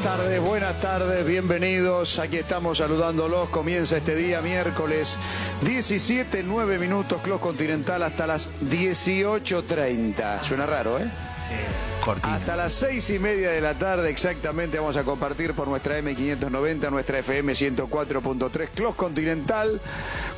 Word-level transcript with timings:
Buenas 0.00 0.18
tardes, 0.18 0.40
buenas 0.40 0.80
tardes, 0.80 1.26
bienvenidos. 1.26 2.18
Aquí 2.18 2.38
estamos 2.38 2.78
saludándolos. 2.78 3.50
Comienza 3.50 3.98
este 3.98 4.16
día, 4.16 4.40
miércoles 4.40 5.18
17, 5.60 6.42
9 6.42 6.78
minutos, 6.78 7.20
Clos 7.20 7.38
Continental 7.38 8.02
hasta 8.02 8.26
las 8.26 8.48
18.30. 8.62 10.40
Suena 10.40 10.64
raro, 10.64 10.98
¿eh? 10.98 11.04
Sí, 11.04 12.02
cortito. 12.02 12.30
Hasta 12.30 12.56
las 12.56 12.72
seis 12.72 13.10
y 13.10 13.18
media 13.18 13.50
de 13.50 13.60
la 13.60 13.74
tarde 13.74 14.08
exactamente 14.08 14.78
vamos 14.78 14.96
a 14.96 15.02
compartir 15.02 15.52
por 15.52 15.68
nuestra 15.68 16.00
M590, 16.00 16.90
nuestra 16.90 17.18
FM 17.18 17.52
104.3 17.52 18.68
Clos 18.74 18.94
Continental, 18.94 19.82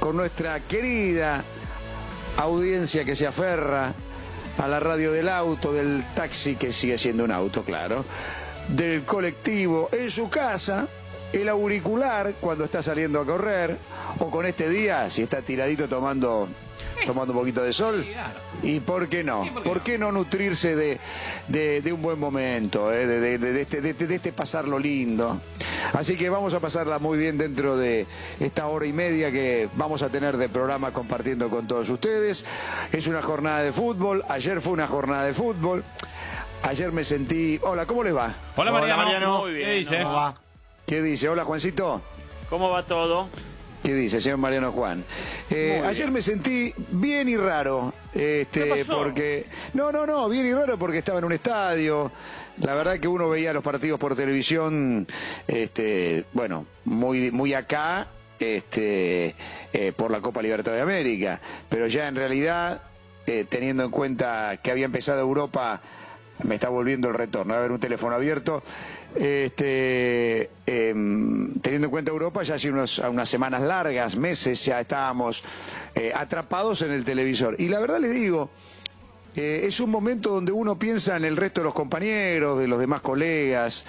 con 0.00 0.16
nuestra 0.16 0.58
querida 0.58 1.44
audiencia 2.36 3.04
que 3.04 3.14
se 3.14 3.28
aferra 3.28 3.92
a 4.58 4.66
la 4.66 4.80
radio 4.80 5.12
del 5.12 5.28
auto, 5.28 5.72
del 5.72 6.02
taxi, 6.16 6.56
que 6.56 6.72
sigue 6.72 6.98
siendo 6.98 7.22
un 7.22 7.30
auto, 7.30 7.62
claro, 7.62 8.04
del 8.72 9.04
colectivo, 9.04 9.88
en 9.92 10.10
su 10.10 10.28
casa, 10.28 10.86
el 11.32 11.48
auricular 11.48 12.34
cuando 12.40 12.64
está 12.64 12.82
saliendo 12.82 13.20
a 13.20 13.24
correr, 13.24 13.76
o 14.18 14.30
con 14.30 14.44
este 14.46 14.68
día, 14.68 15.08
si 15.10 15.22
está 15.22 15.40
tiradito 15.40 15.88
tomando 15.88 16.48
tomando 17.06 17.32
un 17.32 17.40
poquito 17.40 17.62
de 17.64 17.72
sol. 17.72 18.06
¿Y 18.62 18.78
por 18.78 19.08
qué 19.08 19.24
no? 19.24 19.44
¿Por 19.64 19.80
qué 19.82 19.98
no 19.98 20.12
nutrirse 20.12 20.76
de, 20.76 20.98
de- 21.48 21.80
de 21.82 21.92
un 21.92 22.00
buen 22.00 22.16
momento, 22.16 22.92
eh? 22.92 23.06
de, 23.08 23.38
de- 23.38 23.60
este, 23.60 23.80
de- 23.80 23.94
de 23.94 24.14
este 24.14 24.30
pasarlo 24.32 24.78
lindo? 24.78 25.40
Así 25.94 26.16
que 26.16 26.30
vamos 26.30 26.54
a 26.54 26.60
pasarla 26.60 27.00
muy 27.00 27.18
bien 27.18 27.38
dentro 27.38 27.76
de 27.76 28.06
esta 28.38 28.68
hora 28.68 28.86
y 28.86 28.92
media 28.92 29.32
que 29.32 29.68
vamos 29.74 30.02
a 30.02 30.10
tener 30.10 30.36
de 30.36 30.48
programa 30.48 30.92
compartiendo 30.92 31.50
con 31.50 31.66
todos 31.66 31.90
ustedes. 31.90 32.44
Es 32.92 33.08
una 33.08 33.20
jornada 33.20 33.62
de 33.64 33.72
fútbol, 33.72 34.24
ayer 34.28 34.60
fue 34.60 34.74
una 34.74 34.86
jornada 34.86 35.24
de 35.24 35.34
fútbol. 35.34 35.82
Ayer 36.62 36.92
me 36.92 37.04
sentí... 37.04 37.58
Hola, 37.62 37.86
¿cómo 37.86 38.04
les 38.04 38.14
va? 38.14 38.34
Hola 38.56 38.72
Mariano. 38.72 39.02
Mariano. 39.02 39.40
Muy 39.40 39.54
bien. 39.54 39.66
¿Qué 39.68 39.74
dice? 39.74 39.98
¿no? 39.98 40.04
¿Cómo 40.04 40.14
va? 40.16 40.34
¿Qué 40.86 41.02
dice? 41.02 41.28
Hola, 41.28 41.44
Juancito. 41.44 42.00
¿Cómo 42.48 42.70
va 42.70 42.84
todo? 42.84 43.28
¿Qué 43.82 43.94
dice, 43.94 44.20
señor 44.20 44.38
Mariano 44.38 44.70
Juan? 44.70 45.04
Eh, 45.50 45.82
ayer 45.84 46.10
me 46.12 46.22
sentí 46.22 46.72
bien 46.92 47.28
y 47.28 47.36
raro, 47.36 47.92
este, 48.14 48.62
¿Qué 48.62 48.84
pasó? 48.84 48.98
porque 48.98 49.46
no, 49.74 49.90
no, 49.90 50.06
no, 50.06 50.28
bien 50.28 50.46
y 50.46 50.54
raro 50.54 50.78
porque 50.78 50.98
estaba 50.98 51.18
en 51.18 51.24
un 51.24 51.32
estadio. 51.32 52.12
La 52.58 52.74
verdad 52.74 53.00
que 53.00 53.08
uno 53.08 53.28
veía 53.28 53.52
los 53.52 53.64
partidos 53.64 53.98
por 53.98 54.14
televisión, 54.14 55.08
este, 55.48 56.26
bueno, 56.32 56.66
muy, 56.84 57.32
muy 57.32 57.54
acá, 57.54 58.06
este, 58.38 59.34
eh, 59.72 59.92
por 59.96 60.12
la 60.12 60.20
Copa 60.20 60.40
Libertad 60.42 60.72
de 60.72 60.82
América, 60.82 61.40
pero 61.68 61.88
ya 61.88 62.06
en 62.06 62.14
realidad, 62.14 62.82
eh, 63.26 63.46
teniendo 63.48 63.82
en 63.82 63.90
cuenta 63.90 64.58
que 64.62 64.70
había 64.70 64.84
empezado 64.84 65.20
Europa 65.20 65.80
me 66.44 66.56
está 66.56 66.68
volviendo 66.68 67.08
el 67.08 67.14
retorno. 67.14 67.52
Va 67.52 67.56
a 67.56 67.58
haber 67.60 67.72
un 67.72 67.80
teléfono 67.80 68.14
abierto. 68.14 68.62
Este, 69.14 70.50
em, 70.66 71.52
teniendo 71.60 71.86
en 71.86 71.90
cuenta 71.90 72.10
Europa, 72.10 72.42
ya 72.42 72.54
hace 72.54 72.70
unos, 72.70 72.98
unas 72.98 73.28
semanas 73.28 73.62
largas, 73.62 74.16
meses, 74.16 74.64
ya 74.64 74.80
estábamos 74.80 75.44
eh, 75.94 76.12
atrapados 76.14 76.82
en 76.82 76.92
el 76.92 77.04
televisor. 77.04 77.56
Y 77.60 77.68
la 77.68 77.80
verdad 77.80 78.00
le 78.00 78.08
digo, 78.08 78.50
eh, 79.34 79.62
es 79.66 79.80
un 79.80 79.90
momento 79.90 80.30
donde 80.30 80.52
uno 80.52 80.78
piensa 80.78 81.16
en 81.16 81.24
el 81.24 81.36
resto 81.36 81.60
de 81.62 81.66
los 81.66 81.74
compañeros, 81.74 82.58
de 82.58 82.68
los 82.68 82.78
demás 82.78 83.00
colegas, 83.00 83.84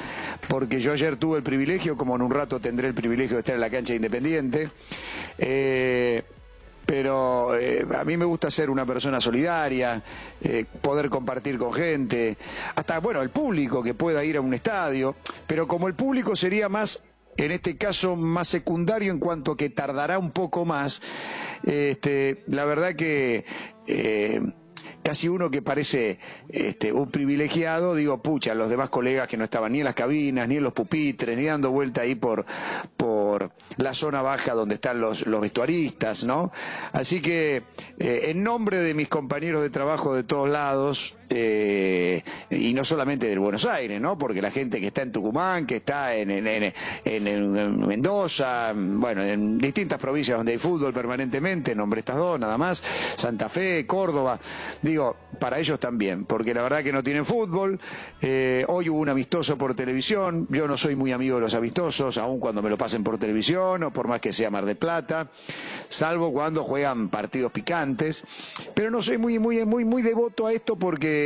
porque 0.48 0.80
yo 0.80 0.94
ayer 0.94 1.18
tuve 1.18 1.38
el 1.38 1.44
privilegio, 1.44 1.98
como 1.98 2.16
en 2.16 2.22
un 2.22 2.32
rato 2.32 2.60
tendré 2.62 2.88
el 2.88 2.94
privilegio 2.94 3.36
de 3.36 3.40
estar 3.42 3.56
en 3.56 3.62
la 3.62 3.70
cancha 3.70 3.92
de 3.94 3.98
Independiente, 3.98 4.70
eh, 5.38 6.24
pero 6.86 7.56
eh, 7.58 7.86
a 7.98 8.04
mí 8.04 8.18
me 8.18 8.26
gusta 8.26 8.50
ser 8.52 8.70
una 8.70 8.86
persona 8.86 9.22
solidaria, 9.22 10.02
eh, 10.42 10.66
poder 10.82 11.10
compartir 11.10 11.58
con 11.58 11.74
gente, 11.74 12.38
hasta, 12.76 13.00
bueno, 13.00 13.22
el 13.22 13.30
público 13.30 13.82
que 13.84 13.94
pueda 13.94 14.24
ir 14.24 14.38
a 14.38 14.42
un 14.42 14.54
estadio, 14.54 15.16
pero 15.48 15.68
como 15.68 15.88
el 15.88 15.96
público 15.96 16.36
sería 16.36 16.70
más 16.70 17.04
en 17.38 17.52
este 17.52 17.78
caso 17.78 18.16
más 18.16 18.48
secundario 18.48 19.12
en 19.12 19.20
cuanto 19.20 19.56
que 19.56 19.70
tardará 19.70 20.20
un 20.20 20.32
poco 20.32 20.66
más, 20.66 21.02
este, 21.64 22.44
la 22.48 22.66
verdad 22.66 22.96
que 22.96 23.46
eh, 23.88 24.40
casi 25.04 25.28
uno 25.28 25.52
que 25.52 25.62
parece 25.62 26.20
este, 26.50 26.92
un 26.92 27.12
privilegiado, 27.12 27.94
digo, 27.96 28.22
pucha, 28.22 28.56
los 28.56 28.70
demás 28.70 28.90
colegas 28.90 29.28
que 29.28 29.38
no 29.38 29.44
estaban 29.44 29.74
ni 29.74 29.80
en 29.80 29.86
las 29.86 29.96
cabinas, 29.96 30.48
ni 30.48 30.58
en 30.58 30.64
los 30.64 30.74
pupitres, 30.74 31.38
ni 31.38 31.46
dando 31.46 31.72
vuelta 31.72 32.02
ahí 32.02 32.16
por, 32.16 32.46
por 32.98 33.52
la 33.78 33.94
zona 33.94 34.22
baja 34.22 34.54
donde 34.54 34.76
están 34.76 35.02
los, 35.02 35.28
los 35.28 35.42
vestuaristas, 35.42 36.24
¿no? 36.24 36.52
Así 36.92 37.22
que, 37.22 37.64
eh, 38.00 38.22
en 38.26 38.44
nombre 38.44 38.78
de 38.78 38.94
mis 38.94 39.10
compañeros 39.10 39.62
de 39.62 39.70
trabajo 39.70 40.16
de 40.16 40.24
todos 40.24 40.50
lados, 40.50 41.18
eh, 41.36 42.24
y 42.50 42.74
no 42.74 42.84
solamente 42.84 43.28
del 43.28 43.40
Buenos 43.40 43.66
Aires, 43.66 44.00
¿no? 44.00 44.18
Porque 44.18 44.42
la 44.42 44.52
gente 44.52 44.80
que 44.80 44.88
está 44.88 45.02
en 45.02 45.12
Tucumán, 45.12 45.66
que 45.66 45.78
está 45.78 46.16
en, 46.16 46.32
en, 46.32 46.48
en- 46.48 46.74
en- 47.06 47.28
en 47.28 47.88
Mendoza, 47.88 48.74
bueno, 48.76 49.24
en 49.24 49.58
distintas 49.58 50.00
provincias 50.00 50.38
donde 50.38 50.54
hay 50.54 50.58
fútbol 50.58 50.94
permanentemente, 50.94 51.76
nombre 51.76 52.00
estas 52.02 52.18
dos 52.18 52.40
nada 52.40 52.58
más, 52.58 52.84
Santa 53.16 53.50
Fe, 53.50 53.86
Córdoba, 53.88 54.40
digo, 54.82 55.16
para 55.40 55.60
ellos 55.60 55.80
también, 55.80 56.26
porque 56.26 56.54
la 56.54 56.62
verdad 56.64 56.84
que 56.84 56.94
no 56.94 57.04
tienen 57.04 57.26
fútbol, 57.26 57.80
eh, 58.22 58.64
hoy 58.68 58.90
hubo 58.90 59.00
un 59.00 59.10
amistoso 59.10 59.58
por 59.58 59.74
televisión, 59.76 60.48
yo 60.50 60.68
no 60.68 60.78
soy 60.78 60.96
muy 60.96 61.12
amigo 61.12 61.36
de 61.38 61.42
los 61.42 61.54
amistosos, 61.56 62.18
aun 62.18 62.40
cuando 62.40 62.62
me 62.62 62.70
lo 62.70 62.78
pasen 62.78 63.04
por 63.04 63.18
televisión 63.18 63.84
o 63.84 63.92
por 63.92 64.08
más 64.08 64.22
que 64.22 64.32
sea 64.34 64.50
Mar 64.50 64.66
de 64.66 64.76
Plata, 64.76 65.30
salvo 65.90 66.32
cuando 66.32 66.64
juegan 66.64 67.10
partidos 67.10 67.52
picantes, 67.52 68.24
pero 68.74 68.90
no 68.92 69.02
soy 69.02 69.18
muy 69.18 69.40
muy 69.40 69.66
muy 69.66 69.86
muy 69.86 70.02
devoto 70.02 70.48
a 70.48 70.54
esto 70.54 70.76
porque 70.76 71.23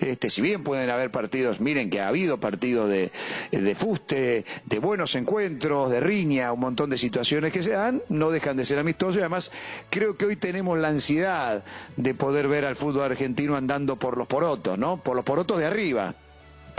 este 0.00 0.30
si 0.30 0.42
bien 0.42 0.62
pueden 0.62 0.90
haber 0.90 1.10
partidos, 1.10 1.60
miren 1.60 1.90
que 1.90 2.00
ha 2.00 2.08
habido 2.08 2.38
partidos 2.38 2.88
de, 2.88 3.10
de 3.50 3.74
fuste, 3.74 4.44
de 4.66 4.78
buenos 4.78 5.14
encuentros, 5.14 5.90
de 5.90 6.00
riña, 6.00 6.52
un 6.52 6.60
montón 6.60 6.90
de 6.90 6.98
situaciones 6.98 7.52
que 7.52 7.62
se 7.62 7.70
dan, 7.70 8.02
no 8.08 8.30
dejan 8.30 8.56
de 8.56 8.64
ser 8.64 8.78
amistosos 8.78 9.16
y 9.16 9.20
además 9.20 9.50
creo 9.90 10.16
que 10.16 10.26
hoy 10.26 10.36
tenemos 10.36 10.78
la 10.78 10.88
ansiedad 10.88 11.64
de 11.96 12.14
poder 12.14 12.48
ver 12.48 12.64
al 12.64 12.76
fútbol 12.76 13.02
argentino 13.04 13.56
andando 13.56 13.96
por 13.96 14.16
los 14.16 14.26
porotos, 14.26 14.78
¿no? 14.78 15.02
Por 15.02 15.16
los 15.16 15.24
porotos 15.24 15.58
de 15.58 15.66
arriba. 15.66 16.14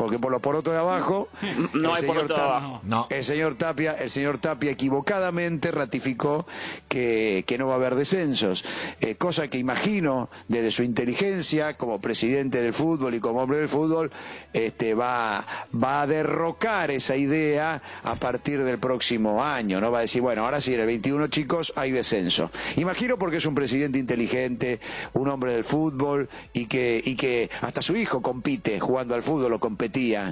Porque 0.02 0.18
por 0.18 0.32
los 0.32 0.42
porotos 0.42 0.74
de 0.74 0.80
abajo, 0.80 1.30
No 1.74 1.90
el 1.92 1.96
hay 1.96 2.02
señor 2.02 2.16
poroto 2.16 2.34
de 2.34 2.42
abajo. 2.42 2.80
No. 2.82 3.06
el 3.12 3.24
señor 3.24 3.54
Tapia, 3.54 3.94
el 3.94 4.10
señor 4.10 4.40
Tapia 4.40 4.72
equivocadamente 4.72 5.70
ratificó 5.70 6.48
que, 6.88 7.44
que 7.46 7.60
no 7.60 7.68
va 7.68 7.74
a 7.74 7.76
haber 7.76 7.94
descensos, 7.94 8.66
eh, 9.00 9.14
cosa 9.14 9.48
que 9.48 9.60
imagino 9.60 10.32
desde 10.48 10.72
su 10.72 10.82
inteligencia 10.82 11.78
como 11.78 12.02
presidente 12.02 12.64
del 12.64 12.74
fútbol 12.74 13.14
y 13.14 13.20
como 13.20 13.42
hombre 13.42 13.60
del 13.60 13.70
fútbol, 13.70 14.10
este, 14.54 14.96
va, 14.96 15.46
va 15.72 16.02
a 16.02 16.08
derrocar 16.08 16.90
esa 16.90 17.16
idea 17.16 17.80
a 18.02 18.16
partir 18.16 18.64
del 18.64 18.80
próximo 18.80 19.44
año, 19.44 19.80
¿no? 19.80 19.92
Va 19.92 20.00
a 20.00 20.02
decir, 20.02 20.24
bueno, 20.24 20.46
ahora 20.46 20.62
sí, 20.62 20.74
en 20.74 20.80
el 20.80 20.88
21 20.88 21.28
chicos 21.28 21.74
hay 21.76 21.92
descenso. 21.92 22.50
Imagino 22.76 23.20
porque 23.20 23.38
es 23.38 23.46
un 23.46 23.54
presidente 23.54 24.00
inteligente, 24.00 24.80
un 25.14 25.28
hombre 25.28 25.54
del 25.54 25.64
fútbol 25.64 26.28
y 26.54 26.66
que, 26.66 27.00
y 27.06 27.16
que 27.16 27.52
hasta 27.62 27.84
su 27.84 27.96
hijo 27.96 28.24
compite 28.24 28.80
jugando 28.80 29.14
al 29.14 29.22
fútbol 29.22 29.54
o 29.54 29.60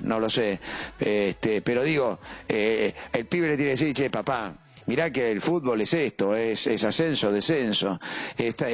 no 0.04 0.20
lo 0.20 0.30
sé. 0.30 0.60
Este, 1.00 1.62
pero 1.62 1.84
digo, 1.84 2.20
eh, 2.48 2.94
el 3.14 3.26
pibe 3.26 3.48
le 3.48 3.56
tiene 3.58 3.72
que 3.76 3.78
decir, 3.82 3.94
che, 3.94 4.10
papá, 4.10 4.54
mirá 4.88 5.12
que 5.12 5.32
el 5.32 5.40
fútbol 5.42 5.82
es 5.82 5.94
esto, 5.94 6.36
es, 6.36 6.66
es 6.66 6.84
ascenso, 6.84 7.32
descenso. 7.32 8.00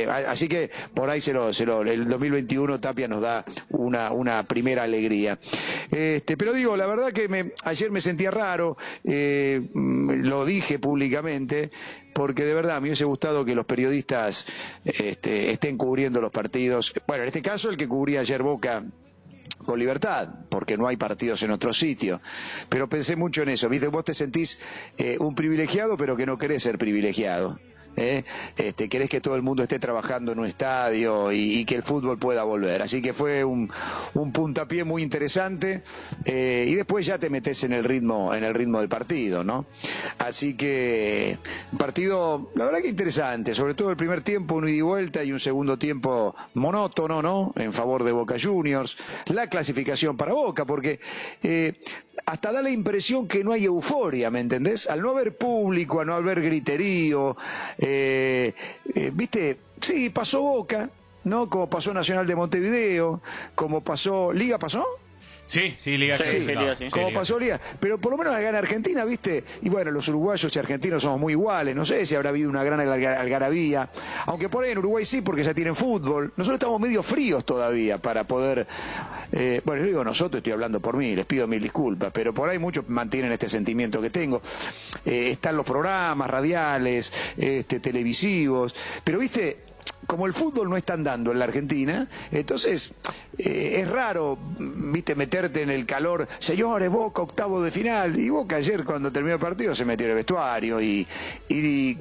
A- 0.09 0.31
así 0.31 0.47
que 0.47 0.69
por 0.94 1.09
ahí 1.09 1.19
se 1.19 1.34
lo, 1.34 1.51
se 1.51 1.66
lo- 1.66 1.81
el 1.81 2.07
2021 2.07 2.79
Tapia 2.79 3.07
nos 3.07 3.22
da 3.22 3.44
una, 3.69 4.12
una 4.13 4.44
primera 4.44 4.84
alegría. 4.84 5.38
Este, 5.91 6.38
pero 6.38 6.53
digo, 6.53 6.78
la 6.78 6.85
verdad 6.88 7.12
que 7.12 7.28
me, 7.28 7.51
ayer 7.63 7.91
me 7.91 8.00
sentía 8.01 8.31
raro, 8.31 8.78
eh, 9.03 9.62
lo 9.74 10.45
dije 10.45 10.79
públicamente, 10.79 11.69
porque 12.13 12.45
de 12.45 12.53
verdad 12.53 12.75
me 12.79 12.88
hubiese 12.88 13.03
gustado 13.03 13.44
que 13.44 13.53
los 13.53 13.66
periodistas 13.66 14.45
este, 14.85 15.51
estén 15.51 15.78
cubriendo 15.78 16.22
los 16.22 16.31
partidos. 16.31 16.94
Bueno, 17.07 17.24
en 17.24 17.28
este 17.28 17.41
caso 17.41 17.69
el 17.69 17.75
que 17.75 17.90
cubría 17.90 18.22
ayer 18.22 18.41
Boca 18.41 18.85
con 19.66 19.79
libertad, 19.79 20.29
porque 20.50 20.78
no 20.78 20.88
hay 20.88 20.97
partidos 20.97 21.41
en 21.44 21.51
otro 21.51 21.73
sitio. 21.73 22.22
Pero 22.69 22.88
pensé 22.88 23.15
mucho 23.15 23.44
en 23.44 23.50
eso, 23.50 23.69
¿viste? 23.69 23.88
Vos 23.88 24.06
te 24.06 24.13
sentís 24.13 24.59
eh, 24.97 25.18
un 25.19 25.36
privilegiado, 25.36 25.97
pero 25.97 26.15
que 26.15 26.25
no 26.25 26.38
querés 26.38 26.63
ser 26.63 26.77
privilegiado. 26.77 27.59
¿Eh? 27.95 28.24
Este, 28.57 28.89
querés 28.89 29.09
que 29.09 29.21
todo 29.21 29.36
el 29.36 29.42
mundo 29.42 29.63
esté 29.63 29.80
trabajando 29.80 30.31
en 30.31 30.39
un 30.39 30.45
estadio 30.45 31.31
y, 31.31 31.65
que 31.65 31.75
el 31.75 31.83
fútbol 31.83 32.18
pueda 32.19 32.44
volver. 32.44 32.81
Así 32.81 33.01
que 33.01 33.13
fue 33.13 33.44
un, 33.44 33.71
un 34.13 34.31
puntapié 34.31 34.83
muy 34.83 35.01
interesante 35.03 35.81
eh, 36.25 36.65
y 36.68 36.75
después 36.75 37.06
ya 37.06 37.18
te 37.18 37.30
metes 37.30 37.63
en 37.63 37.74
el 37.74 37.83
ritmo, 37.83 38.33
en 38.33 38.44
el 38.44 38.53
ritmo 38.53 38.80
del 38.80 38.89
partido, 38.89 39.44
¿no? 39.44 39.65
Así 40.19 40.56
que 40.56 41.38
partido, 41.77 42.51
la 42.56 42.65
verdad 42.65 42.80
que 42.81 42.89
interesante, 42.89 43.53
sobre 43.53 43.74
todo 43.74 43.89
el 43.89 43.98
primer 43.98 44.21
tiempo, 44.21 44.56
un 44.56 44.68
ida 44.68 44.77
y 44.77 44.81
vuelta 44.81 45.24
y 45.24 45.31
un 45.31 45.39
segundo 45.39 45.77
tiempo 45.77 46.36
monótono, 46.53 47.21
¿no? 47.21 47.53
En 47.56 47.74
favor 47.74 48.03
de 48.03 48.12
Boca 48.12 48.36
Juniors, 48.41 48.98
la 49.27 49.48
clasificación 49.48 50.18
para 50.18 50.33
Boca, 50.33 50.65
porque 50.65 51.00
eh, 51.44 51.74
hasta 52.25 52.51
da 52.51 52.62
la 52.62 52.69
impresión 52.69 53.27
que 53.27 53.44
no 53.44 53.51
hay 53.51 53.65
euforia, 53.65 54.29
¿me 54.29 54.39
entendés? 54.39 54.88
Al 54.89 55.01
no 55.01 55.12
haber 55.12 55.35
público, 55.35 56.00
al 56.01 56.07
no 56.07 56.13
haber 56.15 56.41
griterío, 56.41 57.35
eh, 57.77 58.53
eh, 58.94 59.12
viste, 59.13 59.57
sí, 59.81 60.09
pasó 60.09 60.41
Boca, 60.41 60.89
¿no? 61.23 61.50
Como 61.50 61.69
pasó 61.69 61.94
Nacional 61.94 62.25
de 62.27 62.35
Montevideo, 62.35 63.21
como 63.53 63.81
pasó, 63.81 64.31
¿Liga 64.31 64.57
pasó? 64.57 64.85
Sí, 65.47 65.75
sí, 65.77 65.95
Liga 65.97 66.18
clasificada. 66.18 66.75
sí. 66.77 66.89
como 66.89 67.13
pasó 67.13 67.38
Liga. 67.39 67.59
Pero 67.80 68.00
por 68.00 68.12
lo 68.12 68.18
menos 68.18 68.33
acá 68.33 68.50
en 68.50 68.56
Argentina, 68.56 69.06
¿viste? 69.06 69.44
Y 69.62 69.69
bueno, 69.69 69.92
los 69.92 70.07
uruguayos 70.07 70.53
y 70.56 70.59
argentinos 70.59 71.03
somos 71.03 71.19
muy 71.19 71.33
iguales. 71.33 71.75
No 71.75 71.86
sé 71.86 72.06
si 72.06 72.15
habrá 72.15 72.30
habido 72.30 72.50
una 72.50 72.63
gran 72.63 72.80
alga- 72.80 73.19
algarabía. 73.19 73.89
Aunque 74.25 74.50
por 74.50 74.63
ahí 74.63 74.71
en 74.71 74.80
Uruguay 74.80 75.06
sí, 75.06 75.21
porque 75.21 75.44
ya 75.44 75.53
tienen 75.53 75.75
fútbol. 75.75 76.33
Nosotros 76.36 76.56
estamos 76.57 76.80
medio 76.81 77.03
fríos 77.03 77.45
todavía 77.45 78.00
para 78.00 78.24
poder. 78.24 78.65
eh, 79.31 79.62
bueno, 79.63 79.81
yo 79.83 79.88
digo 79.88 80.03
nosotros, 80.03 80.39
estoy 80.39 80.53
hablando 80.53 80.80
por 80.80 80.97
mí, 80.97 81.15
les 81.15 81.25
pido 81.27 81.48
mil 81.48 81.62
disculpas. 81.62 82.12
Pero 82.12 82.33
por 82.33 82.50
ahí 82.50 82.57
muchos 82.57 82.89
mantienen 82.89 83.31
este 83.31 83.48
sentimiento 83.48 84.01
que 84.01 84.09
tengo. 84.09 84.41
Eh, 85.06 85.30
están 85.31 85.56
los 85.56 85.65
programas 85.65 86.30
radiales, 86.30 87.13
este, 87.38 87.80
televisivos. 87.80 88.74
Pero, 89.03 89.19
¿viste? 89.19 89.57
Como 90.07 90.25
el 90.25 90.33
fútbol 90.33 90.69
no 90.69 90.77
están 90.77 91.03
dando 91.03 91.31
en 91.31 91.39
la 91.39 91.45
Argentina, 91.45 92.07
entonces 92.31 92.94
eh, 93.38 93.80
es 93.81 93.89
raro, 93.89 94.38
viste, 94.59 95.15
meterte 95.15 95.62
en 95.62 95.71
el 95.71 95.86
calor, 95.86 96.27
señores, 96.39 96.89
Boca 96.89 97.21
octavo 97.21 97.62
de 97.62 97.71
final, 97.71 98.19
y 98.19 98.30
Boca 98.30 98.57
ayer 98.57 98.83
cuando 98.83 99.12
terminó 99.12 99.36
el 99.36 99.42
partido 99.42 99.74
se 99.74 99.86
metió 99.86 100.06
en 100.06 100.12
el 100.12 100.18
vestuario 100.18 100.80
y, 100.81 101.07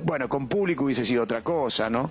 bueno, 0.02 0.28
con 0.28 0.48
público 0.48 0.84
hubiese 0.84 1.04
sido 1.04 1.22
otra 1.22 1.42
cosa, 1.42 1.88
¿no? 1.88 2.10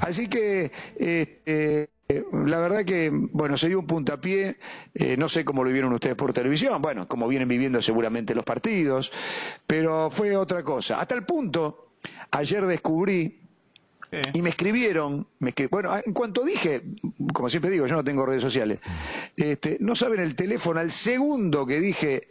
Así 0.00 0.28
que 0.28 0.70
eh, 0.98 1.88
la 2.32 2.60
verdad 2.60 2.84
que, 2.84 3.10
bueno, 3.12 3.56
se 3.56 3.68
dio 3.68 3.78
un 3.78 3.86
puntapié, 3.86 4.56
eh, 4.94 5.16
no 5.16 5.28
sé 5.28 5.44
cómo 5.44 5.62
lo 5.62 5.70
vieron 5.70 5.92
ustedes 5.92 6.16
por 6.16 6.32
televisión, 6.32 6.82
bueno, 6.82 7.06
como 7.06 7.28
vienen 7.28 7.48
viviendo 7.48 7.80
seguramente 7.80 8.34
los 8.34 8.44
partidos, 8.44 9.12
pero 9.66 10.10
fue 10.10 10.36
otra 10.36 10.62
cosa. 10.62 11.00
Hasta 11.00 11.14
el 11.14 11.24
punto, 11.24 11.92
ayer 12.30 12.66
descubrí 12.66 13.39
y 14.32 14.42
me 14.42 14.50
escribieron, 14.50 15.26
me 15.38 15.54
bueno, 15.70 15.90
en 16.04 16.12
cuanto 16.12 16.44
dije, 16.44 16.82
como 17.32 17.48
siempre 17.48 17.70
digo, 17.70 17.86
yo 17.86 17.94
no 17.94 18.04
tengo 18.04 18.26
redes 18.26 18.42
sociales, 18.42 18.80
este, 19.36 19.76
no 19.80 19.94
saben 19.94 20.20
el 20.20 20.34
teléfono 20.34 20.80
al 20.80 20.90
segundo 20.90 21.66
que 21.66 21.80
dije, 21.80 22.28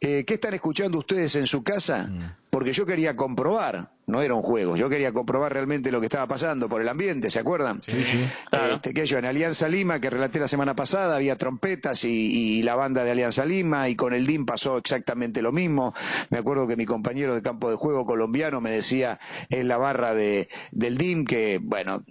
eh, 0.00 0.24
¿qué 0.24 0.34
están 0.34 0.54
escuchando 0.54 0.98
ustedes 0.98 1.36
en 1.36 1.46
su 1.46 1.62
casa? 1.62 2.10
Porque 2.50 2.72
yo 2.72 2.84
quería 2.84 3.14
comprobar, 3.14 3.90
no 4.06 4.22
era 4.22 4.34
un 4.34 4.42
juego, 4.42 4.76
yo 4.76 4.88
quería 4.88 5.12
comprobar 5.12 5.52
realmente 5.52 5.92
lo 5.92 6.00
que 6.00 6.06
estaba 6.06 6.26
pasando 6.26 6.68
por 6.68 6.82
el 6.82 6.88
ambiente, 6.88 7.30
¿se 7.30 7.38
acuerdan? 7.38 7.80
Sí, 7.86 8.02
sí. 8.02 8.24
Este, 8.72 8.92
que 8.92 9.06
yo 9.06 9.18
en 9.18 9.26
Alianza 9.26 9.68
Lima, 9.68 10.00
que 10.00 10.10
relaté 10.10 10.40
la 10.40 10.48
semana 10.48 10.74
pasada, 10.74 11.16
había 11.16 11.36
trompetas 11.36 12.04
y, 12.04 12.10
y 12.10 12.62
la 12.62 12.74
banda 12.74 13.04
de 13.04 13.12
Alianza 13.12 13.44
Lima, 13.44 13.88
y 13.88 13.94
con 13.94 14.12
el 14.12 14.26
DIM 14.26 14.46
pasó 14.46 14.78
exactamente 14.78 15.42
lo 15.42 15.52
mismo. 15.52 15.94
Me 16.30 16.38
acuerdo 16.38 16.66
que 16.66 16.76
mi 16.76 16.86
compañero 16.86 17.34
de 17.34 17.42
campo 17.42 17.70
de 17.70 17.76
juego 17.76 18.04
colombiano 18.04 18.60
me 18.60 18.70
decía 18.70 19.20
en 19.48 19.68
la 19.68 19.78
barra 19.78 20.14
de, 20.14 20.48
del 20.72 20.98
DIM 20.98 21.24
que, 21.24 21.60
bueno, 21.62 22.02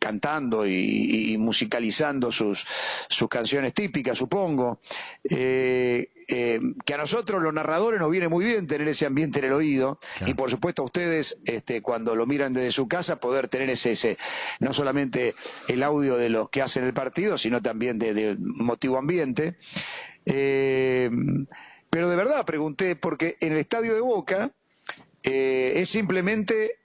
cantando 0.00 0.66
y, 0.66 1.32
y 1.34 1.38
musicalizando 1.38 2.32
sus, 2.32 2.66
sus 3.08 3.28
canciones 3.28 3.74
típicas, 3.74 4.18
supongo. 4.18 4.80
Eh, 5.22 6.08
eh, 6.32 6.60
que 6.86 6.94
a 6.94 6.96
nosotros 6.96 7.42
los 7.42 7.52
narradores 7.52 8.00
nos 8.00 8.10
viene 8.10 8.28
muy 8.28 8.44
bien 8.44 8.66
tener 8.68 8.86
ese 8.88 9.04
ambiente 9.04 9.40
en 9.40 9.46
el 9.46 9.52
oído 9.52 9.98
Claro. 10.18 10.30
y 10.30 10.34
por 10.34 10.48
supuesto 10.48 10.82
a 10.82 10.84
ustedes 10.84 11.36
este, 11.44 11.82
cuando 11.82 12.14
lo 12.14 12.24
miran 12.24 12.52
desde 12.52 12.70
su 12.70 12.86
casa 12.88 13.18
poder 13.18 13.48
tener 13.48 13.68
ese, 13.68 13.90
ese 13.92 14.16
no 14.60 14.72
solamente 14.72 15.34
el 15.66 15.82
audio 15.82 16.16
de 16.16 16.28
los 16.30 16.48
que 16.48 16.62
hacen 16.62 16.84
el 16.84 16.94
partido 16.94 17.36
sino 17.36 17.60
también 17.60 17.98
de, 17.98 18.14
de 18.14 18.36
motivo 18.38 18.96
ambiente 18.96 19.56
Eh, 20.24 21.10
pero 21.90 22.08
de 22.08 22.14
verdad 22.16 22.46
pregunté 22.46 22.94
porque 22.94 23.36
en 23.40 23.52
el 23.52 23.58
estadio 23.58 23.94
de 23.94 24.00
Boca 24.00 24.52
eh, 25.24 25.72
es 25.76 25.88
simplemente 25.88 26.76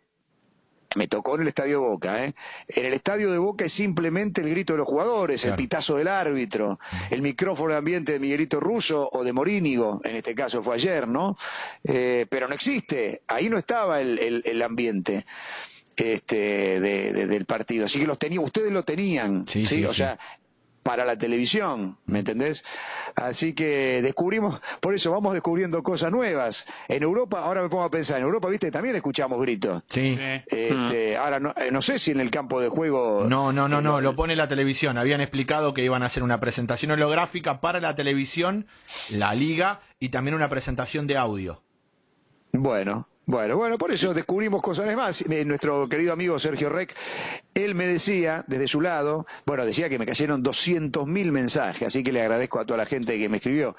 me 0.96 1.08
tocó 1.08 1.36
en 1.36 1.42
el 1.42 1.48
estadio 1.50 1.82
Boca, 1.82 2.26
¿eh? 2.26 2.34
En 2.68 2.86
el 2.86 2.94
estadio 2.94 3.32
de 3.32 3.38
Boca 3.38 3.66
es 3.66 3.74
simplemente 3.74 4.42
el 4.42 4.50
grito 4.50 4.74
de 4.74 4.78
los 4.80 4.88
jugadores, 4.88 5.44
el 5.46 5.56
pitazo 5.56 5.96
del 5.98 6.08
árbitro, 6.08 6.80
el 7.10 7.22
micrófono 7.22 7.72
de 7.74 7.78
ambiente 7.78 8.14
de 8.14 8.20
Miguelito 8.20 8.60
Russo 8.60 9.10
o 9.12 9.24
de 9.24 9.34
Morínigo, 9.34 10.02
en 10.04 10.16
este 10.16 10.34
caso 10.34 10.64
fue 10.64 10.76
ayer, 10.76 11.08
¿no? 11.08 11.36
Eh, 11.84 12.26
pero 12.30 12.48
no 12.48 12.56
existe, 12.56 13.22
ahí 13.28 13.50
no 13.50 13.58
estaba 13.58 14.02
el, 14.02 14.18
el- 14.20 14.42
el 14.46 14.62
ambiente 14.62 15.26
este, 15.96 16.80
de- 16.80 17.14
de- 17.14 17.28
del 17.28 17.46
partido, 17.46 17.86
así 17.86 18.00
que 18.00 18.08
los 18.08 18.20
tenía, 18.20 18.42
ustedes 18.42 18.72
lo 18.72 18.84
tenían, 18.84 19.46
Sí, 19.48 19.66
¿sí? 19.66 19.78
sí, 19.78 19.86
o 19.86 19.90
sí. 19.94 19.98
sea, 20.00 20.20
para 20.86 21.04
la 21.04 21.18
televisión, 21.18 21.98
¿me 22.06 22.20
entendés? 22.20 22.64
Así 23.16 23.54
que 23.54 24.04
descubrimos, 24.04 24.62
por 24.82 24.94
eso 24.94 25.10
vamos 25.10 25.34
descubriendo 25.34 25.82
cosas 25.82 26.12
nuevas. 26.12 26.68
En 26.88 27.02
Europa, 27.02 27.40
ahora 27.40 27.64
me 27.64 27.70
pongo 27.70 27.86
a 27.86 27.90
pensar, 27.90 28.18
en 28.18 28.24
Europa, 28.24 28.50
viste, 28.50 28.70
también 28.70 28.96
escuchamos 28.96 29.42
gritos. 29.42 29.82
Sí. 29.88 30.16
Este, 30.46 31.18
Ahora, 31.18 31.40
no, 31.40 31.56
eh, 31.58 31.72
no 31.72 31.82
sé 31.82 31.98
si 31.98 32.12
en 32.12 32.20
el 32.20 32.30
campo 32.30 32.62
de 32.62 32.70
juego. 32.70 33.26
No, 33.28 33.52
no, 33.52 33.68
no, 33.68 33.82
no, 33.82 34.00
lo 34.00 34.16
pone 34.16 34.36
la 34.36 34.48
televisión. 34.48 35.00
Habían 35.00 35.22
explicado 35.22 35.74
que 35.74 35.84
iban 35.84 36.04
a 36.04 36.06
hacer 36.06 36.22
una 36.22 36.40
presentación 36.40 36.92
holográfica 36.92 37.62
para 37.62 37.80
la 37.80 37.96
televisión, 37.96 38.68
la 39.10 39.34
liga 39.34 39.80
y 40.00 40.10
también 40.10 40.36
una 40.36 40.50
presentación 40.50 41.08
de 41.08 41.18
audio. 41.18 41.64
Bueno, 42.52 43.08
bueno, 43.28 43.58
bueno, 43.58 43.78
por 43.78 43.92
eso 43.92 44.14
descubrimos 44.14 44.62
cosas 44.62 44.96
más. 44.96 45.22
Eh, 45.22 45.44
Nuestro 45.46 45.88
querido 45.90 46.14
amigo 46.14 46.38
Sergio 46.38 46.70
Rec, 46.70 46.96
él 47.54 47.74
me 47.74 47.88
decía, 47.88 48.44
desde 48.48 48.68
su 48.68 48.82
lado, 48.82 49.26
bueno, 49.46 49.66
decía 49.66 49.90
que 49.90 49.98
me 49.98 50.06
cayeron 50.06 50.44
200.000 50.44 51.32
mensajes, 51.32 51.88
así 51.88 52.04
que 52.04 52.12
le 52.12 52.22
agradezco 52.22 52.60
a 52.60 52.66
toda 52.66 52.78
la 52.78 52.86
gente 52.86 53.18
que 53.18 53.28
me 53.28 53.38
escribió, 53.38 53.76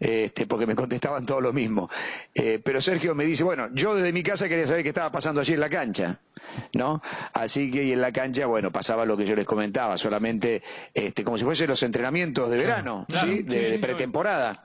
este, 0.00 0.46
porque 0.46 0.66
me 0.66 0.74
contestaban 0.74 1.26
todo 1.26 1.40
lo 1.40 1.52
mismo. 1.52 1.90
Eh, 2.34 2.60
pero 2.64 2.80
Sergio 2.80 3.14
me 3.14 3.24
dice, 3.24 3.44
bueno, 3.44 3.68
yo 3.72 3.94
desde 3.94 4.12
mi 4.12 4.22
casa 4.22 4.48
quería 4.48 4.66
saber 4.66 4.82
qué 4.82 4.90
estaba 4.90 5.12
pasando 5.12 5.40
allí 5.40 5.52
en 5.52 5.60
la 5.60 5.68
cancha, 5.68 6.20
¿no? 6.72 7.02
Así 7.34 7.70
que 7.70 7.84
y 7.84 7.92
en 7.92 8.00
la 8.00 8.12
cancha, 8.12 8.46
bueno, 8.46 8.72
pasaba 8.72 9.04
lo 9.04 9.16
que 9.16 9.26
yo 9.26 9.36
les 9.36 9.46
comentaba, 9.46 9.98
solamente 9.98 10.62
este, 10.94 11.22
como 11.22 11.36
si 11.36 11.44
fuesen 11.44 11.68
los 11.68 11.82
entrenamientos 11.82 12.50
de 12.50 12.56
verano, 12.56 13.04
claro, 13.08 13.26
¿sí? 13.26 13.42
De, 13.42 13.78
pretemporada. 13.78 14.62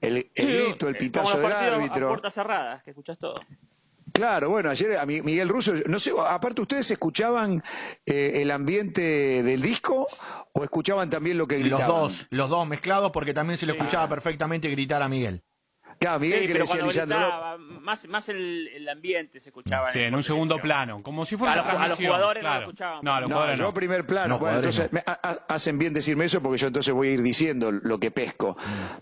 El, 0.00 0.30
el 0.34 0.64
grito, 0.64 0.88
el 0.88 0.96
eh, 0.96 0.98
pitazo 0.98 1.38
del 1.38 1.52
árbitro. 1.52 2.06
A 2.06 2.10
puertas 2.10 2.34
cerradas, 2.34 2.82
que 2.82 2.90
escuchás 2.90 3.18
todo. 3.18 3.40
Claro, 4.18 4.50
bueno, 4.50 4.68
ayer 4.70 4.96
a 4.98 5.06
mi- 5.06 5.22
Miguel 5.22 5.48
Russo, 5.48 5.72
no 5.86 6.00
sé, 6.00 6.12
aparte 6.28 6.60
ustedes 6.62 6.90
escuchaban 6.90 7.62
eh, 8.04 8.32
el 8.42 8.50
ambiente 8.50 9.00
del 9.44 9.62
disco 9.62 10.06
o 10.52 10.64
escuchaban 10.64 11.08
también 11.08 11.38
lo 11.38 11.46
que 11.46 11.54
Los 11.58 11.68
gritaban. 11.68 11.86
dos, 11.86 12.26
los 12.30 12.50
dos 12.50 12.66
mezclados 12.66 13.12
porque 13.12 13.32
también 13.32 13.58
se 13.58 13.66
le 13.66 13.72
escuchaba 13.72 14.08
perfectamente 14.08 14.68
gritar 14.70 15.02
a 15.02 15.08
Miguel. 15.08 15.44
Claro, 15.98 16.20
Miguel 16.20 16.40
Sí, 16.42 16.46
que 16.46 16.52
pero 16.52 16.64
decía 16.64 16.74
a 16.74 16.78
cuando 16.78 16.92
Lisandro 16.92 17.18
gritaba, 17.18 17.58
más, 17.58 18.08
más 18.08 18.28
el, 18.28 18.68
el 18.68 18.88
ambiente 18.88 19.40
se 19.40 19.48
escuchaba. 19.48 19.90
Sí, 19.90 19.98
el- 19.98 20.04
en 20.06 20.14
un 20.14 20.22
segundo 20.22 20.58
plano, 20.58 21.02
como 21.02 21.24
si 21.26 21.36
fuera 21.36 21.54
A 21.54 21.62
una 21.62 21.72
los- 21.72 21.82
a 21.82 21.88
los 21.88 21.98
jugadores 21.98 22.42
no 22.42 22.48
lo 22.48 22.52
claro. 22.54 22.64
escuchaban. 22.66 23.00
No, 23.02 23.14
a 23.14 23.20
los 23.20 23.28
No, 23.30 23.34
jugadores 23.36 23.58
yo 23.58 23.64
no. 23.64 23.74
primer 23.74 24.06
plano. 24.06 24.28
No, 24.28 24.38
bueno, 24.38 24.56
jugadores 24.58 24.78
entonces 24.78 24.92
me- 24.92 25.02
ha- 25.12 25.20
ha- 25.22 25.54
hacen 25.54 25.78
bien 25.78 25.92
decirme 25.92 26.26
eso 26.26 26.40
porque 26.42 26.58
yo 26.58 26.66
entonces 26.68 26.94
voy 26.94 27.08
a 27.08 27.10
ir 27.12 27.22
diciendo 27.22 27.72
lo 27.72 27.98
que 27.98 28.10
pesco. 28.10 28.56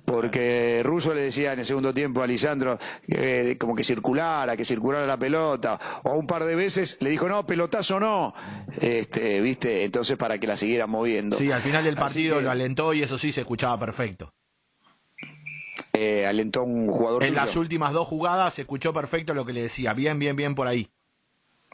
Porque 0.04 0.82
Russo 0.84 1.12
le 1.14 1.22
decía 1.22 1.52
en 1.52 1.58
el 1.60 1.66
segundo 1.66 1.92
tiempo 1.92 2.22
a 2.22 2.26
Lisandro 2.26 2.78
eh, 3.08 3.56
como 3.58 3.74
que 3.74 3.84
circulara, 3.84 4.56
que 4.56 4.64
circulara 4.64 5.06
la 5.06 5.16
pelota. 5.18 5.78
O 6.04 6.14
un 6.14 6.26
par 6.26 6.44
de 6.44 6.54
veces 6.54 6.96
le 7.00 7.10
dijo, 7.10 7.28
no, 7.28 7.46
pelotazo 7.46 8.00
no. 8.00 8.34
Este, 8.80 9.40
¿viste? 9.40 9.84
Entonces 9.84 10.16
para 10.16 10.38
que 10.38 10.46
la 10.46 10.56
siguiera 10.56 10.86
moviendo. 10.86 11.36
Sí, 11.36 11.50
al 11.52 11.60
final 11.60 11.84
del 11.84 11.96
partido 11.96 12.38
que, 12.38 12.42
lo 12.44 12.50
alentó 12.50 12.94
y 12.94 13.02
eso 13.02 13.18
sí 13.18 13.32
se 13.32 13.40
escuchaba 13.42 13.78
perfecto. 13.78 14.32
Eh, 15.96 16.26
alentó 16.26 16.60
a 16.60 16.64
un 16.64 16.88
jugador 16.88 17.22
En 17.22 17.30
suyo. 17.30 17.40
las 17.40 17.56
últimas 17.56 17.92
dos 17.92 18.06
jugadas 18.08 18.54
se 18.54 18.62
escuchó 18.62 18.92
perfecto 18.92 19.34
lo 19.34 19.44
que 19.46 19.52
le 19.52 19.62
decía. 19.62 19.92
Bien, 19.94 20.18
bien, 20.18 20.36
bien 20.36 20.54
por 20.54 20.66
ahí. 20.66 20.88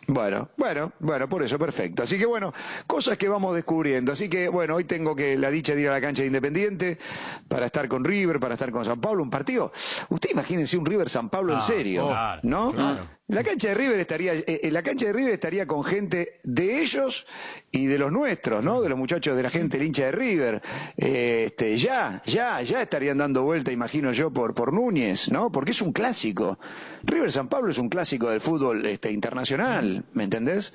Bueno, 0.09 0.49
bueno, 0.57 0.93
bueno, 0.99 1.29
por 1.29 1.45
eso, 1.45 1.61
perfecto. 1.61 2.03
Así 2.03 2.19
que 2.19 2.27
bueno, 2.27 2.53
cosas 2.89 3.17
que 3.17 3.29
vamos 3.29 3.55
descubriendo. 3.55 4.11
Así 4.11 4.29
que 4.29 4.49
bueno, 4.49 4.75
hoy 4.75 4.83
tengo 4.85 5.15
que 5.15 5.39
la 5.39 5.49
dicha 5.49 5.77
de 5.77 5.83
ir 5.83 5.89
a 5.89 5.93
la 5.93 6.01
cancha 6.01 6.23
de 6.23 6.27
Independiente 6.27 6.99
para 7.47 7.67
estar 7.67 7.87
con 7.87 8.05
River, 8.05 8.41
para 8.41 8.55
estar 8.55 8.73
con 8.73 8.85
San 8.85 9.01
Pablo, 9.01 9.23
un 9.23 9.31
partido. 9.31 9.71
Usted 10.09 10.31
imagínense 10.31 10.77
un 10.77 10.87
River 10.87 11.09
San 11.09 11.29
Pablo 11.31 11.53
en 11.53 11.59
Ah, 11.59 11.63
serio, 11.63 12.09
claro, 12.09 12.41
¿no? 12.43 12.73
claro. 12.73 13.07
La 13.33 13.43
cancha 13.43 13.69
de 13.69 13.75
River 13.75 13.99
estaría, 13.99 14.35
eh, 14.35 14.69
la 14.71 14.83
cancha 14.83 15.07
de 15.07 15.15
River 15.15 15.33
estaría 15.33 15.67
con 15.67 15.83
gente 15.83 16.39
de 16.43 16.83
ellos 16.83 17.27
y 17.71 17.87
de 17.87 17.97
los 17.97 18.13
nuestros, 18.13 18.63
¿no? 18.63 18.83
De 18.83 18.91
los 18.91 18.99
muchachos 18.99 19.35
de 19.35 19.43
la 19.43 19.49
gente, 19.49 19.79
el 19.79 19.85
hincha 19.85 20.05
de 20.05 20.13
River. 20.13 20.63
Eh, 20.99 21.45
este, 21.47 21.79
ya, 21.79 22.23
ya, 22.27 22.61
ya 22.61 22.83
estarían 22.83 23.17
dando 23.17 23.43
vuelta, 23.43 23.73
imagino 23.73 24.13
yo, 24.13 24.31
por, 24.31 24.55
por 24.55 24.75
Núñez, 24.75 25.33
¿no? 25.33 25.51
Porque 25.51 25.71
es 25.71 25.81
un 25.81 25.93
clásico. 25.93 26.59
River 27.05 27.33
San 27.33 27.49
Pablo 27.49 27.71
es 27.71 27.79
un 27.79 27.89
clásico 27.89 28.29
del 28.29 28.43
fútbol 28.43 28.85
este, 28.85 29.11
internacional, 29.11 30.05
¿me 30.13 30.25
entendés? 30.25 30.75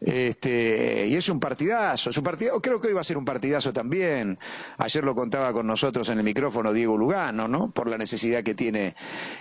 Este, 0.00 1.06
y 1.08 1.16
es 1.16 1.28
un 1.28 1.40
partidazo, 1.40 2.10
es 2.10 2.16
un 2.18 2.24
partidazo, 2.24 2.60
creo 2.60 2.80
que 2.80 2.88
hoy 2.88 2.94
va 2.94 3.00
a 3.00 3.04
ser 3.04 3.16
un 3.16 3.24
partidazo 3.24 3.72
también. 3.72 4.38
Ayer 4.78 5.02
lo 5.02 5.14
contaba 5.14 5.52
con 5.52 5.66
nosotros 5.66 6.08
en 6.10 6.18
el 6.18 6.24
micrófono 6.24 6.72
Diego 6.72 6.98
Lugano, 6.98 7.48
¿no? 7.48 7.70
Por 7.70 7.88
la 7.88 7.96
necesidad 7.96 8.44
que 8.44 8.54
tiene, 8.54 8.94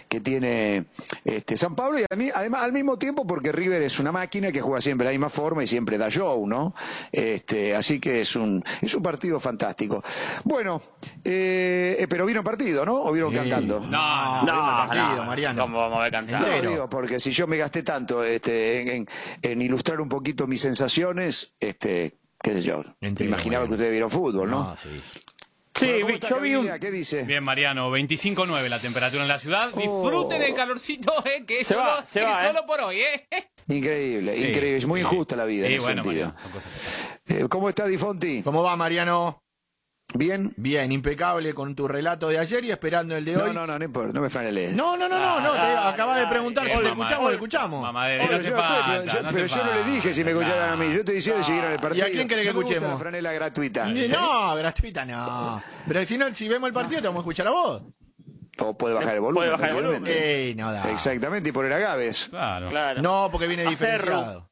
que 0.07 0.21
tiene 0.21 0.85
este, 1.25 1.57
San 1.57 1.75
Pablo 1.75 1.99
y 1.99 2.05
a 2.09 2.15
mí, 2.15 2.29
además 2.35 2.63
al 2.63 2.73
mismo 2.73 2.97
tiempo 2.99 3.25
porque 3.25 3.51
River 3.51 3.81
es 3.83 3.99
una 3.99 4.11
máquina 4.11 4.51
que 4.51 4.61
juega 4.61 4.81
siempre 4.81 5.05
de 5.07 5.13
la 5.13 5.17
misma 5.17 5.29
forma 5.29 5.63
y 5.63 5.67
siempre 5.67 5.97
da 5.97 6.09
show, 6.09 6.45
¿no? 6.45 6.75
Este, 7.11 7.75
así 7.75 7.99
que 7.99 8.21
es 8.21 8.35
un, 8.35 8.63
es 8.81 8.93
un 8.93 9.01
partido 9.01 9.39
fantástico. 9.39 10.03
Bueno, 10.43 10.81
eh, 11.23 11.97
eh, 11.99 12.07
pero 12.09 12.25
vieron 12.25 12.43
partido, 12.43 12.85
¿no? 12.85 13.01
¿O 13.03 13.11
vieron 13.11 13.31
Sí. 13.31 13.37
cantando? 13.37 13.79
No, 13.79 14.41
No, 14.43 14.81
el 14.81 14.87
partido, 14.87 15.25
Mariano. 15.25 15.61
¿Cómo 15.63 15.79
vamos 15.79 15.99
a 15.99 16.03
ver 16.03 16.11
cantar? 16.11 16.41
No, 16.63 16.69
digo, 16.71 16.89
porque 16.89 17.19
si 17.19 17.31
yo 17.31 17.47
me 17.47 17.57
gasté 17.57 17.83
tanto 17.83 18.23
este, 18.23 18.81
en, 18.81 18.87
en- 18.89 19.07
en 19.41 19.61
ilustrar 19.61 20.01
un 20.01 20.09
poquito 20.09 20.47
mis 20.47 20.61
sensaciones, 20.61 21.55
este, 21.59 22.17
qué 22.41 22.53
sé 22.53 22.61
yo, 22.61 22.83
Entero, 23.01 23.29
imaginaba 23.29 23.61
bueno. 23.63 23.69
que 23.69 23.75
ustedes 23.75 23.91
vieron 23.91 24.09
fútbol, 24.09 24.49
¿no? 24.51 24.75
sí. 24.77 24.89
Sí, 25.77 25.85
Bueno, 25.87 25.99
¿cómo 26.01 26.07
vi- 26.07 26.13
está 26.15 26.29
yo 26.29 26.39
vi 26.39 26.55
un... 26.55 26.79
¿Qué 26.79 26.91
dice? 26.91 27.23
Bien, 27.23 27.43
Mariano, 27.43 27.91
25.9 27.91 28.69
la 28.69 28.79
temperatura 28.79 29.23
en 29.23 29.27
la 29.27 29.39
ciudad. 29.39 29.69
Disfruten 29.75 30.41
el 30.41 30.53
calorcito, 30.55 31.11
eh, 31.25 31.43
que 31.45 31.59
es 31.61 31.67
solo, 31.67 31.81
va, 31.81 32.03
que 32.11 32.21
va, 32.23 32.39
es 32.39 32.45
eh. 32.45 32.47
solo 32.47 32.65
por 32.65 32.81
hoy, 32.81 33.01
eh. 33.01 33.27
Increíble, 33.67 34.35
Sí, 34.37 34.45
increíble. 34.47 34.77
Es 34.77 34.85
muy 34.85 35.01
sí. 35.01 35.05
injusta 35.05 35.35
la 35.35 35.45
vida 35.45 35.65
en 35.65 35.71
Sí, 35.71 35.75
ese 35.77 35.85
bueno, 35.85 36.03
sentido. 36.03 36.25
Mariano, 36.27 36.41
son 36.43 36.51
cosas 36.51 37.19
que. 37.25 37.39
Eh, 37.39 37.47
¿Cómo 37.49 37.69
está 37.69 37.87
Di 37.87 37.97
Fonti? 37.97 38.41
¿Cómo 38.43 38.63
va, 38.63 38.75
Mariano? 38.75 39.43
¿Bien? 40.17 40.53
Bien, 40.55 40.91
impecable 40.91 41.53
con 41.53 41.75
tu 41.75 41.87
relato 41.87 42.29
de 42.29 42.39
ayer 42.39 42.63
y 42.63 42.71
esperando 42.71 43.15
el 43.17 43.25
de 43.25 43.33
No, 43.33 43.43
hoy. 43.43 43.53
no, 43.53 43.67
no, 43.67 43.77
no 43.77 43.83
importa, 43.85 44.13
no 44.13 44.21
me 44.21 44.29
franeles. 44.29 44.73
No, 44.73 44.95
no, 44.95 45.09
no, 45.09 45.19
no, 45.19 45.39
no, 45.41 45.51
te 45.51 45.57
dale, 45.57 45.87
acabas 45.89 46.19
de 46.19 46.27
preguntar 46.27 46.69
si 46.69 46.77
te 46.77 46.87
escuchamos, 46.87 47.27
le 47.29 47.35
escuchamos. 47.35 47.81
Mamadera, 47.81 48.23
Pero 48.25 48.37
no 48.37 48.43
yo, 48.43 48.55
pero 48.55 49.05
yo- 49.05 49.21
no 49.23 49.29
pero 49.31 49.45
hace 49.45 49.55
yo 49.57 49.63
no 49.65 49.73
le 49.73 49.83
dije 49.91 50.13
si 50.13 50.23
me 50.23 50.31
escucharan 50.31 50.69
a 50.73 50.75
mí. 50.77 50.93
Yo 50.95 51.03
te 51.03 51.11
decía 51.13 51.35
de 51.35 51.43
seguir 51.43 51.63
en 51.65 51.71
el 51.71 51.75
¿Y 51.75 51.77
a 51.77 51.81
partido. 51.81 52.07
quién 52.11 52.27
querés 52.27 52.47
que 52.47 52.53
No 52.53 52.59
escuchemos? 52.59 52.89
la 52.91 52.97
franela 52.97 53.33
gratuita. 53.33 53.85
No, 53.87 54.55
gratuita 54.55 55.05
no. 55.05 55.61
Pero 55.87 56.05
si 56.05 56.17
no, 56.17 56.33
si 56.33 56.47
vemos 56.47 56.67
el 56.67 56.73
partido, 56.73 57.01
te 57.01 57.07
vamos 57.07 57.19
a 57.19 57.23
escuchar 57.23 57.47
a 57.47 57.51
vos. 57.51 57.81
O 58.57 58.77
puede 58.77 58.95
bajar 58.95 59.15
el 59.15 59.19
volumen. 59.19 59.49
Puede 59.49 59.51
bajar 59.51 59.69
el 59.69 59.75
volumen. 59.75 60.03
Ey, 60.07 60.55
no 60.55 60.71
da. 60.71 60.89
Exactamente, 60.89 61.49
y 61.49 61.51
poner 61.51 61.73
a 61.73 61.77
Gaves. 61.79 62.27
Claro. 62.29 62.69
Claro. 62.69 63.01
No, 63.01 63.27
porque 63.29 63.47
viene 63.47 63.65
diferenciado. 63.65 64.49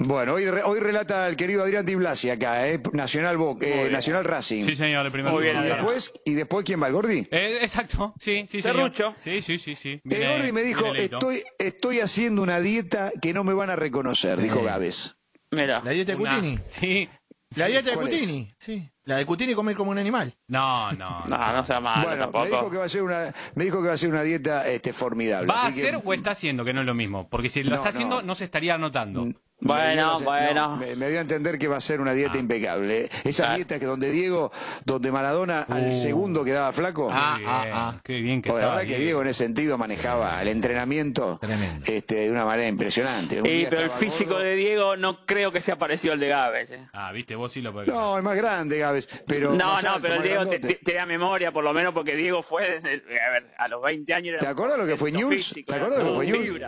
Bueno, 0.00 0.34
hoy, 0.34 0.46
re- 0.48 0.62
hoy 0.62 0.80
relata 0.80 1.28
el 1.28 1.36
querido 1.36 1.62
Adrián 1.62 1.84
Di 1.84 1.94
Blasi 1.94 2.30
acá, 2.30 2.68
¿eh? 2.68 2.80
Nacional, 2.92 3.36
Bo- 3.36 3.58
eh. 3.60 3.88
Nacional 3.90 4.24
Racing. 4.24 4.64
Sí, 4.64 4.76
señor, 4.76 5.04
el 5.06 5.12
primer 5.12 5.32
Muy 5.32 5.42
bien, 5.44 5.58
y, 5.60 5.66
después, 5.66 6.12
¿Y 6.24 6.34
después 6.34 6.64
quién 6.64 6.80
va? 6.82 6.86
¿El 6.86 6.92
Gordi? 6.92 7.26
Eh, 7.30 7.58
exacto, 7.62 8.14
sí, 8.20 8.44
sí, 8.48 8.62
señor. 8.62 8.92
Sí, 9.16 9.42
sí, 9.42 9.58
sí, 9.58 9.74
sí. 9.74 10.00
El 10.08 10.28
Gordi 10.28 10.52
me 10.52 10.62
dijo, 10.62 10.94
estoy, 10.94 11.42
estoy 11.58 12.00
haciendo 12.00 12.42
una 12.42 12.60
dieta 12.60 13.12
que 13.20 13.32
no 13.32 13.44
me 13.44 13.52
van 13.54 13.70
a 13.70 13.76
reconocer, 13.76 14.38
dijo 14.40 14.62
Gaves. 14.62 15.16
Mira. 15.50 15.80
¿La 15.84 15.90
dieta 15.92 16.12
de 16.12 16.18
Cutini? 16.18 16.58
Sí. 16.64 17.08
¿La 17.56 17.66
dieta 17.66 17.90
de. 17.92 17.96
Cutini? 17.96 18.54
Sí. 18.58 18.86
La 19.04 19.16
de 19.16 19.24
Cutini 19.24 19.54
comer 19.54 19.74
como 19.74 19.90
un 19.90 19.96
animal. 19.96 20.34
No, 20.48 20.92
no. 20.92 21.24
no. 21.26 21.38
No, 21.38 21.52
no 21.54 21.64
sea 21.64 21.80
malo 21.80 22.06
bueno, 22.06 22.26
me 22.26 22.26
dijo, 22.44 22.50
tampoco. 22.50 22.70
que 22.70 22.76
va 22.76 22.84
a 22.84 22.88
ser 22.90 23.02
una, 23.02 23.34
me 23.54 23.64
dijo 23.64 23.80
que 23.80 23.88
va 23.88 23.94
a 23.94 23.96
ser 23.96 24.10
una 24.10 24.22
dieta 24.22 24.68
este, 24.68 24.92
formidable. 24.92 25.48
¿Va 25.48 25.54
a 25.62 25.66
así 25.68 25.80
que- 25.80 25.88
hacer 25.88 26.02
o 26.04 26.12
está 26.12 26.32
haciendo? 26.32 26.62
Que 26.66 26.74
no 26.74 26.80
es 26.80 26.86
lo 26.86 26.92
mismo. 26.94 27.26
Porque 27.30 27.48
si 27.48 27.62
lo 27.62 27.70
No, 27.70 27.76
está 27.76 27.88
haciendo, 27.88 28.16
no. 28.16 28.26
no 28.26 28.34
se 28.34 28.44
estaría 28.44 28.74
anotando. 28.74 29.26
Me 29.60 29.74
Bueno, 29.74 30.20
bueno. 30.20 30.68
no, 30.68 30.76
me, 30.76 30.94
me 30.94 31.08
dio 31.08 31.18
a 31.18 31.22
entender 31.22 31.58
que 31.58 31.66
va 31.66 31.78
a 31.78 31.80
ser 31.80 32.00
una 32.00 32.12
dieta 32.12 32.34
Ah. 32.36 32.38
impecable. 32.38 33.10
Esa 33.24 33.42
Claro. 33.42 33.56
dieta 33.56 33.80
que 33.80 33.86
donde 33.86 34.10
Diego, 34.12 34.52
donde 34.84 35.10
Maradona 35.10 35.62
al 35.68 35.88
Uh. 35.88 35.90
segundo 35.90 36.44
quedaba 36.44 36.72
flaco. 36.72 37.08
Ah, 37.10 37.38
Ah, 37.38 37.40
ah, 37.44 37.64
ah. 37.96 38.00
Qué 38.04 38.20
bien 38.20 38.40
que 38.40 38.50
Bueno, 38.52 38.68
la 38.68 38.74
verdad 38.76 38.88
que 38.88 38.98
Diego 39.00 39.20
en 39.22 39.26
ese 39.28 39.44
sentido 39.44 39.76
manejaba 39.76 40.40
el 40.40 40.46
entrenamiento 40.48 41.40
este, 41.86 42.14
de 42.14 42.30
una 42.30 42.44
manera 42.44 42.68
impresionante. 42.68 43.40
Un 43.42 43.48
Sí, 43.48 43.66
pero 43.68 43.82
el 43.82 43.90
físico 43.90 44.30
gordo. 44.34 44.44
de 44.44 44.54
Diego 44.54 44.96
no 44.96 45.26
creo 45.26 45.50
que 45.50 45.60
sea 45.60 45.76
parecido 45.76 46.14
al 46.14 46.20
de 46.20 46.28
Gaves. 46.28 46.70
eh. 46.70 46.86
Ah, 46.92 47.10
viste, 47.10 47.34
vos 47.34 47.50
sí 47.52 47.60
lo 47.60 47.72
podés. 47.72 47.88
No, 47.88 48.16
es 48.16 48.22
más 48.22 48.36
grande, 48.36 48.78
Gaves. 48.78 49.08
Pero 49.26 49.54
No, 49.54 49.72
más 49.72 49.82
no, 49.82 49.88
alto, 49.90 50.02
pero 50.02 50.14
el 50.14 50.20
más 50.20 50.50
Diego 50.50 50.76
te, 50.84 50.94
da 50.94 51.04
memoria, 51.04 51.50
por 51.50 51.64
lo 51.64 51.72
menos, 51.74 51.92
porque 51.92 52.14
Diego 52.14 52.44
fue 52.44 52.80
desde, 52.80 53.20
a 53.20 53.30
ver, 53.30 53.46
a 53.58 53.66
los 53.66 53.82
20 53.82 54.14
años. 54.14 54.28
era 54.34 54.38
¿Te 54.40 54.46
acuerdas 54.46 54.78
lo 54.78 54.86
que 54.86 54.96
fue 54.96 55.10
físico, 55.10 55.66
¿Te 55.72 55.74
acuerdas 55.78 56.04
lo 56.04 56.10
que 56.10 56.14
fue 56.14 56.26
Newell's? 56.26 56.64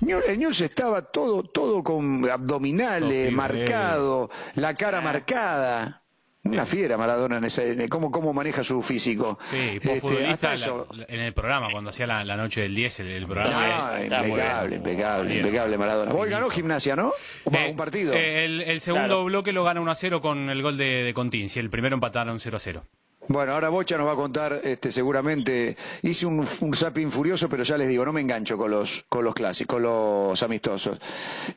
El 0.00 0.38
News 0.38 0.60
estaba 0.60 1.02
todo, 1.02 1.42
todo 1.44 1.82
con 1.82 2.28
abdominales, 2.30 3.28
sí, 3.28 3.34
marcado, 3.34 4.30
la 4.54 4.74
cara 4.74 5.00
marcada. 5.00 6.02
Una 6.44 6.64
fiera 6.64 6.96
Maradona 6.96 7.38
en 7.38 7.44
ese, 7.44 7.72
en 7.72 7.88
cómo, 7.88 8.08
cómo 8.12 8.32
maneja 8.32 8.62
su 8.62 8.80
físico. 8.80 9.36
Sí, 9.50 9.56
Este, 9.56 9.80
fue 9.80 10.00
futbolista 10.00 10.52
hasta 10.52 10.54
eso- 10.54 10.86
la- 10.92 11.04
en 11.08 11.18
el 11.18 11.32
programa, 11.34 11.66
cuando 11.72 11.90
hacía 11.90 12.06
la, 12.06 12.22
la 12.22 12.36
noche 12.36 12.60
del 12.60 12.72
10, 12.72 13.00
el, 13.00 13.08
el 13.08 13.26
programa. 13.26 13.88
Ah, 13.88 14.00
eh, 14.00 14.04
impecable, 14.04 14.68
bien. 14.68 14.80
impecable, 14.80 15.28
Bien. 15.32 15.44
impecable 15.44 15.78
Maradona. 15.78 16.12
Hoy 16.14 16.30
ganó 16.30 16.48
gimnasia, 16.48 16.94
¿no? 16.94 17.12
Va, 17.52 17.64
Eh, 17.66 17.70
un 17.70 17.76
partido. 17.76 18.14
eh, 18.14 18.44
el, 18.44 18.60
el 18.62 18.80
segundo 18.80 19.06
Claro. 19.08 19.24
bloque 19.24 19.50
lo 19.52 19.64
gana 19.64 19.80
1 19.80 19.90
a 19.90 19.94
0 19.96 20.20
con 20.20 20.48
el 20.48 20.62
gol 20.62 20.76
de, 20.76 21.02
de 21.02 21.12
Continci. 21.14 21.58
El 21.58 21.68
primero 21.68 21.94
empataron 21.94 22.38
0 22.38 22.56
a 22.56 22.60
0. 22.60 22.84
Bueno, 23.28 23.52
ahora 23.52 23.68
Bocha 23.70 23.96
nos 23.98 24.06
va 24.06 24.12
a 24.12 24.16
contar, 24.16 24.60
este, 24.62 24.92
seguramente, 24.92 25.76
hice 26.02 26.26
un, 26.26 26.46
un 26.60 26.74
zapping 26.74 27.10
furioso, 27.10 27.48
pero 27.48 27.62
ya 27.64 27.76
les 27.76 27.88
digo, 27.88 28.04
no 28.04 28.12
me 28.12 28.20
engancho 28.20 28.56
con 28.56 28.70
los, 28.70 29.04
con 29.08 29.24
los 29.24 29.34
clásicos, 29.34 29.74
con 29.76 29.82
los 29.82 30.42
amistosos. 30.42 30.98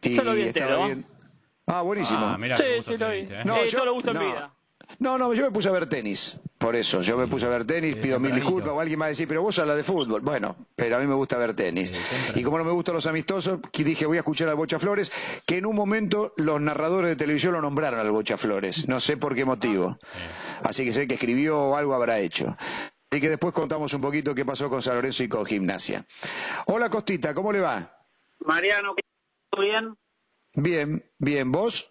Y 0.01 0.15
Yo 0.15 0.23
lo 0.23 0.33
vi 0.33 0.41
estaba 0.43 0.65
entero. 0.71 0.85
bien. 0.85 1.05
Ah, 1.67 1.81
buenísimo. 1.83 2.25
Ah, 2.25 2.37
mira, 2.39 2.57
Sí, 2.57 2.63
sí, 2.85 2.97
lo 2.97 3.09
vi. 3.09 3.17
¿eh? 3.19 3.43
No, 3.45 3.57
Eh, 3.57 3.69
yo- 3.69 3.85
lo 3.85 3.93
gusto 3.93 4.11
en 4.11 4.19
vida. 4.19 4.53
No, 4.97 5.17
no, 5.19 5.31
yo 5.35 5.43
me 5.43 5.51
puse 5.51 5.69
a 5.69 5.71
ver 5.71 5.85
tenis, 5.87 6.39
por 6.59 6.75
eso, 6.75 6.99
yo 6.99 7.17
me 7.17 7.25
puse 7.25 7.45
a 7.45 7.49
ver 7.49 7.65
tenis, 7.65 7.95
pido 7.95 8.19
mil 8.19 8.35
disculpas, 8.35 8.71
o 8.71 8.81
alguien 8.81 8.99
va 8.99 9.05
a 9.05 9.07
decir, 9.07 9.29
pero 9.29 9.41
vos 9.41 9.57
hablas 9.59 9.77
de 9.77 9.83
fútbol. 9.85 10.19
Bueno, 10.19 10.57
pero 10.75 10.97
a 10.97 10.99
mí 10.99 11.07
me 11.07 11.13
gusta 11.13 11.37
ver 11.37 11.53
tenis. 11.53 11.93
Y 12.35 12.43
como 12.43 12.57
no 12.57 12.65
me 12.65 12.71
gustan 12.71 12.95
los 12.95 13.07
amistosos, 13.07 13.61
que 13.71 13.85
dije, 13.85 14.05
voy 14.05 14.17
a 14.17 14.19
escuchar 14.19 14.49
al 14.49 14.55
Bocha 14.55 14.77
Flores, 14.77 15.09
que 15.45 15.55
en 15.55 15.65
un 15.65 15.73
momento 15.73 16.33
los 16.35 16.59
narradores 16.59 17.11
de 17.11 17.15
televisión 17.15 17.53
lo 17.53 17.61
nombraron 17.61 18.01
al 18.01 18.11
Bocha 18.11 18.35
Flores, 18.35 18.89
no 18.89 18.99
sé 18.99 19.15
por 19.15 19.35
qué 19.35 19.45
motivo. 19.45 19.97
Así 20.61 20.83
que 20.83 20.91
sé 20.91 21.07
que 21.07 21.13
escribió 21.13 21.57
o 21.57 21.75
algo 21.77 21.93
habrá 21.93 22.19
hecho. 22.19 22.57
Así 23.09 23.21
que 23.21 23.29
después 23.29 23.53
contamos 23.53 23.93
un 23.93 24.01
poquito 24.01 24.35
qué 24.35 24.43
pasó 24.43 24.69
con 24.69 24.81
San 24.81 24.95
Lorenzo 24.95 25.23
y 25.23 25.29
con 25.29 25.45
Gimnasia. 25.45 26.05
Hola 26.65 26.89
Costita, 26.89 27.33
¿cómo 27.33 27.53
le 27.53 27.61
va? 27.61 27.97
Mariano, 28.41 28.95
¿todo 29.49 29.61
bien? 29.61 29.95
Bien, 30.55 31.09
bien, 31.19 31.53
¿vos? 31.53 31.89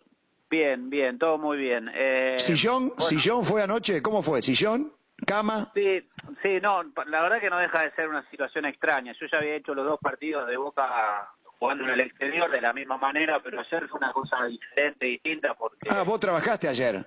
Bien, 0.51 0.89
bien, 0.89 1.19
todo 1.19 1.37
muy 1.39 1.59
bien. 1.59 1.91
Eh, 1.95 2.37
¿Sillón? 2.39 2.89
bueno, 2.89 3.01
¿Sillón 3.03 3.45
fue 3.45 3.63
anoche? 3.63 4.01
¿Cómo 4.03 4.23
fue? 4.23 4.41
¿Sillón? 4.43 4.93
¿Cama? 5.27 5.71
Sí, 5.75 6.01
sí, 6.43 6.59
no, 6.63 6.83
la 7.07 7.23
verdad 7.23 7.41
que 7.41 7.51
no 7.51 7.59
deja 7.59 7.83
de 7.83 7.91
ser 7.93 8.09
una 8.09 8.29
situación 8.31 8.65
extraña. 8.67 9.13
Yo 9.21 9.27
ya 9.31 9.39
había 9.39 9.57
hecho 9.57 9.75
los 9.75 9.85
dos 9.85 9.99
partidos 10.01 10.47
de 10.49 10.57
Boca 10.57 11.29
jugando 11.59 11.85
en 11.85 11.91
el 11.91 12.01
exterior 12.01 12.49
de 12.51 12.61
la 12.61 12.73
misma 12.73 12.99
manera, 12.99 13.41
pero 13.43 13.61
ayer 13.61 13.89
fue 13.89 13.99
una 13.99 14.13
cosa 14.13 14.45
diferente, 14.47 15.07
distinta, 15.07 15.55
porque 15.55 15.89
Ah, 15.91 16.03
vos 16.05 16.21
trabajaste 16.21 16.69
ayer. 16.69 17.05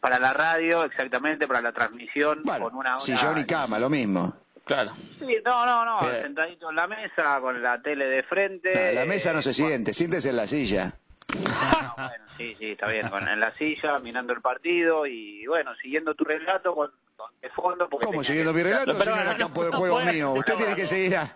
para 0.00 0.18
la 0.18 0.32
radio, 0.32 0.84
exactamente, 0.84 1.46
para 1.46 1.60
la 1.60 1.72
transmisión, 1.72 2.42
Bueno, 2.44 2.64
con 2.64 2.74
una 2.76 2.90
hora... 2.96 2.98
sillón 3.00 3.38
y 3.38 3.44
cama, 3.46 3.78
lo 3.78 3.88
mismo. 3.90 4.34
Claro. 4.64 4.92
Sí, 5.18 5.36
no, 5.44 5.66
no, 5.66 5.84
no, 5.84 6.00
sentadito 6.22 6.70
en 6.70 6.76
la 6.76 6.86
mesa, 6.86 7.38
con 7.40 7.62
la 7.62 7.80
tele 7.82 8.06
de 8.06 8.22
frente. 8.22 8.94
La 8.94 9.04
mesa 9.04 9.32
no 9.34 9.42
se 9.42 9.50
eh, 9.50 9.54
siente, 9.54 9.92
siéntese 9.92 10.30
en 10.30 10.36
la 10.36 10.46
silla. 10.46 10.94
Bueno, 11.28 12.24
sí, 12.36 12.54
sí, 12.58 12.72
está 12.72 12.86
bien, 12.88 13.08
con, 13.08 13.26
en 13.28 13.40
la 13.40 13.52
silla, 13.56 13.98
mirando 13.98 14.32
el 14.32 14.40
partido 14.40 15.06
y 15.06 15.46
bueno, 15.46 15.74
siguiendo 15.76 16.14
tu 16.14 16.24
relato 16.24 16.74
con, 16.74 16.90
con 17.16 17.30
de 17.40 17.50
fondo. 17.50 17.88
Porque 17.88 18.06
¿Cómo 18.06 18.22
siguiendo 18.22 18.52
mi 18.52 18.62
relato? 18.62 18.92
Pero 18.92 19.04
si 19.04 19.08
no 19.10 19.16
era 19.16 19.32
no, 19.32 19.38
campo 19.38 19.64
de 19.64 19.70
juego 19.72 20.00
mío. 20.00 20.32
Usted 20.32 20.54
tiene 20.56 20.74
que 20.74 20.86
seguir 20.86 21.16
a... 21.16 21.34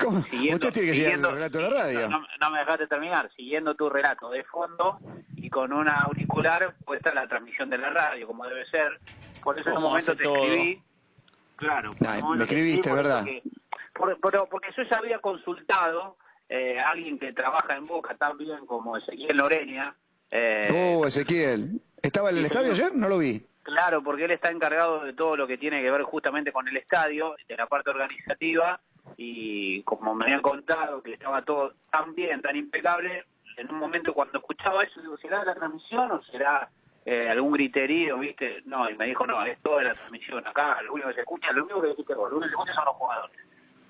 ¿Cómo? 0.00 0.22
Siguiendo- 0.24 0.54
Usted 0.68 0.72
tiene 0.72 0.88
que 0.88 0.94
seguir 0.94 1.10
el 1.14 1.22
relato 1.32 1.58
de 1.58 1.64
la 1.64 1.70
radio. 1.82 2.08
No, 2.08 2.20
no 2.40 2.50
me 2.50 2.58
dejaste 2.60 2.86
terminar, 2.86 3.30
siguiendo 3.36 3.74
tu 3.74 3.90
relato 3.90 4.30
de 4.30 4.44
fondo 4.44 4.98
y 5.36 5.50
con 5.50 5.72
una 5.72 6.00
auricular 6.02 6.74
puesta 6.84 7.12
la 7.12 7.26
transmisión 7.26 7.68
de 7.70 7.78
la 7.78 7.90
radio, 7.90 8.26
como 8.26 8.46
debe 8.46 8.64
ser. 8.66 9.00
Por 9.42 9.58
eso 9.58 9.70
en 9.70 9.76
un 9.78 9.82
momento 9.82 10.16
te 10.16 10.22
todo. 10.24 10.36
escribí. 10.44 10.82
Claro. 11.56 11.90
por 11.90 12.06
momento 12.08 12.28
me 12.30 12.38
te 12.38 12.44
escribiste, 12.44 12.88
por- 12.88 12.96
¿verdad? 12.96 13.18
Porque, 13.24 13.42
por- 13.94 14.20
pero 14.20 14.46
porque 14.48 14.68
yo 14.76 14.82
ya 14.84 14.96
había 14.98 15.18
consultado 15.18 16.16
eh, 16.50 16.78
alguien 16.78 17.18
que 17.18 17.32
trabaja 17.32 17.76
en 17.76 17.84
Boca 17.84 18.14
tan 18.16 18.36
bien 18.36 18.66
como 18.66 18.96
Ezequiel 18.96 19.36
Loreña. 19.36 19.94
eh, 20.30 20.68
Oh, 20.98 21.06
Ezequiel. 21.06 21.80
¿Estaba 22.02 22.30
en 22.30 22.38
el 22.38 22.46
estadio 22.46 22.72
ayer? 22.72 22.94
No 22.94 23.08
lo 23.08 23.18
vi. 23.18 23.46
Claro, 23.62 24.02
porque 24.02 24.24
él 24.24 24.32
está 24.32 24.50
encargado 24.50 25.04
de 25.04 25.12
todo 25.12 25.36
lo 25.36 25.46
que 25.46 25.56
tiene 25.58 25.80
que 25.80 25.90
ver 25.90 26.02
justamente 26.02 26.50
con 26.50 26.66
el 26.66 26.76
estadio, 26.76 27.36
de 27.46 27.56
la 27.56 27.66
parte 27.66 27.90
organizativa, 27.90 28.80
y 29.16 29.82
como 29.82 30.14
me 30.14 30.24
habían 30.24 30.42
contado 30.42 31.02
que 31.02 31.12
estaba 31.12 31.42
todo 31.42 31.74
tan 31.92 32.14
bien, 32.14 32.42
tan 32.42 32.56
impecable, 32.56 33.24
en 33.56 33.70
un 33.70 33.78
momento 33.78 34.12
cuando 34.14 34.38
escuchaba 34.38 34.82
eso, 34.82 35.00
digo, 35.00 35.16
¿será 35.18 35.44
la 35.44 35.54
transmisión 35.54 36.10
o 36.10 36.22
será 36.24 36.68
eh, 37.04 37.28
algún 37.28 37.52
griterío, 37.52 38.18
viste? 38.18 38.62
No, 38.64 38.88
y 38.90 38.96
me 38.96 39.06
dijo, 39.06 39.26
no, 39.26 39.44
es 39.44 39.58
toda 39.62 39.82
la 39.82 39.94
transmisión, 39.94 40.44
acá 40.46 40.80
lo 40.82 40.94
único 40.94 41.08
que 41.08 41.14
se 41.14 41.20
escucha, 41.20 41.52
lo 41.52 41.64
único 41.64 41.80
que 41.82 42.14
lo 42.14 42.22
único 42.24 42.40
que 42.40 42.46
se 42.46 42.50
escucha 42.50 42.74
son 42.74 42.84
los 42.86 42.94
jugadores. 42.96 43.36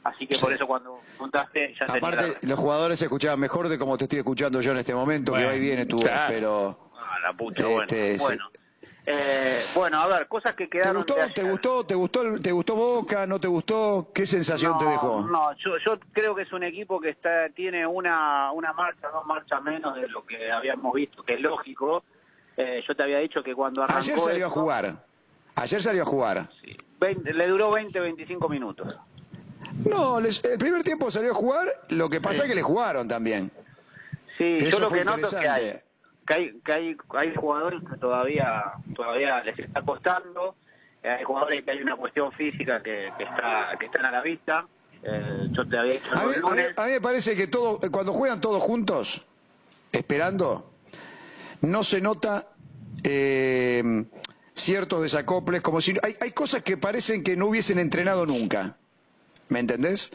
Así 0.02 0.26
que 0.26 0.38
por 0.38 0.52
eso 0.52 0.66
cuando 0.66 0.98
preguntaste 1.10 1.74
ya 1.78 1.84
Aparte, 1.84 2.46
los 2.46 2.58
jugadores 2.58 2.98
se 2.98 3.04
escuchaban 3.04 3.38
mejor 3.38 3.68
de 3.68 3.78
como 3.78 3.98
te 3.98 4.04
estoy 4.04 4.20
escuchando 4.20 4.60
yo 4.60 4.72
en 4.72 4.78
este 4.78 4.94
momento, 4.94 5.32
que 5.32 5.38
Bueno, 5.38 5.48
va 5.48 5.56
y 5.56 5.60
viene 5.60 5.86
tu 5.86 5.98
claro. 5.98 6.24
pero... 6.28 6.90
Ah, 6.96 7.18
la 7.22 7.32
pucha, 7.34 7.64
Este, 7.82 8.16
bueno. 8.18 8.44
Bueno. 8.46 8.60
Eh, 9.06 9.60
bueno, 9.74 9.98
a 9.98 10.06
ver, 10.06 10.28
cosas 10.28 10.54
que 10.54 10.64
¿Te 10.64 10.70
quedaron 10.70 11.02
gustó, 11.02 11.14
de 11.14 11.30
te 11.30 11.42
gustó, 11.42 11.84
te 11.84 11.94
gustó, 11.94 12.40
te 12.40 12.52
gustó 12.52 12.74
Boca, 12.76 13.26
no 13.26 13.40
te 13.40 13.48
gustó? 13.48 14.10
¿Qué 14.14 14.26
sensación 14.26 14.78
te 14.78 14.84
dejó? 14.84 15.22
No, 15.22 15.52
yo, 15.56 15.78
yo 15.84 15.98
creo 16.12 16.34
que 16.34 16.42
es 16.42 16.52
un 16.52 16.62
equipo 16.62 17.00
que 17.00 17.10
está 17.10 17.48
tiene 17.48 17.86
una, 17.86 18.52
una 18.52 18.72
marcha, 18.72 19.08
dos 19.08 19.26
marchas 19.26 19.62
menos 19.62 19.94
de 19.96 20.06
lo 20.08 20.24
que 20.24 20.50
habíamos 20.52 20.92
visto, 20.94 21.22
que 21.22 21.34
es 21.34 21.40
lógico. 21.40 22.04
Eh, 22.56 22.82
yo 22.86 22.94
te 22.94 23.02
había 23.02 23.18
dicho 23.18 23.42
que 23.42 23.54
cuando 23.54 23.82
arrancó... 23.82 24.00
Ayer 24.00 24.18
salió 24.18 24.46
a 24.46 24.50
jugar. 24.50 25.04
Ayer 25.54 25.82
salió 25.82 26.02
a 26.02 26.06
jugar. 26.06 26.48
sí, 26.62 26.76
20 27.00 27.32
le 27.32 27.46
duró 27.48 27.70
20, 27.70 27.98
25 27.98 28.48
minutos. 28.48 28.94
No, 29.84 30.20
les- 30.20 30.42
el 30.44 30.58
primer 30.58 30.82
tiempo 30.82 31.10
salió 31.10 31.30
a 31.32 31.34
jugar, 31.34 31.68
lo 31.88 32.08
que 32.10 32.20
pasa 32.20 32.42
es 32.42 32.48
que 32.48 32.54
le 32.54 32.62
jugaron 32.62 33.08
también. 33.08 33.50
Sí, 34.38 34.58
Eso 34.60 34.78
yo 34.78 34.80
lo 34.80 34.90
que 34.90 35.04
noto 35.04 35.26
es 35.26 35.34
que 35.34 35.48
hay, 35.48 35.78
que 36.26 36.34
hay, 36.34 36.60
que 36.64 36.72
hay, 36.72 36.96
hay 37.16 37.34
jugadores 37.36 37.80
que 37.90 37.96
todavía, 37.98 38.62
todavía 38.94 39.42
les 39.44 39.58
está 39.58 39.82
costando. 39.82 40.56
Eh, 41.02 41.08
hay 41.08 41.24
jugadores 41.24 41.64
que 41.64 41.70
hay 41.70 41.82
una 41.82 41.96
cuestión 41.96 42.30
física 42.32 42.82
que, 42.82 43.10
que 43.16 43.24
está 43.24 43.70
que 43.78 43.86
están 43.86 44.04
a 44.04 44.10
la 44.10 44.20
vista. 44.22 44.66
Eh, 45.02 45.48
yo 45.52 45.66
te 45.68 45.78
había 45.78 45.94
dicho 45.94 46.12
A 46.14 46.24
mí, 46.24 46.32
el 46.34 46.34
a 46.34 46.36
mí- 46.36 46.50
lunes. 46.50 46.72
a 46.76 46.86
mí 46.86 46.92
me 46.92 47.00
parece 47.00 47.34
que 47.36 47.46
todo, 47.46 47.80
cuando 47.90 48.12
juegan 48.12 48.40
todos 48.40 48.62
juntos, 48.62 49.26
esperando, 49.92 50.70
no 51.62 51.82
se 51.82 52.00
nota, 52.02 52.48
eh, 53.02 54.04
ciertos 54.54 55.02
desacoples, 55.02 55.62
como 55.62 55.80
si 55.80 55.94
hay, 56.02 56.16
hay 56.20 56.32
cosas 56.32 56.62
que 56.62 56.76
parecen 56.76 57.22
que 57.24 57.34
no 57.36 57.46
hubiesen 57.46 57.78
entrenado 57.78 58.26
nunca. 58.26 58.76
¿Me 59.50 59.60
entendés? 59.60 60.10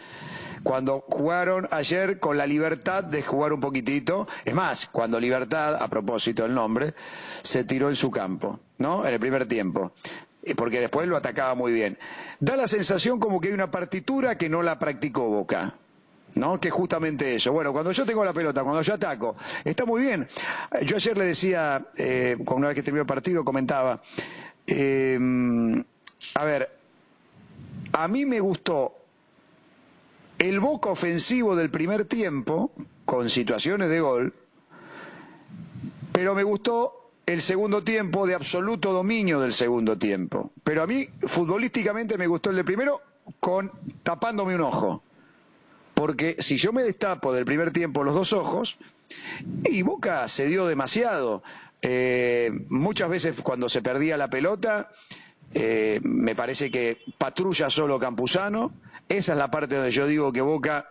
Cuando 0.64 1.02
jugaron 1.08 1.68
ayer 1.70 2.20
con 2.20 2.38
la 2.38 2.48
libertad 2.48 3.04
de 3.04 3.22
jugar 3.22 3.54
un 3.54 3.62
poquitito, 3.62 4.28
es 4.44 4.54
más, 4.56 4.88
cuando 4.88 5.20
Libertad, 5.20 5.76
a 5.76 5.88
propósito 5.88 6.42
del 6.44 6.56
nombre, 6.56 6.96
se 7.44 7.64
tiró 7.66 7.90
en 7.90 7.96
su 7.96 8.10
campo, 8.10 8.60
¿no? 8.80 9.06
En 9.06 9.14
el 9.14 9.20
primer 9.20 9.48
tiempo 9.48 9.94
porque 10.54 10.80
después 10.80 11.08
lo 11.08 11.18
atacaba 11.18 11.56
muy 11.56 11.72
bien. 11.72 11.98
Da 12.40 12.56
la 12.56 12.68
sensación 12.68 13.20
como 13.20 13.42
que 13.42 13.48
hay 13.48 13.54
una 13.56 13.72
partitura 13.72 14.38
que 14.38 14.48
no 14.48 14.62
la 14.62 14.78
practicó 14.78 15.28
Boca. 15.28 15.74
¿no? 16.36 16.60
Que 16.60 16.68
es 16.68 16.74
justamente 16.74 17.36
eso. 17.36 17.52
Bueno, 17.54 17.72
cuando 17.72 17.92
yo 17.92 18.06
tengo 18.06 18.24
la 18.24 18.34
pelota, 18.34 18.62
cuando 18.62 18.82
yo 18.82 18.94
ataco, 18.94 19.36
está 19.64 19.86
muy 19.86 20.02
bien. 20.02 20.28
Yo 20.84 20.98
ayer 20.98 21.18
le 21.18 21.26
decía, 21.26 21.86
eh, 21.96 22.38
una 22.46 22.68
vez 22.68 22.76
que 22.76 22.84
terminó 22.84 23.02
el 23.04 23.08
partido, 23.08 23.44
comentaba, 23.46 24.02
eh, 24.68 25.18
a 26.34 26.44
ver, 26.44 26.78
a 27.94 28.08
mí 28.10 28.26
me 28.26 28.40
gustó 28.42 29.05
el 30.50 30.60
Boca 30.60 30.90
ofensivo 30.90 31.56
del 31.56 31.70
primer 31.70 32.06
tiempo, 32.06 32.72
con 33.06 33.30
situaciones 33.30 33.90
de 33.90 34.00
gol, 34.00 34.34
pero 36.12 36.36
me 36.36 36.44
gustó 36.44 37.12
el 37.26 37.42
segundo 37.42 37.84
tiempo 37.84 38.28
de 38.28 38.36
absoluto 38.36 38.94
dominio 38.94 39.40
del 39.40 39.54
segundo 39.54 39.98
tiempo. 39.98 40.52
Pero 40.64 40.84
a 40.84 40.88
mí, 40.88 41.08
futbolísticamente, 41.22 42.18
me 42.18 42.28
gustó 42.28 42.52
el 42.52 42.58
de 42.58 42.64
primero 42.64 43.02
con 43.40 43.72
tapándome 44.04 44.56
un 44.56 44.62
ojo. 44.62 45.04
Porque 45.94 46.36
si 46.40 46.58
yo 46.58 46.72
me 46.74 46.84
destapo 46.84 47.34
del 47.34 47.46
primer 47.46 47.72
tiempo 47.72 48.04
los 48.04 48.14
dos 48.14 48.34
ojos, 48.34 48.78
y 49.64 49.82
Boca 49.82 50.28
se 50.28 50.46
dio 50.46 50.68
demasiado. 50.68 51.44
Eh, 51.82 52.52
muchas 52.70 53.10
veces 53.10 53.36
cuando 53.42 53.70
se 53.70 53.82
perdía 53.82 54.18
la 54.18 54.30
pelota, 54.30 54.92
eh, 55.54 56.00
me 56.04 56.36
parece 56.36 56.70
que 56.70 57.00
patrulla 57.18 57.70
solo 57.70 58.00
Campuzano. 58.00 58.74
Esa 59.10 59.34
es 59.34 59.38
la 59.38 59.52
parte 59.52 59.76
donde 59.76 59.92
yo 59.92 60.08
digo 60.08 60.32
que 60.32 60.42
Boca, 60.42 60.90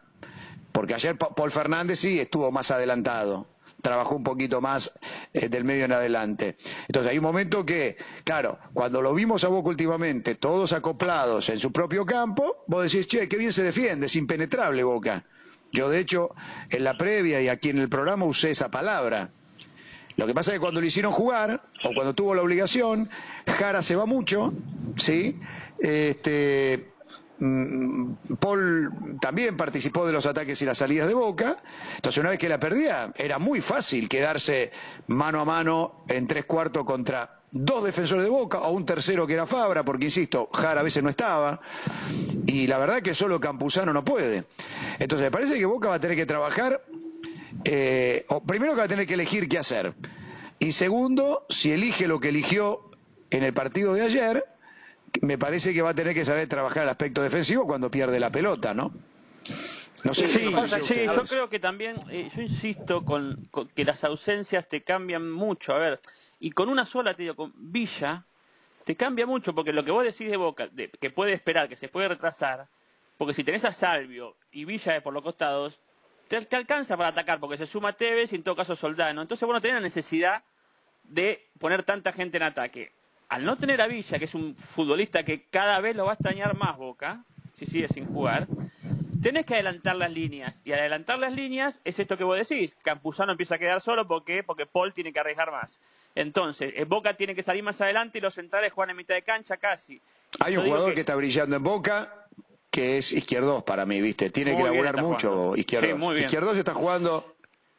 porque 0.73 0.95
ayer 0.95 1.17
Paul 1.17 1.51
Fernández 1.51 1.99
sí 1.99 2.21
estuvo 2.21 2.51
más 2.53 2.71
adelantado, 2.71 3.49
trabajó 3.83 4.15
un 4.15 4.23
poquito 4.23 4.61
más 4.61 4.93
eh, 5.33 5.49
del 5.49 5.65
medio 5.65 5.85
en 5.85 5.93
adelante. 5.93 6.57
Entonces 6.87 7.11
hay 7.11 7.19
un 7.19 7.25
momento 7.25 7.67
que, 7.67 7.97
claro, 8.25 8.59
cuando 8.73 9.03
lo 9.03 9.15
vimos 9.15 9.43
a 9.45 9.49
Boca 9.49 9.69
últimamente, 9.69 10.37
todos 10.37 10.73
acoplados 10.73 11.49
en 11.49 11.59
su 11.59 11.73
propio 11.73 12.07
campo, 12.07 12.65
vos 12.69 12.91
decís, 12.91 13.09
che, 13.09 13.29
qué 13.29 13.37
bien 13.37 13.53
se 13.53 13.65
defiende, 13.65 14.07
es 14.07 14.17
impenetrable 14.17 14.85
Boca. 14.85 15.25
Yo, 15.73 15.89
de 15.91 15.99
hecho, 15.99 16.31
en 16.71 16.85
la 16.85 16.97
previa 16.97 17.41
y 17.41 17.49
aquí 17.49 17.71
en 17.71 17.79
el 17.79 17.89
programa 17.89 18.27
usé 18.27 18.51
esa 18.51 18.71
palabra. 18.71 19.31
Lo 20.17 20.25
que 20.27 20.35
pasa 20.35 20.53
es 20.53 20.55
que 20.55 20.61
cuando 20.61 20.81
lo 20.81 20.87
hicieron 20.87 21.13
jugar, 21.13 21.63
o 21.83 21.93
cuando 21.93 22.15
tuvo 22.15 22.37
la 22.37 22.43
obligación, 22.43 23.11
Jara 23.59 23.83
se 23.83 23.97
va 23.97 24.07
mucho, 24.07 24.53
¿sí? 24.97 25.37
Este, 25.81 26.94
Paul 27.39 29.19
también 29.21 29.57
participó 29.57 30.07
de 30.07 30.13
los 30.13 30.27
ataques 30.27 30.61
y 30.63 30.65
las 30.65 30.79
salidas 30.79 31.09
de 31.09 31.15
Boca. 31.15 31.59
Entonces, 31.97 32.21
una 32.21 32.31
vez 32.31 32.39
que 32.39 32.49
la 32.49 32.61
perdía, 32.61 33.13
era 33.17 33.39
muy 33.39 33.61
fácil 33.61 34.09
quedarse 34.09 34.71
mano 35.09 35.41
a 35.41 35.45
mano 35.45 36.05
en 36.09 36.27
tres 36.27 36.45
cuartos 36.45 36.85
contra 36.85 37.41
dos 37.51 37.85
defensores 37.85 38.25
de 38.25 38.31
Boca 38.31 38.59
o 38.61 38.73
un 38.73 38.85
tercero 38.85 39.27
que 39.27 39.35
era 39.35 39.47
Fabra, 39.47 39.85
porque 39.85 40.07
insisto, 40.07 40.49
Jara 40.53 40.81
a 40.81 40.85
veces 40.85 41.03
no 41.03 41.11
estaba. 41.11 41.61
Y 42.47 42.67
la 42.67 42.79
verdad 42.79 43.03
que 43.03 43.15
solo 43.15 43.41
Campuzano 43.41 43.93
no 43.93 44.05
puede. 44.05 44.45
Entonces, 44.99 45.27
me 45.27 45.31
parece 45.31 45.59
que 45.59 45.65
Boca 45.67 45.89
va 45.89 45.97
a 45.97 46.01
tener 46.01 46.17
que 46.17 46.27
trabajar 46.27 46.83
eh, 47.65 48.27
primero 48.47 48.73
que 48.73 48.79
va 48.79 48.85
a 48.85 48.89
tener 48.89 49.07
que 49.07 49.15
elegir 49.15 49.49
qué 49.49 49.59
hacer. 49.59 49.95
Y 50.59 50.73
segundo, 50.73 51.47
si 51.49 51.73
elige 51.73 52.07
lo 52.07 52.21
que 52.21 52.29
eligió 52.29 52.91
en 53.31 53.43
el 53.43 53.53
partido 53.53 53.95
de 53.95 54.03
ayer, 54.03 54.45
me 55.21 55.39
parece 55.39 55.73
que 55.73 55.83
va 55.83 55.91
a 55.91 55.95
tener 55.95 56.15
que 56.15 56.25
saber 56.25 56.49
trabajar 56.49 56.85
el 56.85 56.89
aspecto 56.89 57.23
defensivo 57.23 57.67
cuando 57.67 57.91
pierde 57.91 58.21
la 58.21 58.31
pelota, 58.31 58.75
¿no? 58.75 58.93
No 60.05 60.13
sé 60.13 60.27
sí, 60.27 60.51
sí 60.83 61.05
yo 61.07 61.23
creo 61.23 61.49
que 61.49 61.59
también, 61.59 61.97
eh, 62.11 62.29
yo 62.35 62.43
insisto 62.43 63.05
con, 63.05 63.49
que 63.75 63.85
las 63.85 64.05
ausencias 64.05 64.69
te 64.69 64.83
cambian 64.83 65.31
mucho. 65.31 65.75
A 65.75 65.79
ver, 65.79 66.01
y 66.41 66.51
con 66.51 66.69
una 66.69 66.85
sola, 66.85 67.15
te 67.15 67.23
digo, 67.23 67.35
con 67.35 67.53
Villa, 67.57 68.25
te 68.85 68.97
cambia 68.97 69.27
mucho, 69.27 69.55
porque 69.55 69.73
lo 69.73 69.83
que 69.83 69.91
vos 69.91 70.05
decís 70.05 70.31
de 70.31 70.37
Boca, 70.37 70.69
que 71.01 71.11
puede 71.11 71.33
esperar, 71.33 71.69
que 71.69 71.77
se 71.77 71.89
puede 71.89 72.09
retrasar, 72.09 72.67
porque 73.17 73.33
si 73.33 73.45
tenés 73.45 73.65
a 73.65 73.73
Salvio 73.73 74.37
y 74.53 74.67
Villa 74.67 75.03
por 75.03 75.15
los 75.15 75.23
costados, 75.23 75.81
te, 76.29 76.57
alcanza 76.57 76.97
para 76.97 77.11
atacar, 77.11 77.41
porque 77.41 77.57
se 77.57 77.67
suma 77.67 77.93
Tevez 77.93 78.33
y 78.33 78.37
en 78.37 78.43
todo 78.43 78.57
caso 78.57 78.77
Soldano. 78.77 79.23
Entonces, 79.23 79.47
bueno, 79.47 79.61
tenés 79.61 79.77
la 79.77 79.81
necesidad 79.81 80.43
de 81.05 81.47
poner 81.59 81.83
tanta 81.83 82.13
gente 82.13 82.37
en 82.37 82.43
ataque. 82.43 82.93
Al 83.29 83.45
no 83.45 83.57
tener 83.57 83.81
a 83.81 83.87
Villa, 83.87 84.19
que 84.19 84.27
es 84.27 84.35
un 84.35 84.57
futbolista 84.57 85.25
que 85.25 85.45
cada 85.49 85.81
vez 85.81 85.97
lo 85.97 86.05
va 86.05 86.13
a 86.13 86.15
extrañar 86.15 86.57
más 86.57 86.77
Boca, 86.77 87.25
si 87.55 87.67
sigue 87.67 87.89
sin 87.89 88.07
jugar, 88.07 88.47
tenés 89.23 89.47
que 89.47 89.55
adelantar 89.55 89.97
las 89.97 90.13
líneas. 90.13 90.61
Y 90.65 90.73
al 90.73 90.81
adelantar 90.81 91.19
las 91.19 91.33
líneas 91.33 91.81
es 91.85 91.99
esto 91.99 92.17
que 92.19 92.25
vos 92.25 92.37
decís. 92.37 92.77
Campuzano 92.83 93.33
empieza 93.33 93.55
a 93.55 93.59
quedar 93.59 93.81
solo 93.81 94.07
porque, 94.07 94.43
porque 94.43 94.67
Paul 94.67 94.93
tiene 94.93 95.13
que 95.13 95.21
arriesgar 95.21 95.51
más. 95.51 95.81
Entonces, 96.15 96.75
eh, 96.77 96.85
Boca 96.85 97.15
tiene 97.15 97.35
que 97.35 97.43
salir 97.43 97.63
más 97.63 97.81
adelante 97.81 98.19
y 98.19 98.21
los 98.21 98.35
centrales 98.35 98.73
juegan 98.73 98.91
en 98.91 98.97
mitad 98.99 99.15
de 99.15 99.23
cancha 99.23 99.57
casi. 99.57 100.01
Hay 100.41 100.57
un 100.57 100.65
jugador 100.65 100.95
que... 100.95 101.01
está 101.01 101.15
brillando 101.15 101.57
en 101.57 101.63
Boca, 101.63 102.29
que 102.71 102.99
es 102.99 103.13
izquierdos 103.13 103.63
para 103.63 103.87
mí, 103.87 104.01
¿viste? 104.01 104.31
Tiene 104.31 104.57
que 104.57 104.63
laburar 104.63 105.01
mucho 105.01 105.57
izquierdos. 105.57 106.19
izquierdos 106.19 106.59
está 106.59 106.75
jugando 106.75 107.34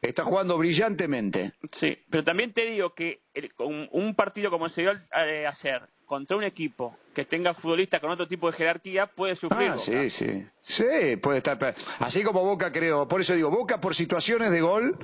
está 0.10 0.24
jugando 0.24 0.58
brillantemente. 0.58 1.54
Sí, 1.72 1.98
pero 2.10 2.24
también 2.24 2.54
te 2.54 2.66
digo 2.66 2.94
que 2.94 3.24
un, 3.60 4.16
partido 4.16 4.50
como 4.50 4.70
se 4.70 4.82
dio 4.82 4.92
eh, 4.92 5.48
ayer 5.48 5.82
contra 6.06 6.38
un 6.38 6.44
equipo 6.44 6.96
que 7.14 7.26
tenga 7.26 7.54
futbolistas 7.54 8.00
con 8.00 8.12
otro 8.12 8.28
tipo 8.28 8.52
de 8.52 8.58
jerarquía 8.58 9.08
puede 9.08 9.36
sufrir. 9.36 9.72
Ah, 9.72 9.78
sí, 9.78 10.10
sí. 10.10 10.46
Sí, 10.62 11.16
puede 11.22 11.38
estar. 11.38 11.76
Así 12.00 12.24
como 12.24 12.44
Boca, 12.44 12.72
creo. 12.72 13.08
Por 13.08 13.22
eso 13.22 13.34
digo, 13.34 13.50
Boca 13.50 13.82
por 13.82 13.96
situaciones 13.96 14.52
de 14.52 14.62
gol 14.62 14.98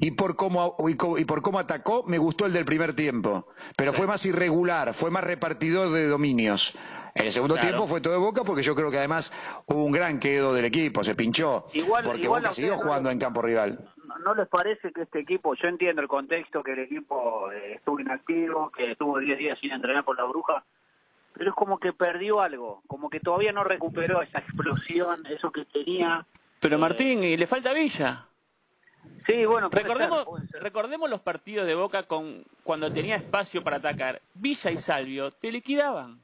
y 0.00 0.12
por 0.12 0.36
cómo, 0.36 0.76
y 1.18 1.24
por 1.24 1.42
cómo 1.42 1.58
atacó, 1.58 2.04
me 2.04 2.18
gustó 2.18 2.46
el 2.46 2.52
del 2.52 2.64
primer 2.64 2.94
tiempo. 2.94 3.48
Pero 3.76 3.92
fue 3.92 4.06
más 4.06 4.24
irregular, 4.26 4.94
fue 4.94 5.10
más 5.10 5.24
repartidor 5.24 5.90
de 5.90 6.06
dominios. 6.06 6.74
En 7.14 7.26
el 7.26 7.32
segundo 7.32 7.56
tiempo 7.56 7.86
fue 7.86 8.00
todo 8.00 8.12
de 8.12 8.18
Boca 8.18 8.42
porque 8.42 8.62
yo 8.62 8.74
creo 8.74 8.90
que 8.90 8.98
además 8.98 9.32
hubo 9.66 9.84
un 9.84 9.92
gran 9.92 10.18
quedo 10.18 10.52
del 10.52 10.64
equipo, 10.64 11.04
se 11.04 11.14
pinchó. 11.14 11.64
Igual, 11.72 12.04
porque 12.04 12.26
Boca 12.26 12.52
siguió 12.52 12.76
jugando 12.76 13.10
en 13.10 13.18
campo 13.20 13.40
rival. 13.40 13.93
¿No 14.24 14.34
les 14.34 14.48
parece 14.48 14.92
que 14.92 15.02
este 15.02 15.20
equipo, 15.20 15.54
yo 15.54 15.68
entiendo 15.68 16.02
el 16.02 16.08
contexto 16.08 16.62
que 16.62 16.72
el 16.72 16.80
equipo 16.80 17.50
eh, 17.52 17.74
estuvo 17.74 18.00
inactivo, 18.00 18.70
que 18.70 18.92
estuvo 18.92 19.18
10 19.18 19.38
días 19.38 19.58
sin 19.58 19.72
entrenar 19.72 20.04
por 20.04 20.16
la 20.16 20.24
bruja, 20.24 20.64
pero 21.32 21.50
es 21.50 21.56
como 21.56 21.78
que 21.78 21.92
perdió 21.92 22.40
algo, 22.40 22.82
como 22.86 23.10
que 23.10 23.20
todavía 23.20 23.52
no 23.52 23.64
recuperó 23.64 24.22
esa 24.22 24.38
explosión, 24.40 25.26
eso 25.26 25.50
que 25.50 25.64
tenía. 25.66 26.26
Pero 26.60 26.78
Martín, 26.78 27.22
¿y 27.24 27.36
le 27.36 27.46
falta 27.46 27.72
Villa? 27.72 28.26
Sí, 29.26 29.44
bueno, 29.46 29.68
recordemos, 29.70 30.26
recordemos 30.60 31.10
los 31.10 31.20
partidos 31.20 31.66
de 31.66 31.74
Boca 31.74 32.02
con 32.04 32.44
cuando 32.62 32.92
tenía 32.92 33.16
espacio 33.16 33.62
para 33.62 33.76
atacar. 33.76 34.20
Villa 34.34 34.70
y 34.70 34.76
Salvio 34.76 35.30
te 35.30 35.50
liquidaban. 35.50 36.20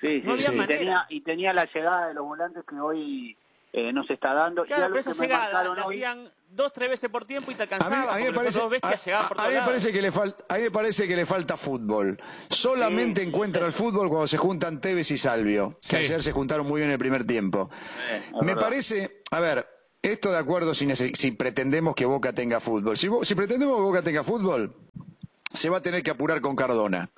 Sí, 0.00 0.20
sí, 0.20 0.52
Y, 0.52 0.66
tenía, 0.66 1.06
y 1.08 1.20
tenía 1.22 1.52
la 1.54 1.64
llegada 1.64 2.08
de 2.08 2.14
los 2.14 2.24
volantes 2.24 2.64
que 2.64 2.74
hoy 2.74 3.36
eh, 3.76 3.92
no 3.92 4.04
se 4.04 4.12
está 4.12 4.32
dando. 4.32 4.64
Claro, 4.64 4.86
pero 4.88 5.00
esa 5.00 5.20
llegada 5.20 5.64
la 5.64 5.82
hacían 5.82 6.30
dos, 6.48 6.72
tres 6.72 6.90
veces 6.90 7.10
por 7.10 7.24
tiempo 7.24 7.50
y 7.50 7.56
te 7.56 7.64
alcanzaba. 7.64 8.14
A 8.14 8.18
mí, 8.18 8.24
me 8.24 8.32
parece, 8.32 8.60
a, 8.60 8.68
mí 8.68 9.54
me 9.54 9.62
parece 9.62 9.92
que 9.92 10.00
le 10.00 10.12
falta, 10.12 10.44
a 10.48 10.58
mí 10.58 10.62
me 10.62 10.70
parece 10.70 11.08
que 11.08 11.16
le 11.16 11.26
falta 11.26 11.56
fútbol. 11.56 12.16
Solamente 12.48 13.24
encuentra 13.24 13.66
el 13.66 13.72
fútbol 13.72 14.08
cuando 14.08 14.28
se 14.28 14.36
juntan 14.36 14.80
Tevez 14.80 15.10
y 15.10 15.18
Salvio, 15.18 15.80
que 15.88 15.96
ayer 15.96 16.22
se 16.22 16.30
juntaron 16.30 16.68
muy 16.68 16.82
bien 16.82 16.90
en 16.90 16.92
el 16.92 16.98
primer 17.00 17.26
tiempo. 17.26 17.68
me 18.42 18.54
parece, 18.54 19.22
a 19.32 19.40
ver, 19.40 19.66
esto 20.00 20.30
de 20.30 20.38
acuerdo 20.38 20.72
si, 20.72 20.94
si 20.94 21.32
pretendemos 21.32 21.96
que 21.96 22.06
Boca 22.06 22.32
tenga 22.32 22.60
fútbol. 22.60 22.96
Si, 22.96 23.08
si, 23.22 23.34
pretendemos 23.34 23.74
que 23.74 23.82
Boca 23.82 24.02
tenga 24.02 24.22
fútbol, 24.22 24.72
se 25.52 25.68
va 25.68 25.78
a 25.78 25.82
tener 25.82 26.04
que 26.04 26.12
apurar 26.12 26.40
con 26.40 26.54
Cardona. 26.54 27.10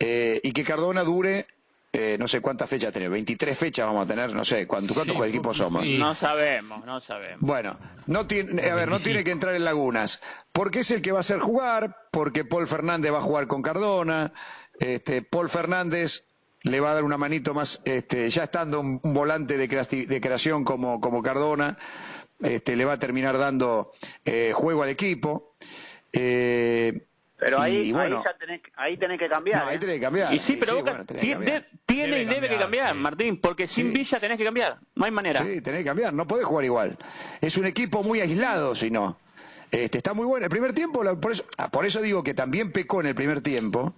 Eh, 0.00 0.40
y 0.42 0.52
que 0.52 0.64
Cardona 0.64 1.04
dure 1.04 1.46
eh, 1.92 2.16
no 2.18 2.28
sé 2.28 2.40
cuántas 2.40 2.70
fechas 2.70 2.92
tenemos, 2.92 3.14
23 3.14 3.58
fechas 3.58 3.86
vamos 3.86 4.04
a 4.04 4.08
tener, 4.08 4.32
no 4.32 4.44
sé, 4.44 4.66
¿cuántos, 4.66 4.96
cuántos 4.96 5.26
equipos 5.26 5.56
somos? 5.56 5.84
No 5.84 6.14
sabemos, 6.14 6.84
no 6.86 7.00
sabemos. 7.00 7.40
Bueno, 7.40 7.76
no 8.06 8.28
tiene, 8.28 8.70
a 8.70 8.74
ver, 8.76 8.88
no 8.88 9.00
tiene 9.00 9.24
que 9.24 9.32
entrar 9.32 9.56
en 9.56 9.64
lagunas, 9.64 10.20
porque 10.52 10.80
es 10.80 10.90
el 10.92 11.02
que 11.02 11.10
va 11.10 11.18
a 11.18 11.20
hacer 11.20 11.40
jugar, 11.40 11.96
porque 12.12 12.44
Paul 12.44 12.68
Fernández 12.68 13.12
va 13.12 13.18
a 13.18 13.22
jugar 13.22 13.48
con 13.48 13.60
Cardona, 13.60 14.32
este, 14.78 15.22
Paul 15.22 15.50
Fernández 15.50 16.24
le 16.62 16.78
va 16.78 16.92
a 16.92 16.94
dar 16.94 17.04
una 17.04 17.16
manito 17.16 17.54
más, 17.54 17.80
este, 17.84 18.30
ya 18.30 18.44
estando 18.44 18.78
un, 18.78 19.00
volante 19.02 19.56
de, 19.56 19.66
de, 19.66 20.20
creación 20.20 20.64
como, 20.64 21.00
como 21.00 21.22
Cardona, 21.22 21.76
este, 22.40 22.76
le 22.76 22.84
va 22.84 22.92
a 22.92 22.98
terminar 22.98 23.36
dando 23.36 23.90
eh, 24.24 24.52
juego 24.54 24.84
al 24.84 24.90
equipo. 24.90 25.54
Eh, 26.12 27.06
pero 27.40 27.58
ahí, 27.58 27.92
ahí, 27.96 28.10
ya 28.10 28.36
tenés, 28.38 28.60
ahí 28.76 28.96
tenés 28.98 29.18
que 29.18 29.28
cambiar. 29.28 29.66
ahí 29.66 29.76
¿eh? 29.76 29.78
tenés 29.78 29.96
que 29.96 30.00
cambiar. 30.02 30.34
Y 30.34 30.38
sí, 30.38 30.56
pero 30.60 30.76
Boca 30.76 31.04
tiene, 31.86 32.22
y 32.22 32.24
debe 32.26 32.48
que 32.48 32.56
cambiar, 32.56 32.94
Martín, 32.94 33.40
porque 33.40 33.66
sin 33.66 33.92
Villa 33.92 34.20
tenés 34.20 34.36
que 34.36 34.44
cambiar. 34.44 34.78
No 34.94 35.06
hay 35.06 35.10
manera. 35.10 35.40
Sí, 35.40 35.60
tenés 35.62 35.80
que 35.80 35.86
cambiar. 35.86 36.12
No 36.12 36.26
podés 36.26 36.44
jugar 36.44 36.64
igual. 36.64 36.98
Es 37.40 37.56
un 37.56 37.64
equipo 37.64 38.02
muy 38.02 38.20
aislado, 38.20 38.74
si 38.74 38.90
no. 38.90 39.18
Este, 39.70 39.98
está 39.98 40.14
muy 40.14 40.26
bueno. 40.26 40.44
El 40.44 40.50
primer 40.50 40.72
tiempo, 40.72 41.02
por 41.20 41.32
eso, 41.32 41.44
ah, 41.58 41.70
por 41.70 41.86
eso 41.86 42.00
digo 42.00 42.22
que 42.22 42.34
también 42.34 42.72
pecó 42.72 43.00
en 43.00 43.08
el 43.08 43.14
primer 43.14 43.40
tiempo. 43.40 43.94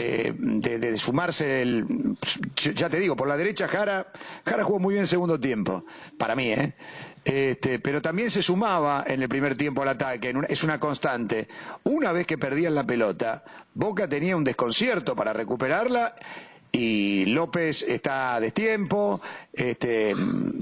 Eh, 0.00 0.32
de, 0.38 0.96
sumarse 0.96 1.60
el 1.60 2.16
ya 2.54 2.88
te 2.88 3.00
digo 3.00 3.16
por 3.16 3.26
la 3.26 3.36
derecha 3.36 3.66
Jara 3.66 4.06
Jara 4.44 4.62
jugó 4.62 4.78
muy 4.78 4.92
bien 4.94 5.02
el 5.02 5.08
segundo 5.08 5.40
tiempo 5.40 5.84
para 6.16 6.36
mí 6.36 6.52
eh 6.52 6.74
este, 7.28 7.78
pero 7.78 8.00
también 8.00 8.30
se 8.30 8.42
sumaba 8.42 9.04
en 9.06 9.20
el 9.20 9.28
primer 9.28 9.54
tiempo 9.54 9.82
al 9.82 9.88
ataque, 9.88 10.32
es 10.48 10.64
una 10.64 10.80
constante. 10.80 11.46
Una 11.84 12.10
vez 12.10 12.26
que 12.26 12.38
perdían 12.38 12.74
la 12.74 12.84
pelota, 12.84 13.44
Boca 13.74 14.08
tenía 14.08 14.34
un 14.34 14.44
desconcierto 14.44 15.14
para 15.14 15.34
recuperarla 15.34 16.14
y 16.72 17.26
López 17.26 17.82
está 17.82 18.36
a 18.36 18.40
destiempo, 18.40 19.20
este, 19.52 20.14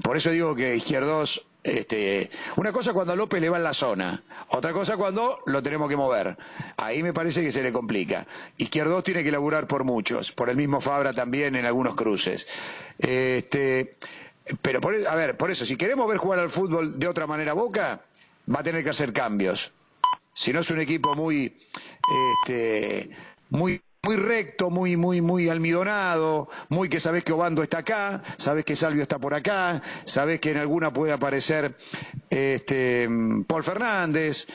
por 0.03 0.17
eso 0.17 0.31
digo 0.31 0.57
que 0.57 0.75
Izquierdos, 0.75 1.47
este, 1.67 2.31
una 2.57 2.73
cosa 2.73 2.93
cuando 2.93 3.13
a 3.13 3.17
López 3.17 3.41
le 3.41 3.49
va 3.49 3.57
en 3.57 3.65
la 3.65 3.75
zona, 3.75 4.23
otra 4.51 4.73
cosa 4.73 4.97
cuando 4.97 5.41
lo 5.47 5.63
tenemos 5.63 5.89
que 5.89 5.97
mover. 5.97 6.37
Ahí 6.77 7.03
me 7.03 7.13
parece 7.13 7.43
que 7.43 7.51
se 7.51 7.63
le 7.63 7.73
complica. 7.73 8.27
Izquierdos 8.57 9.03
tiene 9.05 9.25
que 9.25 9.33
laburar 9.33 9.67
por 9.67 9.85
muchos, 9.85 10.33
por 10.33 10.49
el 10.49 10.57
mismo 10.57 10.81
Fabra 10.81 11.13
también 11.13 11.57
en 11.57 11.67
algunos 11.67 11.95
cruces. 11.95 12.47
Este, 12.99 13.97
pero, 14.63 14.81
por, 14.81 14.95
a 15.07 15.15
ver, 15.15 15.37
por 15.37 15.51
eso, 15.51 15.65
si 15.67 15.77
queremos 15.77 16.09
ver 16.09 16.19
jugar 16.19 16.39
al 16.39 16.51
fútbol 16.51 16.99
de 16.99 17.09
otra 17.09 17.27
manera 17.27 17.53
Boca, 17.53 18.01
va 18.55 18.61
a 18.61 18.63
tener 18.63 18.85
que 18.85 18.91
hacer 18.91 19.13
cambios. 19.13 19.73
Si 20.33 20.53
no 20.53 20.61
es 20.61 20.71
un 20.71 20.81
equipo 20.81 21.15
muy, 21.15 21.57
este, 22.45 23.11
muy, 23.51 23.81
muy 24.07 24.17
recto, 24.17 24.71
muy, 24.71 24.97
muy, 24.97 25.21
muy 25.21 25.49
almidonado, 25.49 26.49
muy 26.69 26.89
que 26.89 27.01
sabes 27.01 27.25
que 27.25 27.33
Obando 27.33 27.63
está 27.65 27.79
acá, 27.79 28.23
sabes 28.37 28.65
que 28.65 28.77
Salvio 28.77 29.03
está 29.03 29.19
por 29.19 29.35
acá, 29.35 29.83
sabes 30.05 30.39
que 30.39 30.51
en 30.51 30.59
alguna 30.59 30.93
puede 30.93 31.13
aparecer 31.13 31.75
este, 32.31 33.09
Paul 33.49 33.65
Fernández. 33.65 34.47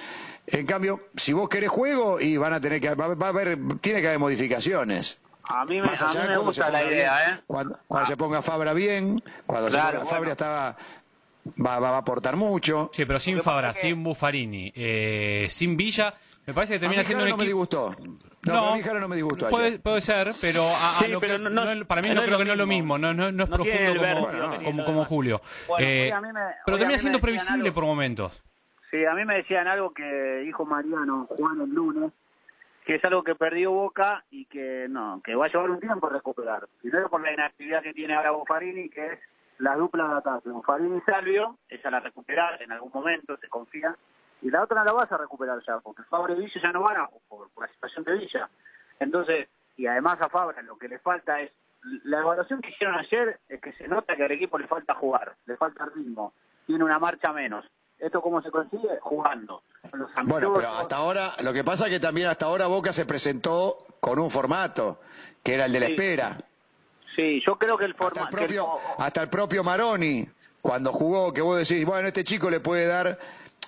En 0.47 0.65
cambio, 0.65 1.09
si 1.17 1.33
vos 1.33 1.49
querés 1.49 1.69
juego, 1.69 2.19
y 2.19 2.37
van 2.37 2.53
a 2.53 2.61
tener 2.61 2.79
que, 2.79 2.93
va, 2.95 3.07
a 3.07 3.27
haber, 3.27 3.57
tiene 3.81 3.99
que 3.99 4.07
haber 4.07 4.19
modificaciones. 4.19 5.19
A 5.43 5.65
mí 5.65 5.81
me, 5.81 6.37
gusta 6.37 6.69
la 6.69 6.83
idea, 6.85 7.29
¿eh? 7.29 7.39
Cuando, 7.45 7.77
se 8.05 8.15
ponga 8.15 8.41
Fabra 8.41 8.71
bien, 8.71 9.21
cuando 9.45 9.69
se 9.69 9.77
ponga 9.77 10.05
Fabra 10.05 10.31
estaba... 10.31 10.77
Va, 11.59 11.79
va, 11.79 11.89
a 11.89 11.97
aportar 11.97 12.37
mucho. 12.37 12.91
Sí, 12.93 13.03
pero 13.03 13.19
sin 13.19 13.41
Fabra, 13.41 13.73
sin 13.73 14.03
Buffarini, 14.03 14.71
eh, 14.75 15.47
sin 15.49 15.75
Villa, 15.75 16.13
me 16.45 16.53
parece 16.53 16.75
que 16.75 16.79
termina 16.79 17.03
siendo 17.03 17.23
un 17.25 17.31
equipo... 17.31 17.95
no. 18.43 18.75
No, 18.75 18.93
no, 18.93 18.99
no 18.99 19.07
me 19.07 19.15
disgustó 19.15 19.49
puede, 19.49 19.79
puede, 19.79 20.01
ser, 20.01 20.31
pero, 20.41 20.63
para 21.87 22.01
mí 22.01 22.09
no, 22.09 22.23
creo 22.23 22.37
que 22.37 22.45
no 22.45 22.53
es 22.53 22.57
lo 22.57 22.67
mismo, 22.67 22.97
no, 22.97 23.13
no, 23.13 23.27
es 23.27 23.49
profundo 23.49 24.85
como, 24.85 25.05
Julio. 25.05 25.41
Eh, 25.79 26.11
pero 26.65 26.77
termina 26.77 26.97
siendo 26.97 27.19
previsible 27.19 27.71
por 27.71 27.85
momentos. 27.85 28.43
Sí, 28.89 29.05
a 29.05 29.13
mí 29.13 29.23
me 29.23 29.35
decían 29.35 29.67
algo 29.67 29.93
que 29.93 30.41
dijo 30.45 30.65
Mariano 30.65 31.25
Juan 31.29 31.61
el 31.61 31.69
lunes, 31.69 32.11
que 32.85 32.95
es 32.95 33.05
algo 33.05 33.23
que 33.23 33.35
perdió 33.35 33.71
Boca 33.71 34.25
y 34.29 34.45
que 34.45 34.87
no, 34.89 35.21
que 35.23 35.33
va 35.33 35.45
a 35.45 35.49
llevar 35.49 35.69
un 35.69 35.79
tiempo 35.79 36.09
recuperar. 36.09 36.67
Primero 36.81 37.09
por 37.09 37.21
la 37.21 37.31
inactividad 37.31 37.83
que 37.83 37.93
tiene 37.93 38.15
ahora 38.15 38.31
Buffarini, 38.31 38.89
que 38.89 39.13
es 39.13 39.19
la 39.59 39.75
dupla 39.75 40.07
de 40.07 40.13
ataque. 40.15 40.49
Buffarini 40.49 40.97
y 40.97 41.01
Salvio, 41.01 41.57
esa 41.69 41.89
la 41.89 42.01
recuperar 42.01 42.61
en 42.61 42.71
algún 42.71 42.91
momento, 42.93 43.37
se 43.37 43.47
confía. 43.47 43.95
Y 44.41 44.49
la 44.49 44.63
otra 44.63 44.79
no 44.79 44.85
la 44.85 44.93
vas 44.93 45.11
a 45.11 45.17
recuperar 45.17 45.61
ya, 45.65 45.79
porque 45.79 46.03
Fabra 46.03 46.33
y 46.33 46.37
Villa 46.39 46.61
ya 46.61 46.71
no 46.71 46.81
van 46.81 46.97
a, 46.97 47.09
por, 47.27 47.49
la 47.59 47.67
situación 47.67 48.03
de 48.03 48.13
Villa. 48.13 48.49
Entonces, 48.99 49.47
y 49.77 49.85
además 49.87 50.17
a 50.19 50.29
Fabra 50.29 50.61
lo 50.61 50.77
que 50.77 50.87
le 50.87 50.99
falta 50.99 51.41
es, 51.41 51.51
la 52.03 52.19
evaluación 52.19 52.61
que 52.61 52.69
hicieron 52.69 52.95
ayer 52.95 53.39
es 53.49 53.59
que 53.59 53.73
se 53.73 53.87
nota 53.87 54.15
que 54.15 54.23
al 54.23 54.31
equipo 54.31 54.57
le 54.57 54.67
falta 54.67 54.93
jugar, 54.95 55.35
le 55.45 55.57
falta 55.57 55.85
ritmo, 55.95 56.33
tiene 56.65 56.83
una 56.83 56.99
marcha 56.99 57.31
menos. 57.33 57.65
¿Esto 57.97 58.21
cómo 58.21 58.41
se 58.41 58.49
consigue? 58.49 58.99
Jugando. 58.99 59.61
Bueno, 60.23 60.53
pero 60.55 60.69
hasta 60.69 60.95
ahora, 60.95 61.33
lo 61.43 61.53
que 61.53 61.63
pasa 61.63 61.85
es 61.85 61.91
que 61.91 61.99
también 61.99 62.27
hasta 62.27 62.47
ahora 62.47 62.65
Boca 62.65 62.91
se 62.91 63.05
presentó 63.05 63.85
con 63.99 64.17
un 64.17 64.31
formato, 64.31 65.01
que 65.43 65.53
era 65.53 65.65
el 65.65 65.71
de 65.71 65.79
la 65.79 65.85
espera. 65.87 66.37
Sí, 67.15 67.41
yo 67.45 67.57
creo 67.57 67.77
que 67.77 67.85
el 67.85 67.93
formato... 67.93 68.25
Hasta 68.25 68.39
el, 68.39 68.45
propio, 68.45 68.67
hasta 68.97 69.21
el 69.21 69.29
propio 69.29 69.63
Maroni, 69.63 70.25
cuando 70.61 70.91
jugó, 70.91 71.31
que 71.31 71.41
vos 71.41 71.57
decís, 71.57 71.85
bueno, 71.85 72.07
este 72.07 72.23
chico 72.23 72.49
le 72.49 72.59
puede 72.59 72.87
dar 72.87 73.19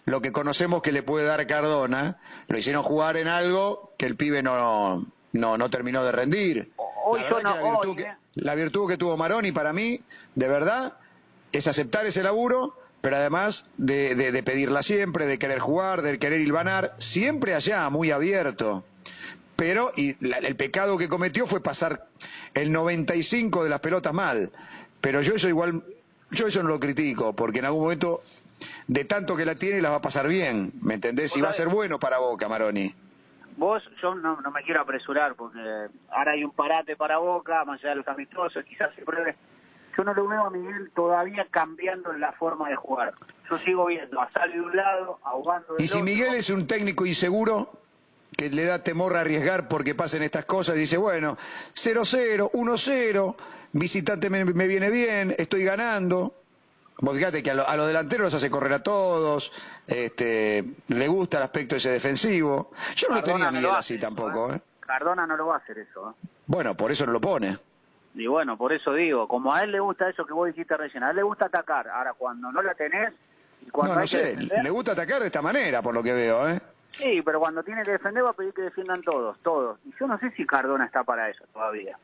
lo 0.05 0.21
que 0.21 0.31
conocemos 0.31 0.81
que 0.81 0.91
le 0.91 1.03
puede 1.03 1.25
dar 1.25 1.45
Cardona, 1.47 2.17
lo 2.47 2.57
hicieron 2.57 2.83
jugar 2.83 3.17
en 3.17 3.27
algo 3.27 3.91
que 3.97 4.05
el 4.05 4.15
pibe 4.15 4.43
no, 4.43 5.05
no, 5.31 5.57
no 5.57 5.69
terminó 5.69 6.03
de 6.03 6.11
rendir. 6.11 6.71
Hoy 7.05 7.21
la, 7.21 7.29
yo 7.29 7.41
no, 7.41 7.55
la, 7.55 7.61
virtud 7.61 7.95
que, 7.95 8.13
la 8.35 8.55
virtud 8.55 8.89
que 8.89 8.97
tuvo 8.97 9.17
Maroni 9.17 9.51
para 9.51 9.73
mí, 9.73 10.01
de 10.35 10.47
verdad, 10.47 10.93
es 11.51 11.67
aceptar 11.67 12.05
ese 12.05 12.23
laburo 12.23 12.75
pero 13.03 13.17
además 13.17 13.65
de, 13.75 14.15
de, 14.15 14.43
pedirla 14.43 14.81
siempre, 14.81 15.25
de 15.25 15.37
querer 15.37 15.59
jugar, 15.59 16.03
de 16.03 16.17
querer 16.17 16.39
hilvanar, 16.39 16.95
siempre 16.99 17.53
allá, 17.53 17.89
muy 17.89 18.11
abierto. 18.11 18.85
Pero 19.57 19.91
y 19.97 20.15
el 20.21 20.55
pecado 20.55 20.97
que 20.97 21.09
cometió 21.09 21.45
fue 21.45 21.61
pasar 21.61 22.07
el 22.53 22.71
95 22.71 23.65
de 23.65 23.69
las 23.69 23.81
pelotas 23.81 24.13
mal. 24.13 24.53
Pero 25.01 25.21
yo 25.21 25.35
eso 25.35 25.49
igual, 25.49 25.83
yo 26.31 26.47
eso 26.47 26.63
no 26.63 26.69
lo 26.69 26.79
critico, 26.79 27.33
porque 27.33 27.59
en 27.59 27.65
algún 27.65 27.83
momento, 27.83 28.23
de 28.87 29.05
tanto 29.05 29.35
que 29.35 29.45
la 29.45 29.55
tiene, 29.55 29.81
la 29.81 29.89
va 29.89 29.97
a 29.97 30.01
pasar 30.01 30.27
bien, 30.27 30.71
¿me 30.81 30.95
entendés? 30.95 31.35
Y 31.37 31.41
va 31.41 31.49
a 31.49 31.53
ser 31.53 31.67
bueno 31.67 31.99
para 31.99 32.19
Boca, 32.19 32.47
Maroni. 32.47 32.93
Vos, 33.57 33.83
yo 34.01 34.15
no, 34.15 34.41
no 34.41 34.51
me 34.51 34.63
quiero 34.63 34.81
apresurar, 34.81 35.35
porque 35.35 35.59
ahora 36.11 36.31
hay 36.31 36.43
un 36.43 36.51
parate 36.51 36.95
para 36.95 37.17
Boca, 37.17 37.63
más 37.65 37.79
allá 37.79 37.89
de 37.89 37.95
los 37.97 38.07
amistosos, 38.07 38.63
quizás 38.65 38.93
se 38.95 39.03
pruebe 39.03 39.35
yo 39.95 40.03
no 40.03 40.13
lo 40.13 40.27
veo 40.27 40.45
a 40.45 40.49
Miguel 40.49 40.91
todavía 40.95 41.47
cambiando 41.49 42.13
la 42.13 42.31
forma 42.31 42.69
de 42.69 42.75
jugar. 42.75 43.13
Yo 43.49 43.57
sigo 43.59 43.85
viendo 43.85 44.19
a 44.21 44.31
Salvi 44.31 44.55
de 44.55 44.61
un 44.61 44.75
lado, 44.75 45.19
ahogando 45.23 45.75
Y 45.77 45.87
si 45.87 46.01
Miguel 46.01 46.33
es 46.33 46.49
un 46.49 46.65
técnico 46.65 47.05
inseguro, 47.05 47.71
que 48.35 48.49
le 48.49 48.65
da 48.65 48.83
temor 48.83 49.15
a 49.15 49.21
arriesgar 49.21 49.67
porque 49.67 49.93
pasen 49.93 50.23
estas 50.23 50.45
cosas, 50.45 50.75
dice, 50.75 50.97
bueno, 50.97 51.37
0-0, 51.73 52.51
1-0, 52.51 53.35
visitante 53.73 54.29
me, 54.29 54.67
viene 54.67 54.89
bien, 54.89 55.35
estoy 55.37 55.63
ganando. 55.63 56.33
Vos 57.03 57.17
fíjate 57.17 57.43
que 57.43 57.51
a, 57.51 57.75
los 57.75 57.85
delanteros 57.85 58.27
los 58.27 58.33
hace 58.35 58.49
correr 58.49 58.71
a 58.71 58.81
todos, 58.81 59.51
este, 59.85 60.63
le 60.87 61.07
gusta 61.09 61.35
el 61.35 61.43
aspecto 61.43 61.75
ese 61.75 61.89
defensivo. 61.89 62.71
Yo 62.95 63.09
no 63.09 63.15
lo 63.15 63.23
tenía 63.23 63.51
Miguel 63.51 63.71
así 63.71 63.99
tampoco. 63.99 64.53
¿eh? 64.53 64.61
Cardona 64.79 65.27
no 65.27 65.35
lo 65.35 65.47
va 65.47 65.55
a 65.55 65.57
hacer 65.57 65.79
eso. 65.79 66.11
¿eh? 66.11 66.27
Bueno, 66.47 66.77
por 66.77 66.93
eso 66.93 67.05
no 67.05 67.11
lo 67.11 67.19
pone. 67.19 67.57
Y 68.15 68.25
bueno, 68.27 68.57
por 68.57 68.71
eso 68.71 68.93
digo, 68.93 69.27
como 69.27 69.53
a 69.53 69.63
él 69.63 69.73
le 69.73 69.81
gusta 69.81 70.07
eso 70.07 70.25
que 70.25 70.31
vos 70.31 70.47
dijiste 70.47 70.77
recién, 70.77 71.03
a 71.03 71.09
él 71.09 71.17
le 71.17 71.23
gusta 71.23 71.47
atacar. 71.47 71.89
Ahora, 71.89 72.13
cuando 72.13 72.49
no 72.53 72.61
la 72.61 72.73
tenés... 72.73 73.13
Y 73.67 73.69
cuando 73.69 73.95
no, 73.95 73.99
no 73.99 74.07
sé, 74.07 74.37
le 74.37 74.69
gusta 74.69 74.93
atacar 74.93 75.19
de 75.19 75.27
esta 75.27 75.41
manera, 75.41 75.81
por 75.81 75.93
lo 75.93 76.01
que 76.01 76.13
veo, 76.13 76.47
¿eh? 76.47 76.61
Sí, 76.97 77.21
pero 77.21 77.41
cuando 77.41 77.63
tiene 77.63 77.83
que 77.83 77.91
defender 77.91 78.23
va 78.23 78.29
a 78.29 78.33
pedir 78.33 78.53
que 78.53 78.61
defiendan 78.61 79.01
todos, 79.01 79.37
todos. 79.39 79.77
Y 79.83 79.93
yo 79.99 80.07
no 80.07 80.17
sé 80.19 80.31
si 80.31 80.45
Cardona 80.45 80.85
está 80.85 81.03
para 81.03 81.29
eso 81.29 81.43
todavía. 81.51 81.97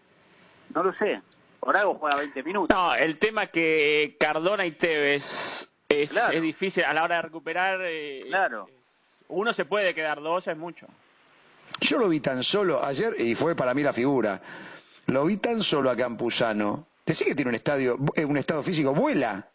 No 0.76 0.84
lo 0.84 0.92
sé. 0.92 1.22
Por 1.60 1.76
algo 1.76 1.96
juega 1.96 2.18
20 2.18 2.44
minutos. 2.44 2.76
No, 2.76 2.96
el 2.96 3.18
tema 3.18 3.48
que 3.48 4.16
Cardona 4.20 4.66
y 4.66 4.72
Tevez 4.72 5.68
es, 5.90 6.12
es 6.32 6.42
difícil 6.42 6.84
a 6.84 6.94
la 6.94 7.04
hora 7.04 7.18
de 7.18 7.22
recuperar. 7.24 7.80
Eh, 7.84 8.24
claro. 8.28 8.70
uno 9.28 9.54
se 9.54 9.66
puede 9.66 9.94
quedar, 9.94 10.22
dos 10.22 10.48
es 10.48 10.58
mucho. 10.58 10.88
Yo 11.82 11.98
lo 11.98 12.10
vi 12.10 12.20
tan 12.20 12.44
solo 12.44 12.84
ayer 12.84 13.20
y 13.20 13.36
fue 13.36 13.56
para 13.56 13.74
mí 13.74 13.84
la 13.84 13.94
figura. 13.94 14.42
Lo 15.08 15.26
vi 15.26 15.38
tan 15.38 15.64
solo 15.64 15.90
a 15.90 15.96
Campuzano. 15.96 16.88
Decí 17.06 17.26
que 17.26 17.36
tiene 17.36 17.50
un 17.50 17.56
estadio, 17.56 17.98
eh, 18.16 18.26
un 18.26 18.38
estado 18.38 18.62
físico, 18.62 18.94
vuela. 18.94 19.48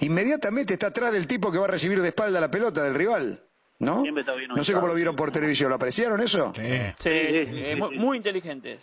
Inmediatamente 0.00 0.74
está 0.74 0.88
atrás 0.88 1.12
del 1.12 1.26
tipo 1.26 1.50
que 1.50 1.58
va 1.58 1.64
a 1.64 1.68
recibir 1.68 2.00
de 2.00 2.08
espalda 2.08 2.40
la 2.40 2.50
pelota 2.50 2.82
del 2.82 2.94
rival. 2.94 3.42
¿No? 3.78 4.02
No 4.54 4.64
sé 4.64 4.72
cómo 4.72 4.86
lo 4.86 4.94
vieron 4.94 5.14
por 5.14 5.30
televisión. 5.30 5.68
¿Lo 5.68 5.74
apreciaron 5.74 6.20
eso? 6.22 6.52
Sí, 6.56 6.62
sí, 6.98 7.10
eh, 7.10 7.76
muy, 7.76 8.16
inteligentes. 8.16 8.80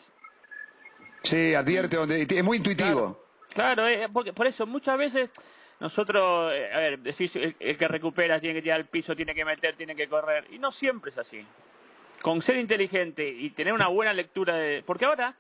Sí, 1.24 1.56
advierte 1.56 1.96
donde. 1.96 2.28
Es 2.30 2.44
muy 2.44 2.58
intuitivo. 2.58 3.20
Claro, 3.54 3.88
eh, 3.88 4.08
porque 4.12 4.34
por 4.34 4.46
eso 4.46 4.66
muchas 4.66 4.98
veces 4.98 5.30
nosotros, 5.80 6.52
a 6.52 6.78
ver, 6.78 7.00
decís, 7.00 7.36
el, 7.36 7.56
que 7.56 7.88
recupera 7.88 8.40
tiene 8.40 8.56
que 8.56 8.62
tirar 8.62 8.80
al 8.80 8.88
piso, 8.88 9.16
tiene 9.16 9.34
que 9.34 9.46
meter, 9.46 9.76
tiene 9.76 9.96
que 9.96 10.08
correr. 10.08 10.48
Y 10.52 10.60
no 10.60 10.72
siempre 10.72 11.12
es 11.12 11.18
así. 11.18 11.46
Con 12.22 12.42
ser 12.42 12.58
inteligente 12.58 13.28
y 13.28 13.50
tener 13.50 13.74
una 13.74 13.88
buena 13.88 14.14
lectura 14.14 14.56
de. 14.56 14.84
Porque 14.86 15.06
ahora 15.06 15.36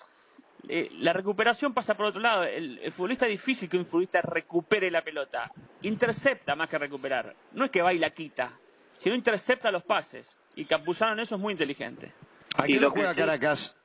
eh, 0.67 0.89
la 0.99 1.13
recuperación 1.13 1.73
pasa 1.73 1.95
por 1.95 2.07
otro 2.07 2.21
lado. 2.21 2.43
El, 2.43 2.91
futbolista 2.91 3.25
es 3.25 3.31
difícil 3.31 3.69
que 3.69 3.77
un 3.77 3.85
futbolista 3.85 4.21
recupere 4.21 4.89
la 4.89 5.01
pelota. 5.01 5.51
Intercepta 5.81 6.55
más 6.55 6.69
que 6.69 6.77
recuperar. 6.77 7.35
No 7.53 7.65
es 7.65 7.71
que 7.71 7.81
va 7.81 7.93
y 7.93 7.99
la 7.99 8.11
quita, 8.11 8.51
sino 8.99 9.15
intercepta 9.15 9.71
los 9.71 9.83
pases. 9.83 10.27
Y 10.55 10.65
Campuzano 10.65 11.13
en 11.13 11.19
eso 11.21 11.35
es 11.35 11.41
muy 11.41 11.53
inteligente. 11.53 12.11
¿A 12.55 12.63
qué 12.63 12.79
lo 12.79 12.91
juega 12.91 13.15
Caracas? 13.15 13.75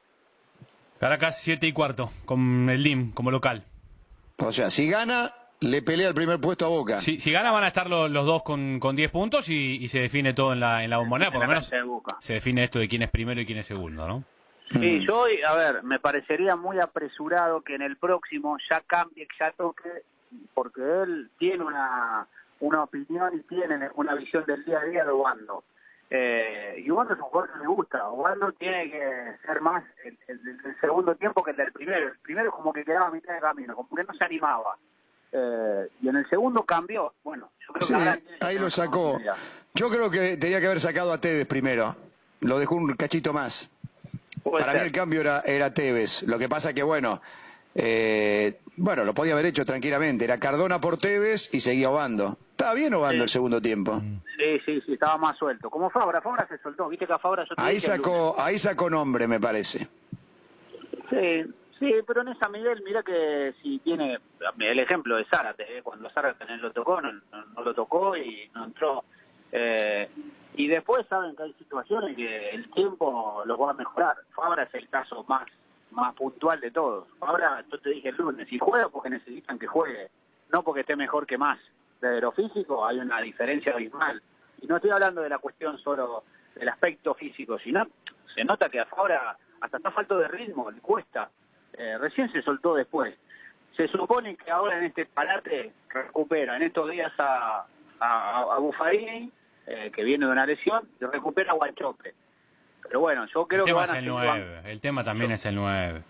Caracas 0.98 1.40
7 1.40 1.66
y 1.66 1.72
cuarto, 1.72 2.10
con 2.24 2.68
el 2.70 2.82
LIM 2.82 3.12
como 3.12 3.30
local. 3.30 3.64
O 4.38 4.52
sea, 4.52 4.70
si 4.70 4.88
gana, 4.88 5.32
le 5.60 5.82
pelea 5.82 6.08
el 6.08 6.14
primer 6.14 6.40
puesto 6.40 6.66
a 6.66 6.68
Boca. 6.68 7.00
Si, 7.00 7.20
si 7.20 7.32
gana 7.32 7.50
van 7.50 7.64
a 7.64 7.68
estar 7.68 7.88
los, 7.88 8.12
dos 8.12 8.42
con, 8.42 8.80
con 8.80 8.96
10 8.96 9.10
puntos 9.10 9.48
y, 9.48 9.86
se 9.88 10.00
define 10.00 10.34
todo 10.34 10.52
en 10.52 10.60
la, 10.60 10.84
en 10.84 10.90
la 10.90 10.98
bombonera. 10.98 11.30
Por 11.30 11.42
lo 11.42 11.48
menos 11.48 11.70
se 12.20 12.34
define 12.34 12.64
esto 12.64 12.78
de 12.78 12.88
quién 12.88 13.02
es 13.02 13.10
primero 13.10 13.40
y 13.40 13.46
quién 13.46 13.58
es 13.58 13.66
segundo, 13.66 14.06
¿no? 14.06 14.24
Sí, 14.70 15.00
mm. 15.00 15.06
yo, 15.06 15.24
a 15.46 15.54
ver, 15.54 15.82
me 15.82 15.98
parecería 15.98 16.56
muy 16.56 16.78
apresurado 16.78 17.62
que 17.62 17.74
en 17.74 17.82
el 17.82 17.96
próximo 17.96 18.58
ya 18.70 18.80
cambie, 18.80 19.26
ya 19.38 19.52
toque, 19.52 19.88
porque 20.52 20.82
él 21.02 21.30
tiene 21.38 21.64
una, 21.64 22.26
una 22.60 22.82
opinión 22.82 23.30
y 23.34 23.42
tiene 23.42 23.88
una 23.94 24.14
visión 24.14 24.44
del 24.46 24.64
día 24.64 24.80
a 24.80 24.84
día 24.84 25.04
de 25.04 25.10
Obando. 25.10 25.64
Eh, 26.10 26.82
y 26.84 26.90
Ubaldo 26.90 27.14
es 27.14 27.20
un 27.20 27.26
jugador 27.26 27.52
que 27.52 27.58
me 27.58 27.66
gusta. 27.66 28.08
Ubaldo 28.10 28.52
tiene 28.52 28.90
que 28.90 29.36
ser 29.46 29.60
más 29.60 29.84
el, 30.04 30.76
segundo 30.80 31.14
tiempo 31.16 31.42
que 31.42 31.50
el 31.50 31.56
del 31.56 31.72
primero. 31.72 32.08
El 32.08 32.18
primero 32.18 32.50
como 32.50 32.72
que 32.72 32.84
quedaba 32.84 33.08
a 33.08 33.10
mitad 33.10 33.34
de 33.34 33.40
camino, 33.40 33.76
como 33.76 33.94
que 33.94 34.04
no 34.04 34.14
se 34.14 34.24
animaba. 34.24 34.76
Eh, 35.32 35.88
y 36.02 36.08
en 36.08 36.16
el 36.16 36.28
segundo 36.28 36.64
cambió. 36.64 37.12
Bueno, 37.22 37.50
yo 37.60 37.74
creo 37.74 38.14
que 38.14 38.44
ahí 38.44 38.58
lo 38.58 38.70
sacó. 38.70 39.20
Yo 39.74 39.90
creo 39.90 40.10
que 40.10 40.36
tenía 40.38 40.60
que 40.60 40.66
haber 40.66 40.80
sacado 40.80 41.12
a 41.12 41.20
Tevez 41.20 41.46
primero. 41.46 41.94
Lo 42.40 42.58
dejó 42.58 42.76
un 42.76 42.94
cachito 42.94 43.32
más. 43.32 43.70
Para 44.42 44.72
mí 44.72 44.80
el 44.80 44.92
cambio 44.92 45.20
era, 45.20 45.40
era 45.40 45.74
Tevez. 45.74 46.22
Lo 46.22 46.38
que 46.38 46.48
pasa 46.48 46.72
que, 46.72 46.82
bueno, 46.82 47.20
eh, 47.74 48.58
bueno, 48.76 49.04
lo 49.04 49.14
podía 49.14 49.34
haber 49.34 49.46
hecho 49.46 49.66
tranquilamente. 49.66 50.24
Era 50.24 50.38
Cardona 50.38 50.80
por 50.80 50.98
Tevez 50.98 51.52
y 51.52 51.60
seguía 51.60 51.90
Obando. 51.90 52.38
Estaba 52.50 52.74
bien 52.74 52.94
Obando 52.94 53.22
el 53.22 53.28
segundo 53.28 53.60
tiempo. 53.60 54.02
Sí, 54.48 54.60
sí, 54.64 54.80
sí, 54.86 54.92
estaba 54.94 55.18
más 55.18 55.36
suelto. 55.36 55.68
Como 55.68 55.90
Fabra, 55.90 56.22
Fabra 56.22 56.46
se 56.48 56.58
soltó. 56.58 56.88
Viste 56.88 57.06
que 57.06 57.12
a 57.12 57.18
Fabra 57.18 57.44
yo 57.44 57.54
ahí 57.58 57.80
sacó, 57.80 58.34
ahí 58.38 58.58
sacó 58.58 58.88
nombre, 58.88 59.26
me 59.26 59.38
parece. 59.38 59.88
Sí, 61.10 61.44
sí, 61.78 61.94
pero 62.06 62.22
en 62.22 62.28
esa 62.28 62.48
Miguel, 62.48 62.82
mira 62.82 63.02
que 63.02 63.54
si 63.62 63.78
tiene 63.80 64.18
el 64.58 64.78
ejemplo 64.78 65.16
de 65.16 65.24
Zárate, 65.26 65.78
¿eh? 65.78 65.82
cuando 65.82 66.08
Zárate 66.10 66.44
lo 66.56 66.72
tocó, 66.72 67.00
no, 67.00 67.12
lo 67.62 67.74
tocó 67.74 68.16
y 68.16 68.48
no 68.54 68.64
entró. 68.64 69.04
Eh, 69.52 70.08
y 70.54 70.68
después 70.68 71.06
saben 71.08 71.36
que 71.36 71.42
hay 71.42 71.52
situaciones 71.54 72.16
que 72.16 72.50
el 72.50 72.70
tiempo 72.70 73.42
los 73.44 73.60
va 73.60 73.70
a 73.70 73.74
mejorar. 73.74 74.16
Fabra 74.34 74.62
es 74.62 74.74
el 74.74 74.88
caso 74.88 75.24
más 75.28 75.46
más 75.90 76.14
puntual 76.14 76.60
de 76.60 76.70
todos. 76.70 77.06
Ahora, 77.20 77.64
yo 77.70 77.78
te 77.78 77.90
dije 77.90 78.10
el 78.10 78.16
lunes, 78.16 78.50
y 78.52 78.58
juega 78.58 78.88
porque 78.88 79.10
necesitan 79.10 79.58
que 79.58 79.66
juegue, 79.66 80.10
no 80.52 80.62
porque 80.62 80.82
esté 80.82 80.96
mejor 80.96 81.26
que 81.26 81.38
más. 81.38 81.58
De 82.00 82.20
lo 82.20 82.30
físico 82.32 82.86
hay 82.86 82.98
una 82.98 83.20
diferencia 83.20 83.72
abismal. 83.72 84.22
Y 84.60 84.66
no 84.66 84.76
estoy 84.76 84.90
hablando 84.90 85.22
de 85.22 85.28
la 85.28 85.38
cuestión 85.38 85.78
solo 85.78 86.24
del 86.54 86.68
aspecto 86.68 87.14
físico, 87.14 87.58
sino 87.58 87.86
se 88.34 88.44
nota 88.44 88.68
que 88.68 88.80
ahora 88.80 89.36
hasta 89.60 89.76
está 89.76 89.90
falto 89.90 90.18
de 90.18 90.28
ritmo, 90.28 90.70
le 90.70 90.80
cuesta. 90.80 91.30
Eh, 91.72 91.98
recién 91.98 92.30
se 92.32 92.42
soltó 92.42 92.74
después. 92.74 93.14
Se 93.76 93.86
supone 93.88 94.36
que 94.36 94.50
ahora 94.50 94.78
en 94.78 94.84
este 94.84 95.06
parate 95.06 95.72
recupera 95.88 96.56
en 96.56 96.62
estos 96.62 96.90
días 96.90 97.12
a, 97.18 97.64
a, 98.00 98.40
a 98.40 98.58
Buffarini, 98.58 99.30
eh, 99.66 99.90
que 99.94 100.02
viene 100.02 100.26
de 100.26 100.32
una 100.32 100.46
lesión, 100.46 100.88
y 101.00 101.04
recupera 101.04 101.52
a 101.52 101.54
Guanchope 101.54 102.14
pero 102.88 103.00
bueno, 103.00 103.26
yo 103.26 103.46
creo 103.46 103.64
que 103.64 103.72
van 103.72 103.90
a 103.90 103.98
el 103.98 104.06
9. 104.06 104.62
El 104.64 104.80
tema 104.80 105.04
también 105.04 105.30
es 105.30 105.44
el 105.44 105.54
9. 105.54 106.02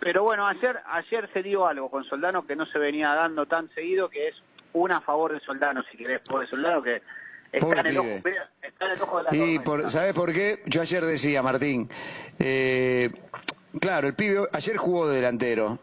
Pero 0.00 0.22
bueno, 0.22 0.46
ayer 0.46 0.78
ayer 0.86 1.28
se 1.32 1.42
dio 1.42 1.66
algo 1.66 1.90
con 1.90 2.04
Soldano 2.04 2.46
que 2.46 2.54
no 2.54 2.66
se 2.66 2.78
venía 2.78 3.08
dando 3.14 3.46
tan 3.46 3.70
seguido, 3.70 4.10
que 4.10 4.28
es 4.28 4.34
una 4.74 4.98
a 4.98 5.00
favor 5.00 5.32
de 5.32 5.40
Soldano, 5.40 5.82
si 5.90 5.96
querés, 5.96 6.20
por 6.20 6.42
el 6.42 6.48
Soldano 6.48 6.82
que 6.82 7.02
está 7.52 7.80
en, 7.80 7.86
el 7.86 7.98
ojo, 7.98 8.08
está 8.08 8.86
en, 8.86 8.92
el 8.92 9.02
ojo, 9.02 9.18
de 9.18 9.24
la 9.24 9.36
Y 9.36 9.58
por, 9.58 9.90
¿sabes 9.90 10.14
por 10.14 10.32
qué? 10.32 10.62
Yo 10.66 10.82
ayer 10.82 11.04
decía, 11.04 11.42
Martín, 11.42 11.88
eh, 12.38 13.10
claro, 13.80 14.06
el 14.08 14.14
pibe 14.14 14.48
ayer 14.52 14.76
jugó 14.76 15.08
de 15.08 15.16
delantero. 15.16 15.78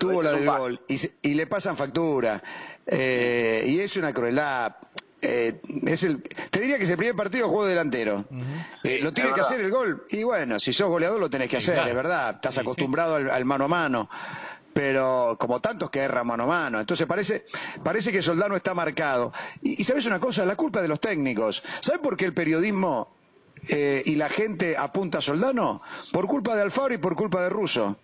tuvo 0.00 0.22
la 0.22 0.32
del 0.32 0.46
gol 0.46 0.80
y, 0.88 1.00
y, 1.22 1.34
le 1.34 1.46
pasan 1.46 1.76
factura. 1.76 2.42
Eh, 2.86 3.64
y 3.66 3.80
es 3.80 3.96
una 3.96 4.12
crueldad. 4.12 4.76
Eh, 5.24 5.60
es 5.86 6.02
el, 6.02 6.20
te 6.50 6.60
diría 6.60 6.78
que 6.78 6.84
es 6.84 6.90
el 6.90 6.96
primer 6.96 7.14
partido 7.14 7.48
juego 7.48 7.64
delantero. 7.64 8.24
Eh, 8.82 8.98
lo 9.00 9.12
tiene 9.12 9.32
que 9.32 9.40
hacer 9.40 9.60
el 9.60 9.70
gol. 9.70 10.04
Y 10.10 10.24
bueno, 10.24 10.58
si 10.58 10.72
sos 10.72 10.88
goleador 10.88 11.20
lo 11.20 11.30
tenés 11.30 11.48
que 11.48 11.58
hacer, 11.58 11.78
es 11.86 11.94
verdad. 11.94 12.34
Estás 12.34 12.58
acostumbrado 12.58 13.14
al, 13.14 13.44
mano 13.44 13.66
a 13.66 13.68
mano. 13.68 14.10
Pero 14.72 15.36
como 15.38 15.60
tantos 15.60 15.90
que 15.90 16.00
erran 16.00 16.26
mano 16.26 16.44
a 16.44 16.46
mano. 16.46 16.80
Entonces 16.80 17.06
parece, 17.06 17.44
parece 17.82 18.10
que 18.10 18.22
Soldano 18.22 18.56
está 18.56 18.74
marcado. 18.74 19.32
Y, 19.62 19.82
sabes 19.84 20.06
una 20.06 20.18
cosa, 20.18 20.44
la 20.44 20.56
culpa 20.56 20.80
de 20.80 20.88
los 20.88 21.00
técnicos. 21.00 21.62
¿Sabes 21.80 22.00
por 22.00 22.16
qué 22.16 22.24
el 22.24 22.34
periodismo 22.34 23.14
eh, 23.68 24.02
y 24.06 24.16
la 24.16 24.28
gente 24.28 24.76
apunta 24.76 25.18
a 25.18 25.20
Soldano? 25.20 25.82
Por 26.10 26.26
culpa 26.26 26.56
de 26.56 26.62
Alfaro 26.62 26.94
y 26.94 26.98
por 26.98 27.14
culpa 27.16 27.42
de 27.42 27.48
Russo. 27.50 27.96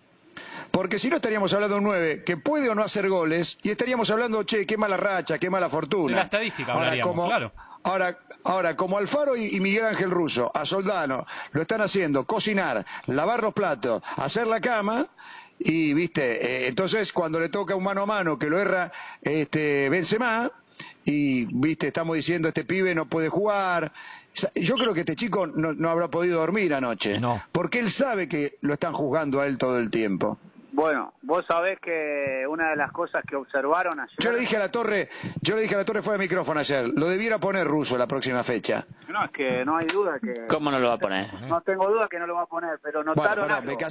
Porque 0.71 0.99
si 0.99 1.09
no 1.09 1.15
estaríamos 1.15 1.51
hablando 1.53 1.75
de 1.75 1.79
un 1.79 1.87
9 1.87 2.23
que 2.23 2.37
puede 2.37 2.69
o 2.69 2.75
no 2.75 2.83
hacer 2.83 3.09
goles 3.09 3.57
y 3.63 3.71
estaríamos 3.71 4.09
hablando, 4.11 4.43
che, 4.43 4.65
qué 4.65 4.77
mala 4.77 4.97
racha, 4.97 5.39
qué 5.39 5.49
mala 5.49 5.69
fortuna. 5.69 6.17
la 6.17 6.21
estadística 6.23 6.73
ahora, 6.73 7.01
como, 7.01 7.25
claro. 7.25 7.51
Ahora, 7.83 8.19
ahora, 8.43 8.75
como 8.75 8.97
Alfaro 8.97 9.35
y, 9.35 9.59
Miguel 9.59 9.85
Ángel 9.85 10.11
Russo, 10.11 10.51
a 10.53 10.65
Soldano, 10.65 11.25
lo 11.51 11.61
están 11.61 11.81
haciendo, 11.81 12.25
cocinar, 12.25 12.85
lavar 13.07 13.41
los 13.41 13.53
platos, 13.53 14.03
hacer 14.17 14.47
la 14.47 14.59
cama, 14.59 15.07
y 15.59 15.93
viste, 15.93 16.45
eh, 16.45 16.67
entonces 16.67 17.11
cuando 17.11 17.39
le 17.39 17.49
toca 17.49 17.75
un 17.75 17.83
mano 17.83 18.03
a 18.03 18.05
mano 18.05 18.39
que 18.39 18.49
lo 18.49 18.59
erra 18.59 18.91
este 19.21 19.89
Benzema, 19.89 20.51
y 21.05 21.45
viste, 21.45 21.87
estamos 21.87 22.15
diciendo 22.15 22.47
este 22.47 22.63
pibe 22.63 22.93
no 22.93 23.07
puede 23.07 23.29
jugar. 23.29 23.91
Yo 24.55 24.75
creo 24.75 24.93
que 24.93 25.01
este 25.01 25.15
chico 25.15 25.47
no, 25.47 25.73
no 25.73 25.89
habrá 25.89 26.07
podido 26.07 26.39
dormir 26.39 26.73
anoche. 26.73 27.19
No. 27.19 27.41
Porque 27.51 27.79
él 27.79 27.89
sabe 27.89 28.29
que 28.29 28.57
lo 28.61 28.73
están 28.73 28.93
juzgando 28.93 29.41
a 29.41 29.47
él 29.47 29.57
todo 29.57 29.79
el 29.79 29.89
tiempo. 29.89 30.37
Bueno, 30.71 31.13
vos 31.23 31.45
sabés 31.47 31.79
que 31.79 32.45
una 32.47 32.69
de 32.69 32.75
las 32.75 32.91
cosas 32.91 33.23
que 33.27 33.35
observaron 33.35 33.99
ayer... 33.99 34.15
Yo 34.19 34.31
le 34.31 34.39
dije 34.39 34.55
a 34.55 34.59
la 34.59 34.71
torre, 34.71 35.09
yo 35.41 35.55
le 35.55 35.63
dije 35.63 35.75
a 35.75 35.79
la 35.79 35.85
torre 35.85 36.01
fue 36.01 36.13
de 36.13 36.19
micrófono 36.19 36.59
ayer, 36.59 36.87
lo 36.87 37.07
debiera 37.07 37.39
poner 37.39 37.65
ruso 37.65 37.97
la 37.97 38.07
próxima 38.07 38.43
fecha. 38.43 38.85
No, 39.07 39.25
es 39.25 39.31
que 39.31 39.65
no 39.65 39.77
hay 39.77 39.87
duda 39.87 40.19
que... 40.19 40.47
¿Cómo 40.47 40.69
no 40.71 40.79
lo 40.79 40.89
va 40.89 40.93
a 40.95 40.99
poner? 40.99 41.27
No 41.47 41.61
tengo 41.61 41.89
duda 41.89 42.07
que 42.07 42.19
no 42.19 42.27
lo 42.27 42.35
va 42.35 42.43
a 42.43 42.45
poner, 42.45 42.79
pero 42.81 43.03
notaron 43.03 43.47
bueno, 43.47 43.61
bueno, 43.61 43.89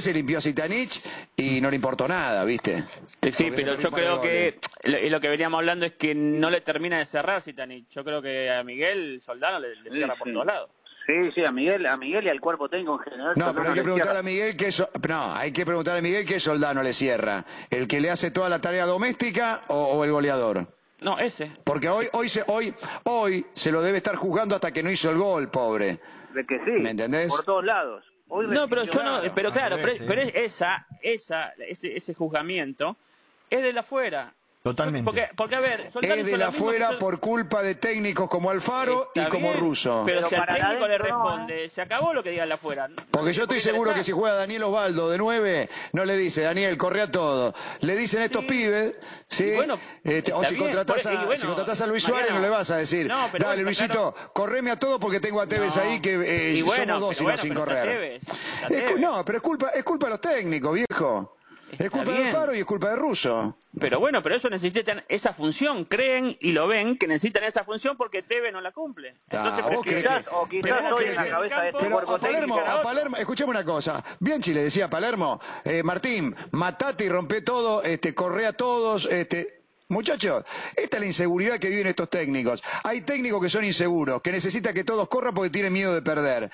se 0.00 0.12
limpió 0.12 0.38
a 0.38 0.40
Zitanich 0.40 1.02
y 1.36 1.60
no 1.60 1.70
le 1.70 1.76
importó 1.76 2.08
nada, 2.08 2.44
¿viste? 2.44 2.84
Sí, 3.32 3.50
pero 3.54 3.74
yo 3.74 3.90
creo 3.90 4.20
que 4.20 4.58
lo, 4.84 5.20
que 5.20 5.28
veníamos 5.28 5.58
hablando 5.58 5.86
es 5.86 5.92
que 5.92 6.14
no 6.14 6.50
le 6.50 6.60
termina 6.60 6.98
de 6.98 7.06
cerrar 7.06 7.42
Zitanich. 7.42 7.88
Yo 7.90 8.04
creo 8.04 8.22
que 8.22 8.50
a 8.50 8.62
Miguel 8.62 9.20
Soldano 9.20 9.60
le, 9.60 9.90
cierra 9.90 10.14
por 10.16 10.32
todos 10.32 10.46
lados. 10.46 10.70
Sí, 11.06 11.12
sí, 11.36 11.44
a 11.46 11.52
Miguel, 11.52 11.86
a 11.86 11.96
Miguel 11.96 12.24
y 12.24 12.28
al 12.28 12.40
cuerpo 12.40 12.68
técnico 12.68 12.94
en 12.94 12.98
general. 12.98 13.34
No, 13.36 13.54
pero 13.54 13.68
hay 13.68 13.74
que 13.74 13.82
preguntar 13.82 14.16
a 14.16 14.22
Miguel 14.24 14.56
qué 14.56 14.70
no, 15.08 15.34
hay 15.34 15.52
que 15.52 15.64
preguntar 15.64 15.96
a 15.96 16.00
Miguel 16.00 16.26
qué 16.26 16.40
soldano 16.40 16.82
le 16.82 16.92
cierra, 16.92 17.44
el 17.70 17.86
que 17.86 18.00
le 18.00 18.10
hace 18.10 18.32
toda 18.32 18.48
la 18.48 18.60
tarea 18.60 18.86
doméstica 18.86 19.62
o, 19.68 20.02
el 20.04 20.10
goleador. 20.10 20.66
No, 21.00 21.18
ese. 21.18 21.52
Porque 21.62 21.88
hoy, 21.88 22.08
hoy 22.12 22.28
se, 22.28 22.42
hoy, 22.48 22.74
hoy 23.04 23.46
se 23.52 23.70
lo 23.70 23.82
debe 23.82 23.98
estar 23.98 24.16
juzgando 24.16 24.56
hasta 24.56 24.72
que 24.72 24.82
no 24.82 24.90
hizo 24.90 25.10
el 25.10 25.18
gol, 25.18 25.48
pobre. 25.48 26.00
De 26.34 26.44
que 26.44 26.58
sí. 26.64 26.72
¿Me 26.82 26.90
entendés? 26.90 27.30
Por 27.30 27.44
todos 27.44 27.64
lados. 27.64 28.04
no, 28.28 28.68
pero 28.68 28.84
yo 28.84 29.02
no, 29.02 29.20
pero 29.32 29.52
claro, 29.52 29.76
pero, 29.80 29.94
pero, 30.08 30.22
esa, 30.22 30.86
esa, 31.02 31.52
ese, 31.58 31.96
ese 31.96 32.14
juzgamiento 32.14 32.96
es 33.48 33.62
de 33.62 33.72
la 33.72 33.80
afuera. 33.80 34.34
Totalmente. 34.66 35.04
Porque, 35.04 35.28
porque 35.36 35.54
a 35.54 35.60
ver, 35.60 35.90
es 36.02 36.26
de 36.26 36.36
la 36.36 36.48
afuera 36.48 36.98
por 36.98 37.20
culpa 37.20 37.62
de 37.62 37.76
técnicos 37.76 38.28
como 38.28 38.50
Alfaro 38.50 39.12
y 39.14 39.24
como 39.26 39.52
Russo. 39.52 40.02
Pero, 40.04 40.28
si 40.28 40.34
al 40.34 40.44
técnico 40.44 40.88
le 40.88 40.98
responde, 40.98 41.70
se 41.70 41.82
acabó 41.82 42.12
lo 42.12 42.20
que 42.20 42.30
diga 42.30 42.42
el 42.42 42.50
afuera. 42.50 42.90
Porque 43.12 43.32
yo 43.32 43.44
estoy 43.44 43.60
seguro 43.60 43.94
que 43.94 44.02
si 44.02 44.10
juega 44.10 44.34
Daniel 44.34 44.64
Osvaldo 44.64 45.08
de 45.08 45.18
nueve, 45.18 45.68
no 45.92 46.04
le 46.04 46.16
dice, 46.16 46.42
Daniel, 46.42 46.76
corre 46.76 47.02
a 47.02 47.08
todo. 47.08 47.54
Le 47.78 47.94
dicen 47.94 48.22
estos 48.22 48.44
pibes, 48.44 48.96
¿sí? 49.28 49.52
Este, 50.02 50.32
o 50.32 50.42
si 50.42 50.56
contratás, 50.56 51.06
a, 51.06 51.36
si 51.36 51.46
contratás 51.46 51.80
a 51.82 51.86
Luis 51.86 52.02
Suárez, 52.02 52.32
no 52.32 52.40
le 52.40 52.48
vas 52.48 52.68
a 52.72 52.78
decir, 52.78 53.08
dale 53.38 53.62
Luisito, 53.62 54.16
correme 54.32 54.72
a 54.72 54.78
todo 54.80 54.98
porque 54.98 55.20
tengo 55.20 55.40
a 55.40 55.46
Tevez 55.46 55.76
ahí 55.76 56.00
que 56.00 56.56
eh, 56.56 56.64
somos 56.66 57.00
dos 57.00 57.20
y 57.20 57.24
no 57.24 57.36
sin 57.36 57.54
correr. 57.54 58.20
no, 58.98 59.24
pero 59.24 59.38
es 59.38 59.42
culpa, 59.42 59.68
es 59.68 59.84
culpa 59.84 60.06
de 60.06 60.10
los 60.10 60.20
técnicos, 60.20 60.74
viejo 60.74 61.35
es 61.72 61.90
culpa 61.90 62.12
de 62.12 62.26
Alfaro 62.26 62.54
y 62.54 62.60
es 62.60 62.64
culpa 62.64 62.90
de 62.90 62.96
Russo. 62.96 63.56
Pero 63.78 64.00
bueno, 64.00 64.22
pero 64.22 64.36
eso 64.36 64.48
necesitan 64.48 65.04
esa 65.08 65.32
función. 65.34 65.84
Creen 65.84 66.36
y 66.40 66.52
lo 66.52 66.66
ven 66.66 66.96
que 66.96 67.06
necesitan 67.06 67.44
esa 67.44 67.64
función 67.64 67.96
porque 67.96 68.22
TV 68.22 68.50
no 68.52 68.60
la 68.60 68.72
cumple. 68.72 69.16
Entonces, 69.28 69.64
ah, 69.66 69.80
quizás, 69.84 70.24
o 70.30 70.48
quizás 70.48 70.92
hoy 70.92 71.04
en 71.06 71.14
la 71.14 71.28
cabeza 71.28 71.62
de 71.62 71.68
este 71.68 71.80
pero 71.80 71.98
a 71.98 72.18
Palermo, 72.18 72.58
a 72.58 72.82
Palermo, 72.82 73.16
escuchemos 73.16 73.54
una 73.54 73.64
cosa. 73.64 74.02
Bianchi 74.20 74.54
le 74.54 74.62
decía 74.62 74.86
a 74.86 74.90
Palermo, 74.90 75.40
eh, 75.64 75.82
Martín, 75.82 76.34
matate 76.52 77.04
y 77.04 77.08
rompe 77.08 77.42
todo, 77.42 77.82
este, 77.82 78.14
corre 78.14 78.46
a 78.46 78.52
todos, 78.52 79.06
este, 79.06 79.56
Muchachos, 79.88 80.44
esta 80.74 80.96
es 80.96 81.00
la 81.00 81.06
inseguridad 81.06 81.60
que 81.60 81.68
viven 81.68 81.86
estos 81.86 82.10
técnicos. 82.10 82.60
Hay 82.82 83.02
técnicos 83.02 83.40
que 83.40 83.48
son 83.48 83.64
inseguros, 83.64 84.20
que 84.20 84.32
necesitan 84.32 84.74
que 84.74 84.82
todos 84.82 85.08
corran 85.08 85.32
porque 85.32 85.50
tienen 85.50 85.72
miedo 85.72 85.94
de 85.94 86.02
perder. 86.02 86.50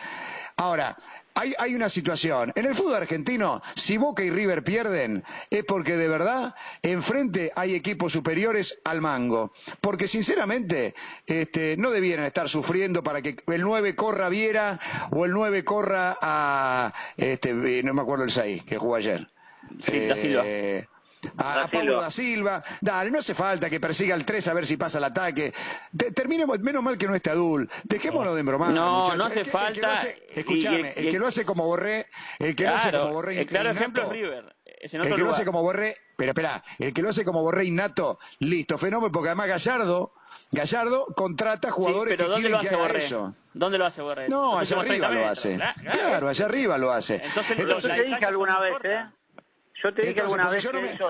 Ahora, 0.57 0.98
hay, 1.34 1.54
hay, 1.58 1.74
una 1.74 1.88
situación. 1.88 2.52
En 2.54 2.66
el 2.66 2.74
fútbol 2.74 2.94
argentino, 2.94 3.62
si 3.74 3.96
Boca 3.96 4.22
y 4.22 4.30
River 4.30 4.64
pierden, 4.64 5.24
es 5.50 5.64
porque 5.64 5.96
de 5.96 6.08
verdad 6.08 6.54
enfrente 6.82 7.52
hay 7.56 7.74
equipos 7.74 8.12
superiores 8.12 8.78
al 8.84 9.00
mango. 9.00 9.52
Porque 9.80 10.08
sinceramente, 10.08 10.94
este, 11.26 11.76
no 11.76 11.90
debieran 11.90 12.26
estar 12.26 12.48
sufriendo 12.48 13.02
para 13.02 13.22
que 13.22 13.36
el 13.46 13.62
9 13.62 13.94
corra 13.94 14.26
a 14.26 14.28
Viera 14.28 14.80
o 15.10 15.24
el 15.24 15.32
9 15.32 15.64
corra 15.64 16.16
a, 16.20 16.92
este, 17.16 17.52
no 17.82 17.94
me 17.94 18.02
acuerdo 18.02 18.24
el 18.24 18.30
6 18.30 18.64
que 18.64 18.78
jugó 18.78 18.96
ayer. 18.96 19.28
Sí, 19.80 19.92
eh, 19.94 20.86
a, 21.37 21.68
Pablo 21.70 22.00
da 22.00 22.11
Silva. 22.11 22.62
Dale, 22.80 23.11
no 23.11 23.18
hace 23.18 23.35
falta 23.35 23.70
que 23.70 23.80
persiga 23.80 24.14
el 24.14 24.24
3 24.24 24.48
a 24.48 24.54
ver 24.54 24.66
si 24.66 24.76
pasa 24.76 24.98
el 24.98 25.04
ataque. 25.04 25.52
terminemos, 26.14 26.58
menos 26.61 26.82
mal 26.82 26.98
que 26.98 27.06
no 27.06 27.14
esté 27.14 27.30
Adul. 27.30 27.68
Dejémoslo 27.85 28.35
de 28.35 28.40
embromar. 28.40 28.70
No, 28.70 29.14
no 29.16 29.24
hace 29.24 29.44
falta. 29.44 30.02
escúchame, 30.35 30.92
el, 30.96 31.11
que 31.11 31.18
lo 31.18 31.26
hace 31.26 31.44
como 31.44 31.66
Borré, 31.66 32.06
el 32.38 32.54
que 32.54 32.64
lo 32.64 32.74
hace 32.74 32.92
como 32.92 33.12
Borré. 33.12 33.40
El 33.40 33.46
claro 33.46 33.70
ejemplo 33.70 34.02
es 34.04 34.08
River. 34.08 34.56
el 34.66 35.14
que 35.14 35.22
lo 35.22 35.30
hace 35.30 35.44
como 35.44 35.62
Borré, 35.62 35.96
pero 36.16 36.30
espera, 36.30 36.62
el 36.78 36.92
que 36.92 37.02
lo 37.02 37.11
hace 37.11 37.24
como 37.24 37.42
Borré 37.42 37.64
innato, 37.64 38.18
listo, 38.40 38.78
fenómeno, 38.78 39.12
porque 39.12 39.28
además 39.28 39.48
Gallardo, 39.48 40.14
Gallardo 40.50 41.06
contrata 41.16 41.70
jugadores 41.70 42.18
que 42.18 42.26
quieren 42.26 42.61
que 42.61 42.68
haga 42.68 42.87
eso. 42.90 43.35
¿Dónde 43.54 43.78
lo 43.78 43.87
hace 43.87 44.02
Borré? 44.02 44.28
No, 44.28 44.58
allá 44.58 44.80
arriba 44.80 45.11
lo 45.11 45.26
hace. 45.26 45.58
Claro, 45.92 46.28
allá 46.28 46.44
arriba 46.46 46.78
lo 46.78 46.90
hace. 46.90 47.16
Entonces, 47.22 47.58
Entonces 47.58 47.96
te 47.96 48.04
dije 48.04 48.24
alguna 48.24 48.58
vez, 48.61 48.74
¿eh? 48.85 49.06
Yo 49.82 49.94
te 49.94 50.02
dije 50.02 50.20
alguna 50.20 50.48
vez. 50.48 50.66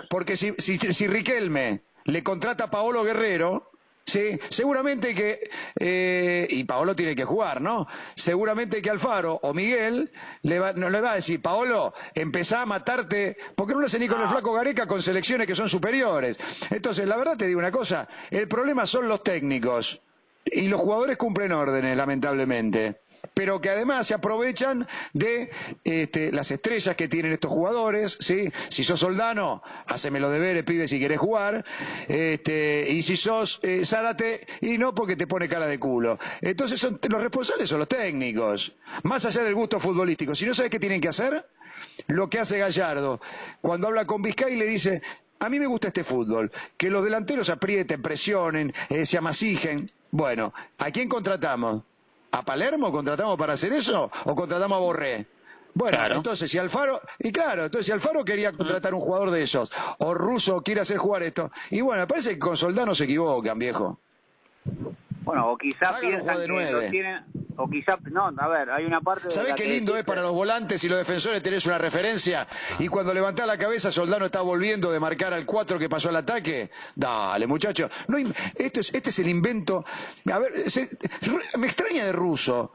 Porque 0.08 0.36
si, 0.36 0.54
si, 0.58 0.78
si 0.78 1.06
Riquelme 1.06 1.82
le 2.04 2.22
contrata 2.22 2.64
a 2.64 2.70
Paolo 2.70 3.04
Guerrero, 3.04 3.72
Sí, 4.04 4.36
seguramente 4.48 5.14
que, 5.14 5.48
eh, 5.78 6.46
y 6.50 6.64
Paolo 6.64 6.96
tiene 6.96 7.14
que 7.14 7.24
jugar, 7.24 7.60
¿no? 7.60 7.86
Seguramente 8.16 8.82
que 8.82 8.90
Alfaro 8.90 9.38
o 9.42 9.54
Miguel 9.54 10.10
le 10.42 10.58
va, 10.58 10.72
no 10.72 10.90
le 10.90 11.00
va 11.00 11.12
a 11.12 11.14
decir, 11.14 11.40
Paolo, 11.40 11.94
empezá 12.12 12.62
a 12.62 12.66
matarte, 12.66 13.36
porque 13.54 13.74
no 13.74 13.80
lo 13.80 13.86
hace 13.86 14.00
ni 14.00 14.08
con 14.08 14.20
el 14.20 14.28
flaco 14.28 14.52
Gareca 14.54 14.88
con 14.88 15.00
selecciones 15.00 15.46
que 15.46 15.54
son 15.54 15.68
superiores. 15.68 16.36
Entonces, 16.70 17.06
la 17.06 17.16
verdad 17.16 17.36
te 17.36 17.46
digo 17.46 17.60
una 17.60 17.70
cosa, 17.70 18.08
el 18.30 18.48
problema 18.48 18.86
son 18.86 19.06
los 19.06 19.22
técnicos 19.22 20.02
y 20.44 20.66
los 20.66 20.80
jugadores 20.80 21.16
cumplen 21.16 21.52
órdenes, 21.52 21.96
lamentablemente 21.96 22.96
pero 23.34 23.60
que 23.60 23.70
además 23.70 24.06
se 24.06 24.14
aprovechan 24.14 24.86
de 25.12 25.50
este, 25.84 26.32
las 26.32 26.50
estrellas 26.50 26.96
que 26.96 27.08
tienen 27.08 27.32
estos 27.32 27.50
jugadores. 27.50 28.18
Si 28.20 28.84
sos 28.84 29.00
Soldano, 29.00 29.62
hacemelo 29.86 30.30
de 30.30 30.38
ver, 30.38 30.64
pibe, 30.64 30.86
si 30.86 31.00
querés 31.00 31.18
jugar, 31.18 31.64
este, 32.08 32.86
y 32.88 33.02
si 33.02 33.16
sos 33.16 33.60
eh, 33.62 33.84
Zárate, 33.84 34.46
y 34.60 34.78
no 34.78 34.94
porque 34.94 35.16
te 35.16 35.26
pone 35.26 35.48
cara 35.48 35.66
de 35.66 35.78
culo. 35.78 36.18
Entonces 36.40 36.80
son, 36.80 37.00
los 37.08 37.22
responsables 37.22 37.68
son 37.68 37.80
los 37.80 37.88
técnicos, 37.88 38.74
más 39.02 39.24
allá 39.24 39.42
del 39.42 39.54
gusto 39.54 39.80
futbolístico. 39.80 40.34
Si 40.34 40.46
no 40.46 40.54
sabes 40.54 40.70
qué 40.70 40.78
tienen 40.78 41.00
que 41.00 41.08
hacer, 41.08 41.46
lo 42.08 42.28
que 42.28 42.38
hace 42.38 42.58
Gallardo, 42.58 43.20
cuando 43.60 43.88
habla 43.88 44.06
con 44.06 44.22
Vizcay 44.22 44.56
le 44.56 44.66
dice, 44.66 45.02
a 45.40 45.48
mí 45.48 45.58
me 45.58 45.66
gusta 45.66 45.88
este 45.88 46.04
fútbol, 46.04 46.52
que 46.76 46.90
los 46.90 47.04
delanteros 47.04 47.50
aprieten, 47.50 48.00
presionen, 48.00 48.72
eh, 48.88 49.04
se 49.04 49.18
amasijen. 49.18 49.90
Bueno, 50.10 50.52
¿a 50.78 50.90
quién 50.90 51.08
contratamos? 51.08 51.82
¿A 52.32 52.42
Palermo 52.42 52.90
contratamos 52.90 53.36
para 53.38 53.52
hacer 53.52 53.72
eso 53.74 54.10
o 54.24 54.34
contratamos 54.34 54.76
a 54.76 54.80
Borré? 54.80 55.26
Bueno, 55.74 55.98
entonces 56.16 56.50
si 56.50 56.58
Alfaro, 56.58 57.00
y 57.18 57.30
claro, 57.30 57.64
entonces 57.64 57.86
si 57.86 57.92
Alfaro 57.92 58.24
quería 58.24 58.52
contratar 58.52 58.94
un 58.94 59.00
jugador 59.00 59.30
de 59.30 59.42
esos, 59.42 59.70
o 59.98 60.14
Russo 60.14 60.62
quiere 60.62 60.80
hacer 60.80 60.98
jugar 60.98 61.22
esto, 61.22 61.50
y 61.70 61.80
bueno, 61.80 62.06
parece 62.06 62.30
que 62.30 62.38
con 62.38 62.56
Soldano 62.56 62.94
se 62.94 63.04
equivocan, 63.04 63.58
viejo. 63.58 63.98
Bueno, 65.24 65.50
o 65.50 65.56
quizás 65.56 66.00
piensan 66.00 66.40
que 66.40 66.70
lo 66.72 66.80
tienen, 66.90 67.24
o 67.56 67.68
quizás, 67.68 68.00
no, 68.10 68.32
a 68.36 68.48
ver, 68.48 68.70
hay 68.70 68.84
una 68.84 69.00
parte... 69.00 69.30
¿Sabés 69.30 69.54
qué 69.54 69.66
lindo 69.66 69.96
es 69.96 70.04
para 70.04 70.22
los 70.22 70.32
volantes 70.32 70.82
y 70.84 70.88
los 70.88 70.98
defensores 70.98 71.42
tenés 71.42 71.64
una 71.66 71.78
referencia? 71.78 72.46
Y 72.78 72.88
cuando 72.88 73.14
levantás 73.14 73.46
la 73.46 73.56
cabeza, 73.58 73.92
Soldano 73.92 74.26
está 74.26 74.40
volviendo 74.40 74.90
de 74.90 74.98
marcar 74.98 75.32
al 75.32 75.46
4 75.46 75.78
que 75.78 75.88
pasó 75.88 76.08
al 76.08 76.16
ataque. 76.16 76.70
Dale, 76.94 77.46
muchacho. 77.46 77.88
No, 78.08 78.18
este, 78.54 78.80
es, 78.80 78.94
este 78.94 79.10
es 79.10 79.18
el 79.20 79.28
invento... 79.28 79.84
A 80.32 80.38
ver, 80.38 80.52
me 81.58 81.66
extraña 81.66 82.04
de 82.04 82.12
Russo. 82.12 82.72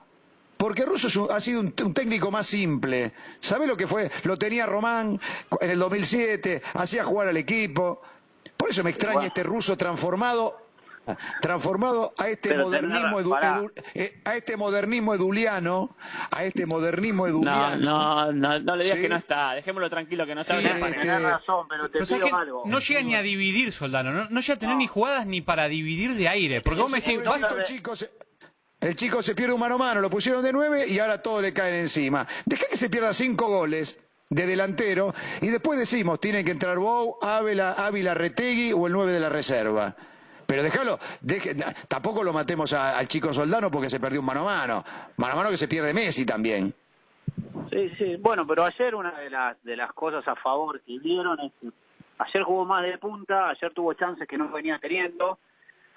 Porque 0.57 0.85
Russo 0.85 1.31
ha 1.31 1.39
sido 1.39 1.59
un, 1.59 1.71
técnico 1.71 2.31
más 2.31 2.47
simple. 2.47 3.11
¿Sabés 3.39 3.67
lo 3.67 3.77
que 3.77 3.85
fue? 3.85 4.09
Lo 4.23 4.37
tenía 4.37 4.65
Román 4.65 5.19
en 5.61 5.69
el 5.69 5.79
2007, 5.79 6.61
hacía 6.73 7.03
jugar 7.03 7.27
al 7.27 7.37
equipo. 7.37 8.01
Por 8.55 8.71
eso 8.71 8.83
me 8.83 8.89
extraña 8.89 9.27
este 9.27 9.43
ruso 9.43 9.77
transformado 9.77 10.66
transformado 11.41 12.13
a 12.17 12.29
este 12.29 12.57
modernismo 12.57 13.19
eh, 13.93 14.21
a 14.23 14.35
este 14.35 14.57
modernismo 14.57 15.13
eduliano, 15.13 15.95
a 16.31 16.43
este 16.43 16.65
modernismo 16.65 17.27
eduliano. 17.27 17.77
No, 17.77 18.31
no, 18.31 18.59
no, 18.59 18.75
le 18.75 18.83
digas 18.83 18.99
que 18.99 19.09
no 19.09 19.15
está, 19.17 19.53
dejémoslo 19.53 19.89
tranquilo 19.89 20.25
que 20.25 20.35
no 20.35 20.41
está. 20.41 20.59
Sí, 20.59 20.67
este... 20.67 21.19
razón, 21.19 21.67
pero 21.67 21.89
te 21.89 21.99
pido 21.99 22.35
algo. 22.35 22.63
No 22.65 22.79
llega 22.79 23.01
ni 23.01 23.15
a 23.15 23.21
dividir, 23.21 23.71
Soldano, 23.71 24.11
no, 24.11 24.29
no 24.29 24.39
llega 24.39 24.53
a 24.53 24.59
tener 24.59 24.75
ni 24.75 24.87
jugadas 24.87 25.25
ni 25.25 25.41
para 25.41 25.67
dividir 25.67 26.15
de 26.15 26.27
aire, 26.27 26.61
porque 26.61 26.81
vos 26.81 26.91
me 26.91 26.99
decís, 26.99 27.19
el 28.79 28.95
chico 28.95 29.21
se 29.21 29.33
pierde 29.33 29.53
un 29.53 29.59
mano 29.59 29.75
a 29.75 29.79
mano, 29.79 30.01
lo 30.01 30.09
pusieron 30.09 30.43
de 30.43 30.53
nueve 30.53 30.87
y 30.87 30.99
ahora 30.99 31.21
todo 31.21 31.41
le 31.41 31.51
cae 31.51 31.79
encima. 31.79 32.27
Deja 32.45 32.65
que 32.69 32.77
se 32.77 32.89
pierda 32.89 33.11
cinco 33.13 33.47
goles 33.47 33.99
de 34.29 34.45
delantero 34.45 35.13
y 35.41 35.47
después 35.47 35.79
decimos, 35.79 36.19
tiene 36.19 36.43
que 36.43 36.51
entrar 36.51 36.77
Bou, 36.77 37.17
Ávila, 37.21 37.73
Ávila 37.73 38.13
Retegui 38.13 38.73
o 38.73 38.87
el 38.87 38.93
nueve 38.93 39.11
de 39.11 39.19
la 39.19 39.29
reserva. 39.29 39.95
Pero 40.47 40.63
déjalo, 40.63 40.97
tampoco 41.89 42.23
lo 42.23 42.31
matemos 42.31 42.71
al 42.71 43.07
chico 43.07 43.33
Soldano 43.33 43.69
porque 43.69 43.89
se 43.89 43.99
perdió 43.99 44.21
un 44.21 44.25
mano 44.25 44.41
a 44.49 44.57
mano. 44.57 44.83
Mano 45.17 45.33
a 45.33 45.35
mano 45.35 45.49
que 45.49 45.57
se 45.57 45.67
pierde 45.67 45.93
Messi 45.93 46.25
también. 46.25 46.73
Sí, 47.69 47.89
sí. 47.97 48.15
Bueno, 48.15 48.47
pero 48.47 48.63
ayer 48.63 48.95
una 48.95 49.11
de 49.19 49.29
las, 49.29 49.61
de 49.63 49.75
las 49.75 49.91
cosas 49.91 50.25
a 50.25 50.35
favor 50.35 50.81
que 50.81 50.99
dieron 50.99 51.37
es 51.41 51.51
que 51.59 51.67
ayer 52.19 52.43
jugó 52.43 52.63
más 52.63 52.81
de 52.83 52.97
punta, 52.97 53.49
ayer 53.49 53.73
tuvo 53.73 53.93
chances 53.93 54.25
que 54.25 54.37
no 54.37 54.49
venía 54.49 54.79
teniendo. 54.79 55.37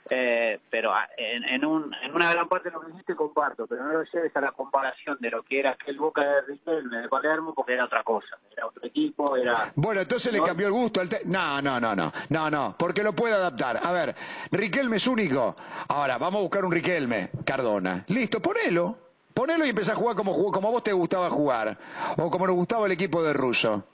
Eh, 0.08 0.58
pero 0.70 0.92
ah, 0.92 1.08
en, 1.16 1.44
en, 1.44 1.64
un, 1.64 1.94
en 2.02 2.14
una 2.14 2.32
gran 2.32 2.48
parte 2.48 2.68
de 2.68 2.74
lo 2.74 2.80
que 2.80 2.90
dijiste 2.90 3.14
comparto, 3.14 3.66
pero 3.66 3.84
no 3.84 3.92
lo 3.92 4.04
lleves 4.04 4.34
a 4.36 4.40
la 4.40 4.52
comparación 4.52 5.16
de 5.20 5.30
lo 5.30 5.42
que 5.42 5.60
era 5.60 5.72
aquel 5.72 5.98
Boca 5.98 6.22
de 6.22 6.40
Riquelme 6.42 7.02
de 7.02 7.08
Palermo, 7.08 7.54
porque 7.54 7.74
era 7.74 7.84
otra 7.84 8.02
cosa, 8.02 8.38
era 8.50 8.66
otro 8.66 8.84
equipo, 8.84 9.36
era... 9.36 9.72
Bueno, 9.76 10.00
entonces 10.00 10.32
le 10.32 10.42
cambió 10.42 10.66
el 10.66 10.72
gusto 10.72 11.00
al... 11.00 11.08
No, 11.26 11.60
no, 11.62 11.78
no, 11.78 11.94
no, 11.94 12.12
no, 12.28 12.50
no, 12.50 12.74
porque 12.78 13.02
lo 13.02 13.12
puede 13.12 13.34
adaptar. 13.34 13.80
A 13.82 13.92
ver, 13.92 14.14
Riquelme 14.50 14.96
es 14.96 15.06
único. 15.06 15.54
Ahora, 15.88 16.18
vamos 16.18 16.38
a 16.38 16.42
buscar 16.42 16.64
un 16.64 16.72
Riquelme, 16.72 17.30
Cardona. 17.44 18.04
Listo, 18.08 18.40
ponelo. 18.40 18.96
Ponelo 19.32 19.64
y 19.64 19.70
empezá 19.70 19.92
a 19.92 19.94
jugar 19.94 20.16
como, 20.16 20.32
como 20.50 20.68
a 20.68 20.70
vos 20.72 20.82
te 20.82 20.92
gustaba 20.92 21.30
jugar, 21.30 21.78
o 22.16 22.30
como 22.30 22.48
nos 22.48 22.56
gustaba 22.56 22.86
el 22.86 22.92
equipo 22.92 23.22
de 23.22 23.32
Russo. 23.32 23.84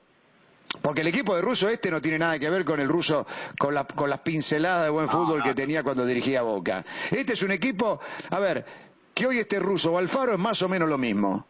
Porque 0.82 1.00
el 1.00 1.06
equipo 1.06 1.34
de 1.34 1.42
ruso 1.42 1.68
este 1.68 1.90
no 1.90 2.00
tiene 2.00 2.18
nada 2.18 2.38
que 2.38 2.50
ver 2.50 2.64
con 2.64 2.80
el 2.80 2.88
ruso, 2.88 3.26
con, 3.58 3.74
las 3.74 4.18
pinceladas 4.20 4.84
de 4.84 4.90
buen 4.90 5.08
fútbol 5.08 5.42
que 5.42 5.54
tenía 5.54 5.82
cuando 5.82 6.04
dirigía 6.04 6.42
Boca. 6.42 6.84
Este 7.10 7.32
es 7.32 7.42
un 7.42 7.50
equipo, 7.50 8.00
a 8.30 8.38
ver, 8.38 8.64
que 9.14 9.26
hoy 9.26 9.38
este 9.38 9.58
ruso 9.58 9.92
o 9.92 9.98
Alfaro 9.98 10.34
es 10.34 10.38
más 10.38 10.60
o 10.62 10.68
menos 10.68 10.88
lo 10.88 10.98
mismo. 10.98 11.46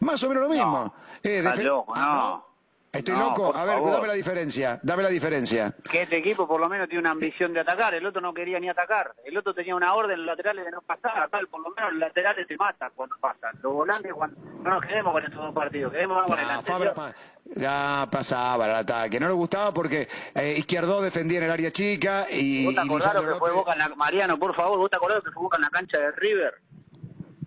Más 0.00 0.22
o 0.24 0.28
menos 0.28 0.44
lo 0.44 0.48
mismo. 0.48 0.94
Eh, 1.22 1.42
no. 1.62 2.49
Estoy 2.92 3.16
loco. 3.16 3.54
A 3.54 3.64
ver, 3.64 3.80
dame 3.84 4.08
la 4.08 4.14
diferencia. 4.14 4.80
Dame 4.82 5.02
la 5.04 5.08
diferencia. 5.08 5.72
Que 5.88 6.02
este 6.02 6.18
equipo 6.18 6.48
por 6.48 6.60
lo 6.60 6.68
menos 6.68 6.88
tiene 6.88 7.00
una 7.00 7.12
ambición 7.12 7.52
de 7.52 7.60
atacar. 7.60 7.94
El 7.94 8.04
otro 8.04 8.20
no 8.20 8.34
quería 8.34 8.58
ni 8.58 8.68
atacar. 8.68 9.14
El 9.24 9.36
otro 9.38 9.54
tenía 9.54 9.76
una 9.76 9.94
orden 9.94 10.12
en 10.12 10.26
los 10.26 10.36
laterales 10.36 10.64
de 10.64 10.72
no 10.72 10.82
pasar. 10.82 11.28
Tal, 11.30 11.46
por 11.46 11.60
lo 11.60 11.70
menos 11.70 11.92
los 11.92 12.00
laterales 12.00 12.48
te 12.48 12.56
matan 12.56 12.90
cuando 12.96 13.16
pasan. 13.20 13.52
Los 13.62 13.72
volantes, 13.72 14.12
cuando... 14.12 14.36
no 14.62 14.70
nos 14.70 14.82
quedemos 14.84 15.12
con 15.12 15.24
estos 15.24 15.40
dos 15.40 15.54
partidos. 15.54 15.92
Quedemos 15.92 16.26
con 16.26 16.38
el 16.38 16.50
anterior. 16.50 17.14
ya 17.54 18.08
pasaba 18.10 18.66
el 18.66 18.74
ataque. 18.74 19.20
No 19.20 19.28
le 19.28 19.34
gustaba 19.34 19.72
porque 19.72 20.08
eh, 20.34 20.56
Izquierdo 20.58 21.00
defendía 21.00 21.38
en 21.38 21.44
el 21.44 21.50
área 21.52 21.70
chica 21.70 22.26
y. 22.28 22.66
¿Vos 22.66 22.74
te 22.74 22.80
acordás 22.80 23.14
lo 23.14 23.32
que 23.32 23.38
fue 23.38 23.52
Boca 23.52 23.72
en 23.72 23.78
la... 23.78 23.88
Mariano, 23.90 24.36
por 24.36 24.54
favor, 24.56 24.78
¿vos 24.78 24.90
te 24.90 24.96
acordás 24.96 25.18
lo 25.18 25.22
que 25.22 25.30
fue 25.30 25.42
Boca 25.44 25.58
en 25.58 25.62
la 25.62 25.70
cancha 25.70 25.98
de 25.98 26.10
River? 26.12 26.54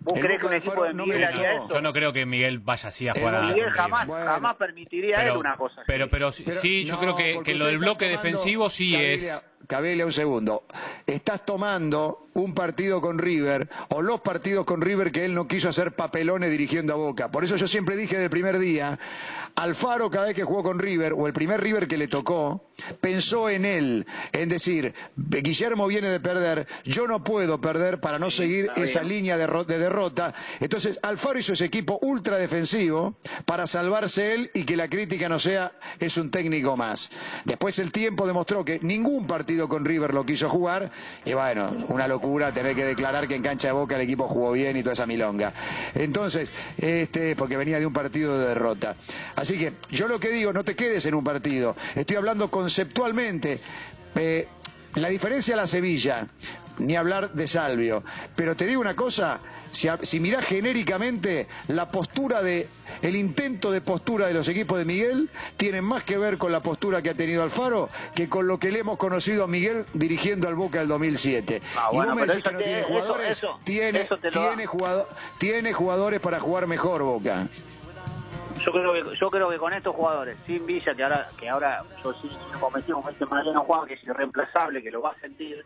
¿Vos 0.04 0.18
crees 0.20 0.38
que 0.38 0.46
un 0.46 0.52
equipo 0.52 0.84
de 0.84 0.92
Miguel 0.92 1.24
haría 1.24 1.54
eso? 1.54 1.68
Yo 1.68 1.80
no 1.80 1.92
creo 1.92 2.12
que 2.12 2.26
Miguel 2.26 2.58
vaya 2.58 2.90
así 2.90 3.08
a 3.08 3.14
jugar 3.14 3.36
a... 3.36 3.42
Miguel 3.42 3.70
jamás, 3.70 4.06
jamás 4.06 4.56
permitiría 4.56 5.22
él 5.26 5.36
una 5.36 5.56
cosa 5.56 5.82
pero, 5.86 6.10
pero, 6.10 6.30
sí, 6.30 6.84
yo 6.84 6.98
creo 6.98 7.16
que, 7.16 7.40
que 7.42 7.54
lo 7.54 7.66
del 7.66 7.78
bloque 7.78 8.08
defensivo 8.08 8.68
sí 8.68 8.94
es... 8.94 9.44
Cabelia, 9.66 10.04
un 10.04 10.12
segundo. 10.12 10.64
Estás 11.06 11.44
tomando 11.44 12.24
un 12.34 12.54
partido 12.54 13.00
con 13.00 13.18
River 13.18 13.68
o 13.90 14.02
los 14.02 14.20
partidos 14.20 14.64
con 14.64 14.80
River 14.80 15.12
que 15.12 15.24
él 15.24 15.34
no 15.34 15.46
quiso 15.46 15.68
hacer 15.68 15.92
papelones 15.92 16.50
dirigiendo 16.50 16.92
a 16.92 16.96
Boca. 16.96 17.30
Por 17.30 17.44
eso 17.44 17.56
yo 17.56 17.68
siempre 17.68 17.96
dije 17.96 18.18
del 18.18 18.30
primer 18.30 18.58
día, 18.58 18.98
Alfaro 19.54 20.10
cada 20.10 20.26
vez 20.26 20.34
que 20.34 20.44
jugó 20.44 20.62
con 20.62 20.78
River 20.78 21.14
o 21.16 21.26
el 21.26 21.32
primer 21.32 21.60
River 21.60 21.86
que 21.86 21.96
le 21.96 22.08
tocó, 22.08 22.70
pensó 23.00 23.48
en 23.48 23.64
él, 23.64 24.06
en 24.32 24.48
decir, 24.48 24.94
Guillermo 25.16 25.86
viene 25.86 26.08
de 26.08 26.20
perder, 26.20 26.66
yo 26.84 27.06
no 27.06 27.22
puedo 27.22 27.60
perder 27.60 28.00
para 28.00 28.18
no 28.18 28.30
seguir 28.30 28.70
esa 28.76 29.02
línea 29.02 29.36
de, 29.36 29.46
de 29.64 29.78
derrota. 29.78 30.34
Entonces 30.58 30.98
Alfaro 31.02 31.38
hizo 31.38 31.52
ese 31.52 31.66
equipo 31.66 31.98
ultra 32.02 32.36
defensivo 32.36 33.16
para 33.46 33.66
salvarse 33.66 34.34
él 34.34 34.50
y 34.54 34.64
que 34.64 34.76
la 34.76 34.88
crítica 34.88 35.28
no 35.28 35.38
sea 35.38 35.72
es 36.00 36.16
un 36.16 36.30
técnico 36.30 36.76
más. 36.76 37.10
Después 37.44 37.78
el 37.78 37.92
tiempo 37.92 38.26
demostró 38.26 38.64
que 38.64 38.80
ningún 38.82 39.26
partido 39.26 39.53
con 39.68 39.84
River 39.84 40.12
lo 40.12 40.26
quiso 40.26 40.48
jugar 40.48 40.90
y 41.24 41.32
bueno, 41.32 41.86
una 41.88 42.08
locura 42.08 42.52
tener 42.52 42.74
que 42.74 42.84
declarar 42.84 43.26
que 43.28 43.34
en 43.36 43.42
cancha 43.42 43.68
de 43.68 43.74
boca 43.74 43.94
el 43.96 44.02
equipo 44.02 44.28
jugó 44.28 44.52
bien 44.52 44.76
y 44.76 44.82
toda 44.82 44.92
esa 44.92 45.06
milonga. 45.06 45.52
Entonces, 45.94 46.52
este, 46.76 47.36
porque 47.36 47.56
venía 47.56 47.78
de 47.78 47.86
un 47.86 47.92
partido 47.92 48.38
de 48.38 48.48
derrota. 48.48 48.96
Así 49.36 49.58
que 49.58 49.74
yo 49.90 50.08
lo 50.08 50.18
que 50.18 50.30
digo, 50.30 50.52
no 50.52 50.64
te 50.64 50.74
quedes 50.74 51.06
en 51.06 51.14
un 51.14 51.24
partido. 51.24 51.76
Estoy 51.94 52.16
hablando 52.16 52.50
conceptualmente. 52.50 53.60
Eh, 54.16 54.48
la 54.94 55.08
diferencia 55.08 55.54
a 55.54 55.56
la 55.56 55.66
Sevilla, 55.66 56.26
ni 56.78 56.96
hablar 56.96 57.32
de 57.32 57.46
Salvio. 57.48 58.04
Pero 58.36 58.56
te 58.56 58.66
digo 58.66 58.80
una 58.80 58.94
cosa, 58.94 59.40
si, 59.74 59.88
si 60.02 60.20
mirás 60.20 60.44
genéricamente, 60.44 61.48
la 61.68 61.88
postura 61.88 62.42
de, 62.42 62.68
el 63.02 63.16
intento 63.16 63.70
de 63.70 63.80
postura 63.80 64.26
de 64.26 64.34
los 64.34 64.48
equipos 64.48 64.78
de 64.78 64.84
Miguel 64.84 65.30
tiene 65.56 65.82
más 65.82 66.04
que 66.04 66.16
ver 66.16 66.38
con 66.38 66.52
la 66.52 66.60
postura 66.60 67.02
que 67.02 67.10
ha 67.10 67.14
tenido 67.14 67.42
Alfaro 67.42 67.88
que 68.14 68.28
con 68.28 68.46
lo 68.46 68.58
que 68.58 68.70
le 68.70 68.80
hemos 68.80 68.96
conocido 68.96 69.44
a 69.44 69.46
Miguel 69.46 69.84
dirigiendo 69.92 70.48
al 70.48 70.54
Boca 70.54 70.78
del 70.78 70.88
2007. 70.88 71.60
Ah, 71.76 71.90
y 71.92 71.96
no 71.98 72.14
me 72.14 72.26
decís 72.26 72.42
que 72.42 72.52
no 72.52 72.58
tiene 72.58 72.82
jugadores, 72.84 73.46
tiene, 73.64 74.08
tiene, 74.32 74.66
tiene 75.38 75.72
jugadores 75.72 76.20
para 76.20 76.40
jugar 76.40 76.66
mejor 76.66 77.02
Boca. 77.02 77.48
Yo 78.64 78.72
creo 78.72 78.92
que 78.92 79.16
yo 79.16 79.30
creo 79.30 79.50
que 79.50 79.58
con 79.58 79.72
estos 79.74 79.94
jugadores, 79.94 80.36
sin 80.46 80.64
Villa, 80.64 80.94
que 80.94 81.02
ahora 81.02 81.28
que 81.38 81.48
ahora 81.48 81.82
yo 82.02 82.14
sí 82.14 82.30
me 82.52 82.58
convencí 82.58 82.92
con 82.92 83.12
este 83.12 83.26
Mariano 83.26 83.62
Juan, 83.64 83.86
que 83.86 83.94
es 83.94 84.04
irreemplazable, 84.04 84.82
que 84.82 84.90
lo 84.90 85.02
va 85.02 85.10
a 85.10 85.20
sentir, 85.20 85.64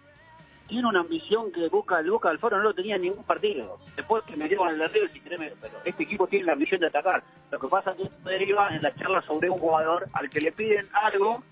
tiene 0.68 0.86
una 0.86 1.00
ambición 1.00 1.50
que 1.50 1.68
busca 1.68 1.98
el 1.98 2.10
Boca 2.10 2.28
del 2.28 2.38
Foro 2.38 2.58
no 2.58 2.64
lo 2.64 2.74
tenía 2.74 2.96
en 2.96 3.02
ningún 3.02 3.24
partido. 3.24 3.78
Después 3.96 4.22
que 4.24 4.36
me 4.36 4.54
con 4.54 4.68
el 4.68 4.78
de 4.78 4.88
River, 4.88 5.10
sí, 5.12 5.22
pero 5.24 5.78
este 5.84 6.02
equipo 6.02 6.26
tiene 6.26 6.44
la 6.44 6.52
ambición 6.52 6.80
de 6.80 6.86
atacar. 6.88 7.22
Lo 7.50 7.58
que 7.58 7.68
pasa 7.68 7.92
es 7.92 7.96
que 7.96 8.02
esto 8.04 8.28
deriva 8.28 8.68
en 8.68 8.82
la 8.82 8.94
charla 8.94 9.22
sobre 9.22 9.50
un 9.50 9.58
jugador 9.58 10.08
al 10.12 10.28
que 10.28 10.40
le 10.40 10.52
piden 10.52 10.86
algo 10.92 11.42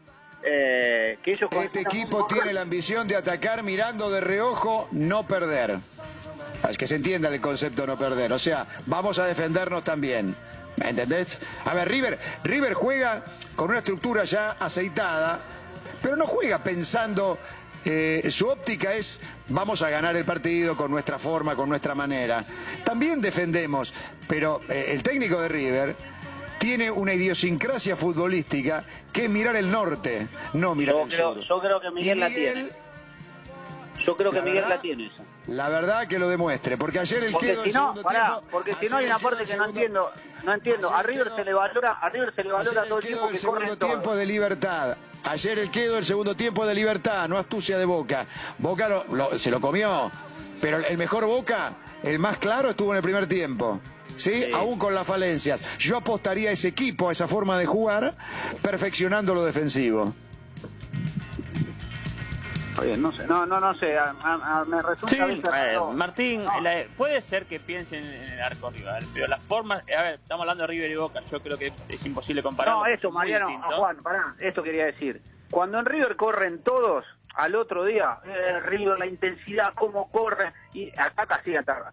eh, 0.43 1.19
que 1.23 1.33
ellos... 1.33 1.51
Este 1.51 1.81
equipo 1.81 2.27
tiene 2.27 2.53
la 2.53 2.61
ambición 2.61 3.09
de 3.09 3.17
atacar 3.17 3.63
mirando 3.63 4.11
de 4.11 4.21
reojo, 4.21 4.89
no 4.93 5.27
perder. 5.27 5.79
Es 6.69 6.79
que 6.79 6.87
se 6.87 6.97
entienda 6.97 7.29
el 7.29 7.41
concepto 7.41 7.83
de 7.83 7.89
no 7.89 7.99
perder. 7.99 8.33
O 8.33 8.39
sea, 8.39 8.67
vamos 8.87 9.19
a 9.19 9.27
defendernos 9.27 9.83
también. 9.83 10.35
¿Me 10.77 10.91
entendés? 10.91 11.39
A 11.65 11.73
ver, 11.75 11.89
River, 11.89 12.19
River 12.45 12.75
juega 12.75 13.25
con 13.57 13.71
una 13.71 13.79
estructura 13.79 14.25
ya 14.25 14.53
aceitada, 14.53 15.41
pero 16.03 16.17
no 16.17 16.27
juega 16.27 16.59
pensando 16.59 17.39
eh, 17.89 18.31
su 18.33 18.49
óptica 18.49 18.95
es 18.95 19.21
vamos 19.47 19.81
a 19.81 19.89
ganar 19.89 20.17
el 20.17 20.25
partido 20.25 20.77
con 20.77 20.91
nuestra 20.91 21.19
forma, 21.19 21.55
con 21.55 21.69
nuestra 21.69 21.95
manera. 21.95 22.43
También 22.85 23.21
defendemos, 23.21 23.95
pero 24.27 24.61
eh, 24.69 24.87
el 24.89 25.05
técnico 25.05 25.41
de 25.41 25.49
River 25.49 25.97
tiene 26.59 26.91
una 26.91 27.15
idiosincrasia 27.15 27.95
futbolística 27.95 28.85
que 29.13 29.27
es 29.27 29.31
mirar 29.31 29.55
el 29.55 29.71
norte, 29.71 30.27
no 30.55 30.75
mirar 30.75 30.97
el 30.97 31.13
sur. 31.13 31.41
Yo 31.41 31.61
creo 31.61 31.81
que 31.81 31.91
Miguel, 31.93 32.19
la 32.19 32.29
tiene. 32.29 32.69
Yo 34.05 34.17
creo 34.17 34.33
que 34.33 34.43
Miguel 34.43 34.69
la 34.69 34.81
tiene 34.81 35.07
esa. 35.07 35.23
La 35.47 35.69
verdad 35.69 36.09
que 36.09 36.19
lo 36.19 36.29
demuestre, 36.29 36.77
porque 36.77 36.99
ayer 36.99 37.23
el 37.23 37.33
porque 37.33 37.57
si 37.63 37.71
no, 37.71 37.95
pará, 38.03 38.41
porque 38.51 38.75
si 38.81 38.89
no 38.89 38.97
hay 38.97 39.07
una 39.07 39.21
parte 39.21 39.45
que 39.45 39.57
no 39.57 39.67
entiendo, 39.67 40.11
no 40.43 40.55
entiendo. 40.55 40.93
A 40.93 41.05
River 41.05 41.31
se 41.37 41.45
le 41.45 41.55
valora, 41.55 41.93
a 41.93 42.09
River 42.09 42.35
se 42.35 42.43
le 42.43 42.51
valora 42.51 42.83
todo 42.83 42.99
el 42.99 43.07
tiempo 43.07 43.29
que 43.29 43.39
corre 43.39 43.77
tiempo 43.77 44.17
de 44.17 44.27
libertad. 44.27 44.97
Ayer 45.27 45.59
el 45.59 45.71
quedo, 45.73 45.99
el 45.99 46.05
segundo 46.05 46.37
tiempo 46.37 46.65
de 46.65 46.73
libertad, 46.75 47.29
no 47.29 47.37
astucia 47.37 47.77
de 47.77 47.85
Boca. 47.85 48.27
Boca 48.59 49.05
se 49.37 49.51
lo 49.51 49.61
comió, 49.61 50.11
pero 50.61 50.79
el 50.79 50.97
mejor 50.97 51.27
Boca, 51.27 51.73
el 52.05 52.21
más 52.21 52.39
claro, 52.39 52.71
estuvo 52.71 52.93
en 52.93 52.99
el 52.99 53.03
primer 53.03 53.27
tiempo. 53.27 53.81
¿Sí? 54.17 54.45
Aún 54.55 54.79
con 54.79 54.95
las 54.95 55.07
falencias. 55.07 55.61
Yo 55.79 55.97
apostaría 55.97 56.51
a 56.51 56.53
ese 56.53 56.69
equipo, 56.69 57.09
a 57.09 57.13
esa 57.13 57.27
forma 57.27 57.59
de 57.59 57.67
jugar, 57.67 58.17
perfeccionando 58.63 59.35
lo 59.35 59.45
defensivo. 59.45 60.15
No 62.97 63.13
sé, 63.13 63.27
no, 63.27 63.47
no, 63.47 63.61
no 63.61 63.75
sé, 63.79 63.97
me 64.67 64.83
resulta 64.83 65.09
sí, 65.09 65.79
Martín, 65.95 66.45
puede 66.97 67.21
ser 67.21 67.47
que 67.47 67.59
piensen 67.59 68.05
en 68.05 68.33
el 68.33 68.41
arco 68.41 68.71
rival, 68.71 69.05
pero 69.13 69.27
las 69.27 69.43
formas, 69.43 69.83
a 69.97 70.03
ver, 70.03 70.15
estamos 70.15 70.43
hablando 70.43 70.63
de 70.63 70.67
River 70.69 70.91
y 70.91 70.97
Boca, 70.97 71.21
yo 71.31 71.41
creo 71.41 71.59
que 71.59 71.73
es 71.89 72.07
imposible 72.07 72.43
comparar. 72.43 72.75
No, 72.75 72.87
esto, 72.87 73.11
Mariano, 73.11 73.61
Juan, 73.77 73.97
pará, 74.03 74.35
esto 74.39 74.63
quería 74.63 74.87
decir. 74.87 75.21
Cuando 75.51 75.79
en 75.79 75.87
River 75.87 76.17
corren 76.17 76.63
todos, 76.63 77.05
al 77.37 77.55
otro 77.55 77.85
día, 77.85 78.19
eh, 78.25 78.61
River, 78.61 78.99
la 78.99 79.07
intensidad, 79.07 79.73
cómo 79.75 80.11
corre, 80.11 80.53
y 80.73 80.91
ataca 80.99 81.37
así, 81.37 81.55
ataca. 81.55 81.93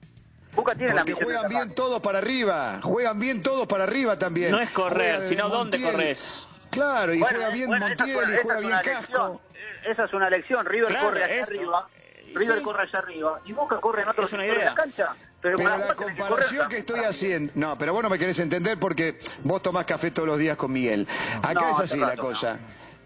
Boca 0.55 0.75
tiene 0.75 0.93
Porque 0.93 1.11
la 1.11 1.17
juegan 1.17 1.49
bien 1.49 1.75
todos 1.75 1.99
para 2.01 2.19
arriba, 2.19 2.79
juegan 2.81 3.19
bien 3.19 3.41
todos 3.41 3.67
para 3.67 3.83
arriba 3.83 4.19
también. 4.19 4.51
No 4.51 4.59
es 4.59 4.69
correr, 4.69 5.27
sino 5.27 5.49
dónde 5.49 5.81
corres. 5.81 6.47
Claro, 6.73 7.13
y 7.13 7.19
juega 7.19 7.49
bien 7.49 7.69
Montiel, 7.69 8.33
y 8.33 8.37
juega 8.41 8.59
bien 8.59 8.73
Casco 8.83 9.41
esa 9.85 10.05
es 10.05 10.13
una 10.13 10.29
lección. 10.29 10.65
River 10.65 10.97
corre 10.99 11.23
allá 11.23 11.43
arriba. 11.43 11.87
River 12.33 12.61
corre 12.61 12.83
allá 12.83 12.99
arriba 12.99 13.41
y 13.45 13.53
Boca 13.53 13.79
corre 13.79 14.01
en 14.01 14.07
otro 14.07 14.27
sector 14.27 14.57
de 14.57 14.65
la 14.65 14.73
cancha. 14.73 15.15
Pero, 15.41 15.57
la 15.57 15.93
comparación 15.93 16.69
que, 16.69 16.77
estoy 16.77 17.01
haciendo. 17.01 17.51
No, 17.55 17.77
pero 17.77 17.93
vos 17.93 18.01
no 18.01 18.09
me 18.09 18.17
querés 18.17 18.39
entender 18.39 18.79
porque 18.79 19.19
vos 19.43 19.61
tomás 19.61 19.85
café 19.85 20.09
todos 20.09 20.27
los 20.27 20.39
días 20.39 20.55
con 20.55 20.71
Miguel. 20.71 21.05
Acá 21.41 21.71
es 21.71 21.79
así 21.79 21.99
la 21.99 22.15
cosa. 22.15 22.57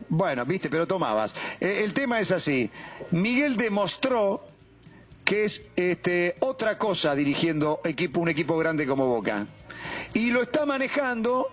Bueno, 0.08 0.46
viste, 0.46 0.70
pero 0.70 0.86
tomabas. 0.86 1.34
Eh, 1.60 1.82
el 1.84 1.94
tema 1.94 2.20
es 2.20 2.32
así. 2.32 2.70
Miguel 3.10 3.58
demostró 3.58 4.46
que 5.26 5.46
es 5.46 5.64
este, 5.76 6.36
otra 6.40 6.78
cosa 6.78 7.16
dirigiendo 7.16 7.82
equipo, 7.84 8.20
un 8.20 8.30
equipo 8.30 8.56
grande 8.58 8.86
como 8.86 9.08
Boca. 9.08 9.48
Y 10.14 10.30
lo 10.30 10.44
está 10.44 10.66
manejando 10.68 11.50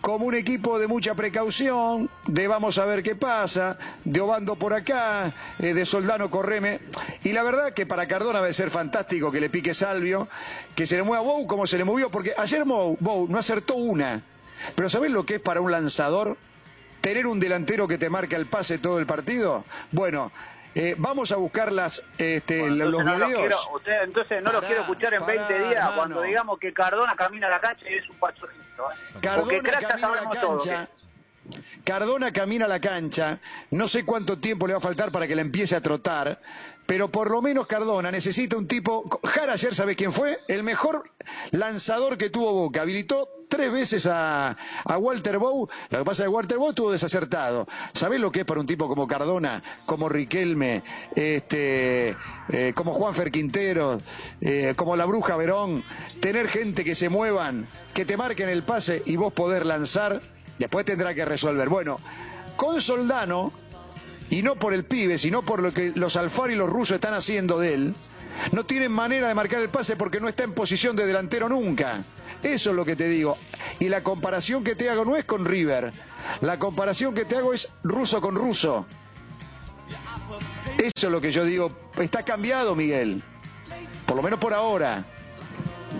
como 0.00 0.26
un 0.26 0.34
equipo 0.34 0.78
de 0.78 0.86
mucha 0.86 1.14
precaución, 1.14 2.08
de 2.26 2.46
vamos 2.46 2.78
a 2.78 2.84
ver 2.84 3.02
qué 3.02 3.14
pasa, 3.14 3.78
de 4.04 4.20
Obando 4.20 4.56
por 4.56 4.72
acá, 4.72 5.34
eh, 5.58 5.74
de 5.74 5.84
Soldano 5.84 6.30
Correme. 6.30 6.80
Y 7.24 7.32
la 7.32 7.42
verdad 7.42 7.72
que 7.72 7.86
para 7.86 8.06
Cardona 8.06 8.38
a 8.38 8.52
ser 8.52 8.70
fantástico 8.70 9.32
que 9.32 9.40
le 9.40 9.50
pique 9.50 9.74
Salvio, 9.74 10.28
que 10.74 10.86
se 10.86 10.96
le 10.96 11.02
mueva 11.02 11.22
Bou 11.22 11.46
como 11.46 11.66
se 11.66 11.78
le 11.78 11.84
movió, 11.84 12.10
porque 12.10 12.32
ayer 12.36 12.64
Bou 12.64 13.28
no 13.28 13.38
acertó 13.38 13.74
una. 13.74 14.22
Pero 14.74 14.88
¿sabés 14.88 15.10
lo 15.10 15.24
que 15.24 15.36
es 15.36 15.40
para 15.40 15.60
un 15.60 15.70
lanzador? 15.70 16.36
Tener 17.00 17.26
un 17.26 17.38
delantero 17.38 17.86
que 17.86 17.98
te 17.98 18.10
marca 18.10 18.36
el 18.36 18.46
pase 18.46 18.78
todo 18.78 18.98
el 18.98 19.06
partido. 19.06 19.64
Bueno, 19.92 20.32
eh, 20.74 20.94
vamos 20.98 21.32
a 21.32 21.36
buscar 21.36 21.72
las, 21.72 22.02
este, 22.18 22.68
los 22.70 23.04
videos. 23.04 23.68
entonces 24.02 24.42
no 24.42 24.52
lo 24.52 24.60
quiero 24.60 24.82
escuchar 24.82 25.14
en 25.14 25.26
20 25.26 25.68
días 25.68 25.90
cuando 25.92 26.22
digamos 26.22 26.58
que 26.58 26.72
Cardona 26.72 27.14
camina 27.16 27.46
a 27.46 27.50
la 27.50 27.60
cancha 27.60 27.88
y 27.88 27.94
es 27.94 28.08
un 28.08 28.16
pachorrito. 28.16 28.90
¿eh? 28.92 29.18
Cardona 29.20 29.62
camina 29.80 30.08
a 30.08 30.22
la 30.22 30.30
cancha. 30.30 30.88
Cardona 31.84 32.32
camina 32.32 32.66
a 32.66 32.68
la 32.68 32.80
cancha, 32.80 33.38
no 33.70 33.88
sé 33.88 34.04
cuánto 34.04 34.38
tiempo 34.38 34.66
le 34.66 34.74
va 34.74 34.78
a 34.78 34.82
faltar 34.82 35.10
para 35.10 35.26
que 35.26 35.34
la 35.34 35.40
empiece 35.40 35.74
a 35.74 35.80
trotar, 35.80 36.38
pero 36.88 37.10
por 37.10 37.30
lo 37.30 37.42
menos 37.42 37.66
Cardona 37.66 38.10
necesita 38.10 38.56
un 38.56 38.66
tipo. 38.66 39.20
Jara 39.22 39.52
ayer, 39.52 39.74
¿sabe 39.74 39.94
quién 39.94 40.10
fue? 40.10 40.38
El 40.48 40.62
mejor 40.62 41.10
lanzador 41.50 42.16
que 42.16 42.30
tuvo 42.30 42.54
Boca. 42.54 42.80
Habilitó 42.80 43.28
tres 43.46 43.70
veces 43.70 44.08
a, 44.10 44.56
Walter 44.98 45.38
Bow. 45.38 45.68
Lo 45.90 45.98
que 45.98 46.04
pasa 46.06 46.22
es 46.22 46.28
que 46.28 46.34
Walter 46.34 46.56
Bow 46.56 46.70
estuvo 46.70 46.90
desacertado. 46.90 47.68
¿Sabés 47.92 48.18
lo 48.20 48.32
que 48.32 48.40
es 48.40 48.46
para 48.46 48.60
un 48.60 48.66
tipo 48.66 48.88
como 48.88 49.06
Cardona, 49.06 49.62
como 49.84 50.08
Riquelme, 50.08 50.82
este, 51.14 52.16
eh, 52.48 52.72
como 52.74 52.94
Juanfer 52.94 53.30
Quintero, 53.30 54.00
eh, 54.40 54.72
como 54.74 54.96
la 54.96 55.04
Bruja 55.04 55.36
Verón? 55.36 55.84
Tener 56.20 56.48
gente 56.48 56.86
que 56.86 56.94
se 56.94 57.10
muevan, 57.10 57.68
que 57.92 58.06
te 58.06 58.16
marquen 58.16 58.48
el 58.48 58.62
pase 58.62 59.02
y 59.04 59.16
vos 59.16 59.34
poder 59.34 59.66
lanzar, 59.66 60.22
después 60.58 60.86
tendrá 60.86 61.12
que 61.12 61.26
resolver. 61.26 61.68
Bueno, 61.68 62.00
con 62.56 62.80
Soldano, 62.80 63.52
y 64.30 64.42
no 64.42 64.56
por 64.56 64.74
el 64.74 64.84
pibe, 64.84 65.18
sino 65.18 65.42
por 65.42 65.62
lo 65.62 65.72
que 65.72 65.92
los 65.94 66.16
Alfaro 66.16 66.52
y 66.52 66.56
los 66.56 66.68
rusos 66.68 66.96
están 66.96 67.14
haciendo 67.14 67.58
de 67.58 67.74
él, 67.74 67.94
no 68.52 68.64
tienen 68.64 68.92
manera 68.92 69.28
de 69.28 69.34
marcar 69.34 69.60
el 69.60 69.68
pase 69.68 69.96
porque 69.96 70.20
no 70.20 70.28
está 70.28 70.44
en 70.44 70.52
posición 70.52 70.96
de 70.96 71.06
delantero 71.06 71.48
nunca. 71.48 72.02
Eso 72.42 72.70
es 72.70 72.76
lo 72.76 72.84
que 72.84 72.94
te 72.94 73.08
digo. 73.08 73.36
Y 73.78 73.88
la 73.88 74.02
comparación 74.02 74.62
que 74.62 74.76
te 74.76 74.88
hago 74.88 75.04
no 75.04 75.16
es 75.16 75.24
con 75.24 75.44
River. 75.44 75.92
La 76.40 76.58
comparación 76.58 77.14
que 77.14 77.24
te 77.24 77.36
hago 77.36 77.52
es 77.52 77.68
ruso 77.82 78.20
con 78.20 78.36
ruso. 78.36 78.86
Eso 80.76 81.06
es 81.06 81.10
lo 81.10 81.20
que 81.20 81.32
yo 81.32 81.44
digo. 81.44 81.72
Está 81.98 82.24
cambiado, 82.24 82.76
Miguel. 82.76 83.22
Por 84.06 84.16
lo 84.16 84.22
menos 84.22 84.38
por 84.38 84.54
ahora. 84.54 85.04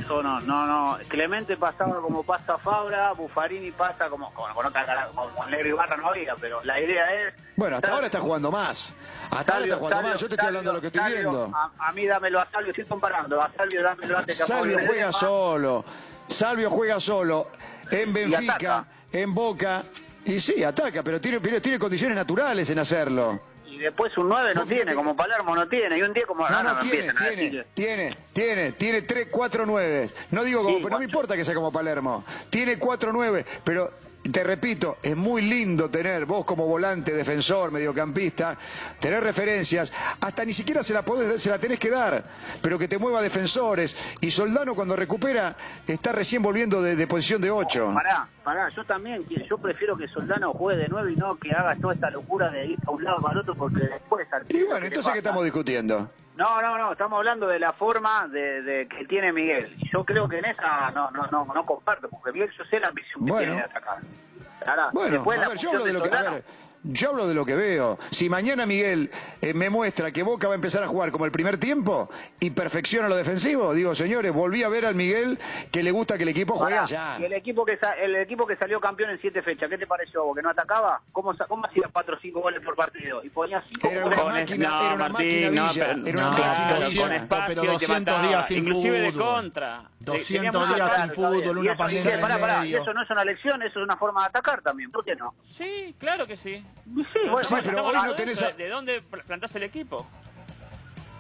No, 0.09 0.23
no, 0.23 0.41
no, 0.41 0.67
no. 0.67 0.99
Clemente 1.09 1.57
pasaba 1.57 2.01
como 2.01 2.23
pasa 2.23 2.59
Fabra, 2.59 3.13
Buffarini 3.13 3.71
pasa 3.71 4.09
como 4.09 4.33
con, 4.33 4.53
con 4.55 4.67
otra 4.67 5.09
como 5.15 5.29
con 5.31 5.51
Negro 5.51 5.69
y 5.69 5.73
Barra 5.73 5.97
no 5.97 6.09
había, 6.09 6.35
pero 6.37 6.63
la 6.65 6.81
idea 6.81 7.07
es. 7.15 7.35
Bueno, 7.57 7.77
hasta 7.77 7.93
ahora 7.93 8.07
está 8.07 8.21
jugando 8.21 8.51
más. 8.51 8.95
Hasta 9.31 9.55
ahora 9.55 9.65
está 9.67 9.77
jugando 9.79 10.09
más. 10.09 10.21
Yo 10.21 10.29
te 10.29 10.35
estoy 10.35 10.47
hablando 10.49 10.71
de 10.71 10.77
lo 10.77 10.81
que 10.81 10.87
estoy 10.89 11.13
viendo. 11.13 11.53
A, 11.55 11.93
mí 11.93 12.07
dámelo 12.07 12.41
a 12.41 12.51
Salvio, 12.51 12.71
estoy 12.71 12.85
comparando. 12.85 13.41
A 13.41 13.51
Salvio 13.57 13.83
dámelo 13.83 14.19
antes 14.19 14.37
Salvio 14.37 14.79
juega 14.87 15.13
solo. 15.13 15.85
Salvio 16.27 16.71
juega 16.71 17.01
solo 17.01 17.51
en 17.91 18.13
Benfica, 18.13 18.87
en 19.13 19.35
Boca. 19.35 19.83
Y 20.25 20.39
sí, 20.41 20.63
ataca, 20.63 21.03
pero 21.03 21.21
tiene, 21.21 21.41
tiene 21.61 21.79
condiciones 21.79 22.17
naturales 22.17 22.69
en 22.69 22.79
hacerlo. 22.79 23.41
Y 23.79 23.83
después 23.83 24.17
un 24.19 24.29
9 24.29 24.55
no, 24.57 24.67
tiene, 24.67 24.93
como 24.93 25.15
Palermo 25.15 25.55
no 25.55 25.69
tiene, 25.69 25.99
y 25.99 26.03
un 26.03 26.13
10 26.13 26.27
como 26.27 26.49
No, 26.49 26.63
no, 26.65 26.81
tiene, 26.81 27.13
tiene, 27.13 27.65
tiene, 27.75 28.17
tiene, 28.33 28.73
tiene 28.73 29.03
3, 29.03 29.29
4, 29.31 29.67
9. 29.67 30.11
No 30.33 30.43
digo 30.43 30.65
como, 30.65 30.79
pero 30.79 30.91
no 30.91 30.99
me 30.99 31.05
importa 31.05 31.37
que 31.37 31.45
sea 31.45 31.55
como 31.55 31.71
Palermo. 31.71 32.25
Tiene 32.51 32.77
4, 32.77 33.13
9, 33.13 33.47
pero 33.63 33.89
te 34.33 34.45
repito, 34.45 34.99
es 35.03 35.17
muy 35.17 35.43
lindo 35.43 35.91
tener 35.91 36.27
vos 36.27 36.45
como 36.45 36.67
volante, 36.67 37.13
defensor, 37.13 37.71
mediocampista, 37.71 38.57
tener 39.01 39.23
referencias, 39.23 39.93
hasta 40.21 40.45
ni 40.45 40.53
siquiera 40.53 40.83
se 40.83 40.95
la, 40.95 41.03
podés, 41.03 41.43
se 41.43 41.51
la 41.51 41.59
tenés 41.59 41.79
que 41.79 41.91
dar, 41.91 42.23
pero 42.63 42.79
que 42.79 42.89
te 42.89 42.99
mueva 42.99 43.23
defensores. 43.23 43.97
Y 44.21 44.31
Soldano 44.31 44.75
cuando 44.75 44.97
recupera 44.97 45.57
está 45.87 46.13
recién 46.13 46.43
volviendo 46.43 46.83
de, 46.83 47.07
posición 47.07 47.41
de 47.41 47.51
8. 47.51 47.93
pará, 47.95 48.29
pará, 48.45 48.69
yo 48.71 48.85
también, 48.85 49.25
yo 49.29 49.59
prefiero 49.59 49.97
que 49.97 50.09
Soldano 50.09 50.53
juegue 50.53 50.83
de 50.83 50.89
9 50.89 51.13
y 51.13 51.17
no 51.17 51.37
que 51.37 51.53
haga 51.53 51.75
toda 51.77 51.95
esta 51.95 52.11
locura 52.11 52.51
de 52.51 52.67
ir 52.67 52.79
a 52.87 52.91
un 52.91 53.05
lado 53.05 53.19
para 53.21 53.35
el 53.35 53.41
otro 53.41 53.55
porque 53.55 53.81
después... 53.81 54.27
Y 54.49 54.63
bueno, 54.65 54.87
entonces 54.87 55.13
¿qué 55.13 55.19
estamos 55.19 55.45
discutiendo? 55.45 56.11
No, 56.39 56.63
no, 56.63 56.79
no, 56.79 56.93
estamos 56.93 57.17
hablando 57.17 57.49
de 57.49 57.59
la 57.59 57.73
forma 57.73 58.29
de, 58.29 58.87
que 58.89 59.05
tiene 59.07 59.33
Miguel. 59.33 59.75
Y 59.77 59.91
yo 59.91 60.05
creo 60.05 60.29
que 60.29 60.39
en 60.39 60.45
esa 60.45 60.93
no 60.93 61.11
no 61.11 61.27
no, 61.33 61.45
no 61.53 61.67
comparto, 61.67 62.09
porque 62.09 62.31
Miguel 62.31 62.49
yo 62.57 62.65
sé 62.67 62.79
la 62.79 62.89
ambición 62.89 63.27
que 63.27 63.33
tiene 63.33 63.57
de 63.57 63.63
atacar. 63.63 64.93
bueno, 64.93 65.25
a 65.27 65.49
ver, 65.49 65.59
yo 65.59 65.71
hablo 65.71 65.85
de 65.85 65.93
lo 65.93 66.01
que... 66.01 66.17
A 66.17 66.31
ver, 66.31 66.45
yo 66.83 67.11
hablo 67.11 67.27
de 67.27 67.35
lo 67.35 67.45
que 67.45 67.55
veo. 67.55 67.99
Si 68.11 68.29
mañana 68.29 68.67
Miguel 68.67 69.11
eh, 69.41 69.55
me 69.55 69.71
muestra 69.71 70.13
que 70.13 70.23
Boca 70.23 70.49
va 70.49 70.55
a 70.55 70.57
empezar 70.57 70.83
a 70.83 70.87
jugar 70.87 71.11
como 71.11 71.25
el 71.25 71.33
primer 71.33 71.59
tiempo 71.59 72.09
y 72.41 72.51
perfecciona 72.51 73.09
lo 73.09 73.17
defensivo, 73.17 73.75
digo, 73.75 73.95
señores, 73.95 74.33
volví 74.33 74.63
a 74.63 74.69
ver 74.69 74.87
al 74.87 74.95
Miguel 74.95 75.39
que 75.71 75.83
le 75.83 75.91
gusta 75.91 76.17
que 76.17 76.23
el 76.23 76.31
equipo 76.31 76.55
juegue 76.55 76.79
allá. 76.79 77.17
Y 77.21 77.25
el 77.25 77.33
equipo 77.33 77.65
que 77.65 77.79
el 78.03 78.17
equipo 78.17 78.47
que 78.47 78.57
salió 78.57 78.81
campeón 78.81 79.11
en 79.11 79.21
siete 79.21 79.43
fechas, 79.43 79.69
¿qué 79.69 79.79
te 79.79 79.87
pareció 79.87 80.19
¿Que 80.35 80.43
no 80.43 80.51
atacaba? 80.51 81.01
¿Cómo, 81.13 81.35
cómo 81.49 81.67
hacía 81.67 81.89
cuatro 81.93 82.17
o 82.17 82.19
cinco 82.21 82.41
goles 82.41 82.63
por 82.63 82.77
partido? 82.77 83.23
Y 83.25 83.31
ponía 83.31 83.63
cinco 83.69 83.89
era 83.89 84.07
una 84.07 84.25
máquina, 84.25 84.69
no, 84.69 84.81
era 84.81 84.95
una 84.95 85.09
Martín, 85.09 85.55
no, 85.55 85.69
pero, 85.73 85.85
era 85.85 86.29
una 86.29 86.31
máquina 86.31 87.03
con 87.03 87.13
espacio 87.13 87.63
pero 87.63 87.73
200 87.73 88.23
días 88.23 88.47
sin 88.47 88.59
inclusive 88.59 89.01
de 89.01 89.13
contra. 89.15 89.83
200 90.09 90.75
días 90.75 90.95
sin 90.97 91.11
fútbol, 91.11 91.59
una 91.59 91.77
pandemia 91.77 92.21
para, 92.21 92.39
para, 92.39 92.67
y 92.67 92.75
eso 92.75 92.93
no 92.93 93.03
es 93.03 93.11
una 93.11 93.25
lección, 93.25 93.63
eso 93.63 93.79
es 93.79 93.85
una 93.85 93.97
forma 93.97 94.23
de 94.23 94.27
atacar 94.29 94.63
también, 94.63 94.91
¿por 94.91 95.05
qué 95.05 95.15
no? 95.17 95.35
Sí, 95.49 95.95
claro 95.99 96.27
que 96.27 96.37
sí. 96.37 96.65
Sí, 96.85 97.19
bueno, 97.31 97.49
pero 97.63 97.87
hoy 97.87 97.95
no 97.95 98.15
tenés... 98.15 98.57
¿De 98.57 98.69
dónde 98.69 99.01
plantás 99.01 99.55
el 99.57 99.63
equipo? 99.63 100.07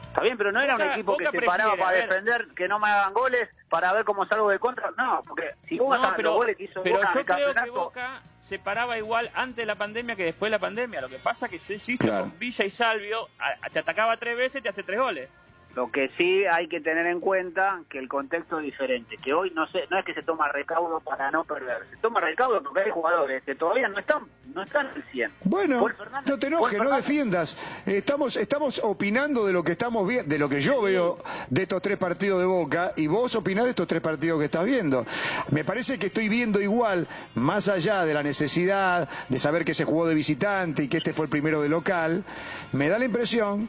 Está 0.08 0.22
bien, 0.22 0.38
pero 0.38 0.50
no 0.50 0.60
era 0.60 0.74
un 0.74 0.82
equipo 0.82 1.16
que 1.16 1.30
se 1.30 1.42
paraba 1.42 1.76
para 1.76 1.98
defender, 1.98 2.48
que 2.56 2.66
no 2.66 2.78
me 2.78 2.88
hagan 2.88 3.12
goles, 3.12 3.48
para 3.68 3.92
ver 3.92 4.04
cómo 4.04 4.26
salgo 4.26 4.50
de 4.50 4.58
contra. 4.58 4.90
No, 4.96 5.22
porque 5.26 5.54
si 5.68 5.78
Boca 5.78 5.98
no, 5.98 6.12
pero, 6.16 6.30
los 6.30 6.38
goles 6.38 6.56
que 6.56 6.64
hizo 6.64 6.82
pero 6.82 6.96
Boca 6.96 7.12
yo 7.14 7.24
creo 7.24 7.54
que 7.54 7.70
Boca 7.70 8.22
se 8.40 8.58
paraba 8.58 8.96
igual 8.96 9.30
antes 9.34 9.56
de 9.56 9.66
la 9.66 9.74
pandemia 9.74 10.16
que 10.16 10.24
después 10.24 10.50
de 10.50 10.56
la 10.56 10.58
pandemia. 10.58 11.02
Lo 11.02 11.08
que 11.08 11.18
pasa 11.18 11.46
es 11.46 11.52
que 11.52 11.58
si 11.58 11.74
insisto, 11.74 12.08
con 12.08 12.38
Villa 12.38 12.64
y 12.64 12.70
Salvio, 12.70 13.28
te 13.72 13.78
atacaba 13.78 14.16
tres 14.16 14.36
veces 14.36 14.60
y 14.60 14.62
te 14.62 14.70
hace 14.70 14.82
tres 14.82 14.98
goles. 14.98 15.28
Lo 15.74 15.90
que 15.90 16.10
sí 16.16 16.44
hay 16.50 16.66
que 16.66 16.80
tener 16.80 17.06
en 17.06 17.20
cuenta 17.20 17.82
que 17.88 17.98
el 17.98 18.08
contexto 18.08 18.58
es 18.58 18.64
diferente, 18.64 19.16
que 19.16 19.32
hoy 19.32 19.52
no 19.54 19.66
sé, 19.68 19.84
no 19.90 19.98
es 19.98 20.04
que 20.04 20.14
se 20.14 20.22
toma 20.22 20.48
recaudo 20.48 20.98
para 21.00 21.30
no 21.30 21.44
perder, 21.44 21.86
se 21.90 21.96
toma 21.98 22.20
recaudo 22.20 22.62
porque 22.62 22.80
hay 22.82 22.90
jugadores 22.90 23.42
que 23.44 23.54
todavía 23.54 23.86
no 23.88 23.98
están, 23.98 24.24
no 24.54 24.62
están 24.62 24.86
al 24.88 25.04
100. 25.12 25.32
Bueno, 25.44 25.86
no 26.26 26.38
te 26.38 26.46
enojes, 26.46 26.78
no 26.78 26.90
defiendas. 26.90 27.56
Estamos, 27.86 28.36
estamos 28.36 28.80
opinando 28.82 29.46
de 29.46 29.52
lo 29.52 29.62
que 29.62 29.72
estamos 29.72 30.08
viendo, 30.08 30.28
de 30.28 30.38
lo 30.38 30.48
que 30.48 30.60
yo 30.60 30.82
veo 30.82 31.18
de 31.50 31.62
estos 31.62 31.82
tres 31.82 31.98
partidos 31.98 32.40
de 32.40 32.46
Boca 32.46 32.92
y 32.96 33.06
vos 33.06 33.34
opinás 33.36 33.64
de 33.64 33.70
estos 33.70 33.86
tres 33.86 34.02
partidos 34.02 34.38
que 34.38 34.46
estás 34.46 34.64
viendo. 34.64 35.04
Me 35.50 35.64
parece 35.64 35.98
que 35.98 36.06
estoy 36.06 36.28
viendo 36.28 36.60
igual, 36.60 37.06
más 37.34 37.68
allá 37.68 38.04
de 38.04 38.14
la 38.14 38.22
necesidad 38.22 39.08
de 39.28 39.38
saber 39.38 39.64
que 39.64 39.74
se 39.74 39.84
jugó 39.84 40.06
de 40.06 40.14
visitante 40.14 40.82
y 40.84 40.88
que 40.88 40.96
este 40.96 41.12
fue 41.12 41.26
el 41.26 41.30
primero 41.30 41.62
de 41.62 41.68
local, 41.68 42.24
me 42.72 42.88
da 42.88 42.98
la 42.98 43.04
impresión 43.04 43.68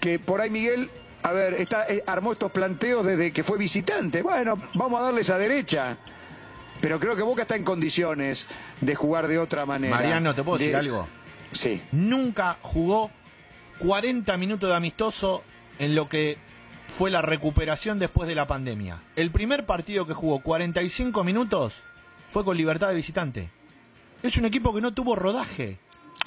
que 0.00 0.18
por 0.18 0.40
ahí 0.40 0.50
Miguel 0.50 0.90
a 1.22 1.32
ver, 1.32 1.54
está, 1.54 1.86
eh, 1.88 2.02
armó 2.06 2.32
estos 2.32 2.50
planteos 2.50 3.04
desde 3.04 3.32
que 3.32 3.44
fue 3.44 3.58
visitante. 3.58 4.22
Bueno, 4.22 4.60
vamos 4.74 5.00
a 5.00 5.04
darle 5.04 5.20
esa 5.20 5.38
derecha. 5.38 5.98
Pero 6.80 6.98
creo 6.98 7.14
que 7.14 7.22
Boca 7.22 7.42
está 7.42 7.56
en 7.56 7.64
condiciones 7.64 8.48
de 8.80 8.94
jugar 8.94 9.28
de 9.28 9.38
otra 9.38 9.66
manera. 9.66 9.94
Mariano, 9.94 10.34
¿te 10.34 10.42
puedo 10.42 10.58
decir 10.58 10.76
algo? 10.76 11.06
Sí. 11.52 11.82
Nunca 11.92 12.56
jugó 12.62 13.10
40 13.80 14.36
minutos 14.38 14.70
de 14.70 14.76
amistoso 14.76 15.42
en 15.78 15.94
lo 15.94 16.08
que 16.08 16.38
fue 16.88 17.10
la 17.10 17.22
recuperación 17.22 17.98
después 17.98 18.28
de 18.28 18.34
la 18.34 18.46
pandemia. 18.46 19.02
El 19.16 19.30
primer 19.30 19.66
partido 19.66 20.06
que 20.06 20.14
jugó 20.14 20.40
45 20.40 21.22
minutos 21.22 21.82
fue 22.28 22.44
con 22.44 22.56
Libertad 22.56 22.88
de 22.88 22.94
visitante. 22.94 23.50
Es 24.22 24.36
un 24.38 24.46
equipo 24.46 24.74
que 24.74 24.80
no 24.80 24.92
tuvo 24.92 25.16
rodaje. 25.16 25.78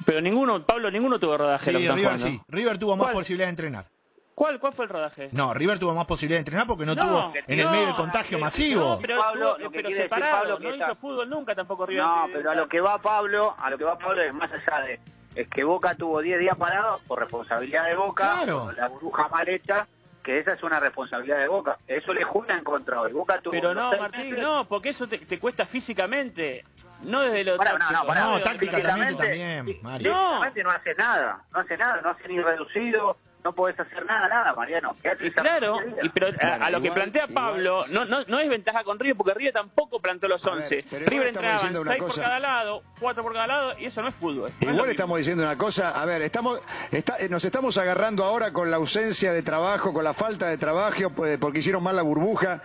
Pero 0.05 0.21
ninguno, 0.21 0.65
Pablo, 0.65 0.89
ninguno 0.91 1.19
tuvo 1.19 1.37
rodaje. 1.37 1.71
Sí, 1.71 1.87
River 1.89 2.19
sí. 2.19 2.41
River 2.47 2.77
tuvo 2.77 2.95
más 2.95 3.11
posibilidad 3.11 3.47
de 3.47 3.51
entrenar. 3.51 3.92
¿Cuál, 4.35 4.59
¿Cuál 4.59 4.73
fue 4.73 4.85
el 4.85 4.89
rodaje? 4.89 5.29
No, 5.31 5.53
River 5.53 5.79
tuvo 5.79 5.93
más 5.93 6.05
posibilidad 6.05 6.37
de 6.37 6.41
entrenar 6.41 6.67
porque 6.67 6.85
no, 6.85 6.95
tuvo 6.95 7.31
en 7.47 7.59
el 7.59 7.69
medio 7.69 7.87
del 7.87 7.95
contagio 7.95 8.39
masivo. 8.39 8.97
pero, 9.01 9.19
Pablo, 9.19 9.57
pero 9.71 9.91
separado, 9.91 10.59
no 10.59 10.75
hizo 10.75 10.95
fútbol 10.95 11.29
nunca 11.29 11.53
tampoco 11.53 11.85
River. 11.85 12.03
No, 12.03 12.27
pero 12.31 12.51
a 12.51 12.55
lo 12.55 12.67
que 12.67 12.81
va 12.81 12.97
Pablo, 12.99 13.55
a 13.57 13.69
lo 13.69 13.77
que 13.77 13.83
va 13.83 13.97
Pablo 13.97 14.21
es 14.21 14.33
más 14.33 14.51
allá 14.51 14.81
de 14.81 14.99
es 15.35 15.47
que 15.49 15.63
Boca 15.63 15.95
tuvo 15.95 16.21
10 16.21 16.39
días 16.39 16.57
parados 16.57 17.01
por 17.07 17.19
responsabilidad 17.19 17.85
de 17.85 17.95
Boca, 17.95 18.43
claro. 18.43 18.71
la 18.73 18.87
burbuja 18.87 19.27
mal 19.29 19.47
hecha, 19.49 19.87
que 20.23 20.39
esa 20.39 20.53
es 20.53 20.63
una 20.63 20.79
responsabilidad 20.79 21.39
de 21.39 21.47
Boca. 21.47 21.77
Eso 21.87 22.13
le 22.13 22.23
juega 22.23 22.55
en 22.55 22.63
contra 22.63 23.01
hoy. 23.01 23.11
Boca 23.11 23.39
tuvo 23.41 23.51
Pero 23.51 23.73
no, 23.73 23.97
Martín, 23.97 24.39
no, 24.39 24.65
porque 24.65 24.89
eso 24.89 25.07
te, 25.07 25.17
te, 25.17 25.39
cuesta 25.39 25.65
físicamente. 25.65 26.63
No 27.03 27.21
desde 27.21 27.43
lo 27.43 27.57
para, 27.57 27.77
táctico. 27.77 28.13
No, 28.13 28.13
no, 28.13 28.31
no, 28.31 28.41
tácticamente 28.41 29.15
también, 29.15 29.79
Mario. 29.81 30.13
No. 30.13 30.39
no 30.39 30.43
hace 30.71 30.93
nada, 30.93 31.43
no 31.51 31.59
hace 31.59 31.77
nada, 31.77 32.01
no 32.01 32.09
hace 32.11 32.27
ni 32.27 32.39
reducido, 32.39 33.17
no 33.43 33.53
podés 33.53 33.79
hacer 33.79 34.05
nada, 34.05 34.27
nada, 34.27 34.53
Mariano. 34.53 34.95
claro, 35.35 35.79
y, 36.01 36.09
pero 36.09 36.27
a, 36.39 36.69
lo 36.69 36.81
que 36.81 36.91
plantea 36.91 37.27
Pablo, 37.27 37.81
no, 37.91 38.05
no, 38.05 38.23
no 38.25 38.39
es 38.39 38.49
ventaja 38.49 38.83
con 38.83 38.99
Río, 38.99 39.15
porque 39.15 39.33
Río 39.33 39.51
tampoco 39.51 39.99
planteó 39.99 40.29
los 40.29 40.45
11. 40.45 40.85
River 41.05 41.27
entraba 41.27 41.59
6 41.59 41.99
por 41.99 42.15
cada 42.15 42.39
lado, 42.39 42.83
4 42.99 43.23
por 43.23 43.33
cada 43.33 43.47
lado, 43.47 43.79
y 43.79 43.85
eso 43.85 44.01
no 44.01 44.07
es 44.07 44.15
fútbol. 44.15 44.51
igual 44.61 44.89
estamos 44.89 45.17
diciendo 45.17 45.43
una 45.43 45.57
cosa, 45.57 45.89
a 45.89 46.05
ver, 46.05 46.21
estamos 46.21 46.61
está, 46.91 47.17
eh, 47.19 47.29
nos 47.29 47.43
estamos 47.43 47.77
agarrando 47.77 48.23
ahora 48.23 48.53
con 48.53 48.71
la 48.71 48.77
ausencia 48.77 49.33
de 49.33 49.43
trabajo, 49.43 49.93
con 49.93 50.03
la 50.03 50.13
falta 50.13 50.47
de 50.47 50.57
trabajo, 50.57 51.09
pues, 51.09 51.37
porque 51.37 51.59
hicieron 51.59 51.83
mal 51.83 51.95
la 51.95 52.03
burbuja. 52.03 52.61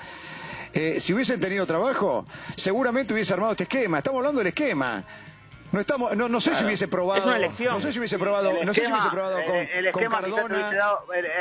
Eh, 0.75 1.01
si 1.01 1.15
hubiesen 1.15 1.41
tenido 1.41 1.67
trabajo, 1.67 2.27
seguramente 2.55 3.15
hubiese 3.15 3.33
armado 3.33 3.53
este 3.53 3.65
esquema. 3.65 3.99
Estamos 3.99 4.19
hablando 4.19 4.39
del 4.39 4.49
esquema. 4.49 5.03
No 5.73 5.81
estamos, 5.81 6.17
no, 6.17 6.29
no 6.29 6.41
sé 6.41 6.55
si 6.55 6.65
hubiese 6.65 6.89
probado. 6.89 7.21
Es 7.21 7.27
una 7.27 7.37
elección. 7.37 7.75
No 7.75 7.81
sé 7.81 7.93
si 7.93 7.99
hubiese 7.99 8.19
probado, 8.19 8.53
no 8.65 8.73
sé 8.73 8.87
si 8.87 8.93
hubiese 8.93 9.11
probado 9.11 9.45
con, 9.45 9.57
el, 9.57 9.87
esquema 9.87 10.21
Cardona. 10.21 10.71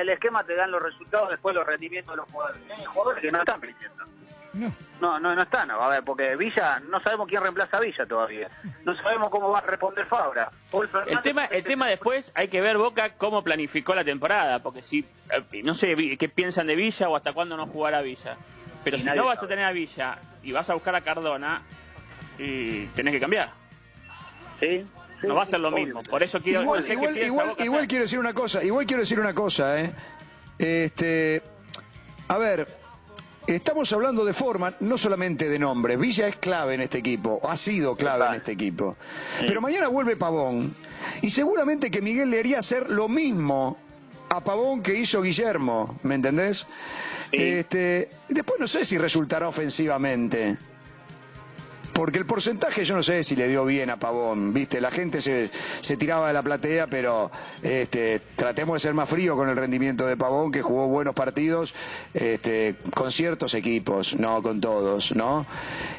el, 0.02 0.10
esquema 0.10 0.44
te 0.44 0.56
dan 0.56 0.72
los 0.72 0.82
resultados 0.82 1.30
después 1.30 1.56
los 1.56 1.66
rendimientos 1.66 2.14
de 2.14 2.18
los 2.18 2.32
jugadores. 2.32 2.62
Hay 2.78 2.86
jugadores 2.86 3.22
que 3.22 3.32
no 3.32 3.40
están 3.40 3.62
rindiendo. 3.62 4.04
No. 4.54 4.74
no, 5.00 5.20
no, 5.20 5.36
no 5.36 5.42
están. 5.44 5.70
A 5.72 5.88
ver, 5.88 6.04
porque 6.04 6.36
Villa, 6.36 6.82
no 6.90 7.00
sabemos 7.02 7.28
quién 7.28 7.42
reemplaza 7.42 7.78
a 7.78 7.80
Villa 7.80 8.06
todavía. 8.06 8.50
No 8.84 8.96
sabemos 8.98 9.30
cómo 9.30 9.50
va 9.52 9.60
a 9.60 9.62
responder 9.62 10.06
Fabra. 10.08 10.52
El 11.06 11.22
tema, 11.22 11.46
el 11.46 11.64
tema 11.64 11.88
después 11.88 12.32
hay 12.36 12.48
que 12.48 12.60
ver 12.60 12.78
Boca 12.78 13.12
cómo 13.18 13.44
planificó 13.44 13.94
la 13.94 14.04
temporada, 14.04 14.60
porque 14.60 14.82
si, 14.82 15.06
eh, 15.32 15.62
no 15.64 15.76
sé 15.76 16.18
qué 16.18 16.30
piensan 16.30 16.68
de 16.68 16.76
Villa 16.76 17.08
o 17.08 17.16
hasta 17.16 17.34
cuándo 17.34 17.56
no 17.56 17.68
jugará 17.68 18.02
Villa. 18.02 18.36
Pero 18.84 18.98
si 18.98 19.04
no 19.04 19.26
vas 19.26 19.42
a 19.42 19.48
tener 19.48 19.66
a 19.66 19.72
Villa 19.72 20.18
y 20.44 20.52
vas 20.52 20.70
a 20.70 20.74
buscar 20.74 20.96
a 20.96 21.02
Cardona, 21.02 21.62
y 22.40 22.88
tenés 22.88 23.14
que 23.14 23.20
cambiar. 23.20 23.52
Sí, 24.60 24.86
no 25.24 25.36
va 25.36 25.44
a 25.44 25.46
ser 25.46 25.60
lo 25.60 25.72
mismo. 25.72 26.04
Por 26.04 26.24
eso 26.24 26.42
quiero 26.42 26.62
igual, 26.62 26.86
igual, 27.60 27.88
quiero 27.88 28.04
decir 28.04 28.20
una 28.20 28.34
cosa, 28.34 28.64
igual 28.64 28.86
quiero 28.86 29.02
decir 29.02 29.20
una 29.20 29.34
cosa, 29.34 29.82
¿eh? 29.82 29.92
Este, 30.58 31.42
a 32.28 32.38
ver, 32.38 32.68
estamos 33.48 33.92
hablando 33.94 34.26
de 34.26 34.34
forma, 34.34 34.74
no 34.80 34.98
solamente 34.98 35.50
de 35.50 35.60
nombre. 35.60 35.98
Villa 35.98 36.28
es 36.28 36.38
clave 36.38 36.76
en 36.76 36.82
este 36.82 37.00
equipo, 37.00 37.40
ha 37.48 37.56
sido 37.56 37.96
clave 37.96 38.28
en 38.28 38.34
este 38.36 38.52
equipo. 38.52 38.96
Pero 39.40 39.62
mañana 39.62 39.88
vuelve 39.88 40.16
Pavón 40.16 40.74
y 41.22 41.30
seguramente 41.30 41.90
que 41.92 42.02
Miguel 42.02 42.30
le 42.30 42.40
haría 42.40 42.60
hacer 42.60 42.90
lo 42.90 43.08
mismo 43.08 43.78
a 44.30 44.44
Pavón 44.44 44.82
que 44.82 44.94
hizo 44.96 45.22
Guillermo, 45.22 46.00
¿me 46.04 46.16
entendés? 46.16 46.68
Este, 47.32 48.10
después 48.30 48.60
no 48.60 48.68
sé 48.68 48.86
si 48.86 48.98
resultará 48.98 49.48
ofensivamente. 49.48 50.58
Porque 51.98 52.20
el 52.20 52.28
porcentaje 52.28 52.86
yo 52.86 52.96
no 52.96 53.02
sé 53.02 53.24
si 53.24 53.36
le 53.36 53.48
dio 53.48 53.66
bien 53.66 53.90
a 53.90 53.98
Pavón, 53.98 54.54
¿viste? 54.54 54.80
La 54.80 54.92
gente 54.92 55.20
se, 55.20 55.50
tiraba 55.98 56.28
de 56.28 56.34
la 56.36 56.44
platea, 56.44 56.86
pero 56.86 57.32
este, 57.64 58.22
tratemos 58.36 58.76
de 58.76 58.80
ser 58.82 58.94
más 58.94 59.10
frío 59.10 59.36
con 59.36 59.50
el 59.50 59.56
rendimiento 59.56 60.06
de 60.06 60.16
Pavón, 60.16 60.52
que 60.52 60.62
jugó 60.62 60.88
buenos 60.90 61.16
partidos 61.16 61.74
este, 62.14 62.76
con 62.94 63.12
ciertos 63.12 63.56
equipos, 63.56 64.16
no 64.16 64.44
con 64.44 64.62
todos, 64.62 65.16
¿no? 65.16 65.48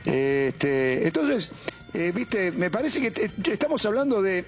Este, 0.04 1.04
entonces, 1.04 1.50
eh, 1.92 2.12
¿viste? 2.14 2.52
Me 2.52 2.70
parece 2.70 3.12
que 3.12 3.32
estamos 3.50 3.84
hablando 3.84 4.22
de... 4.22 4.44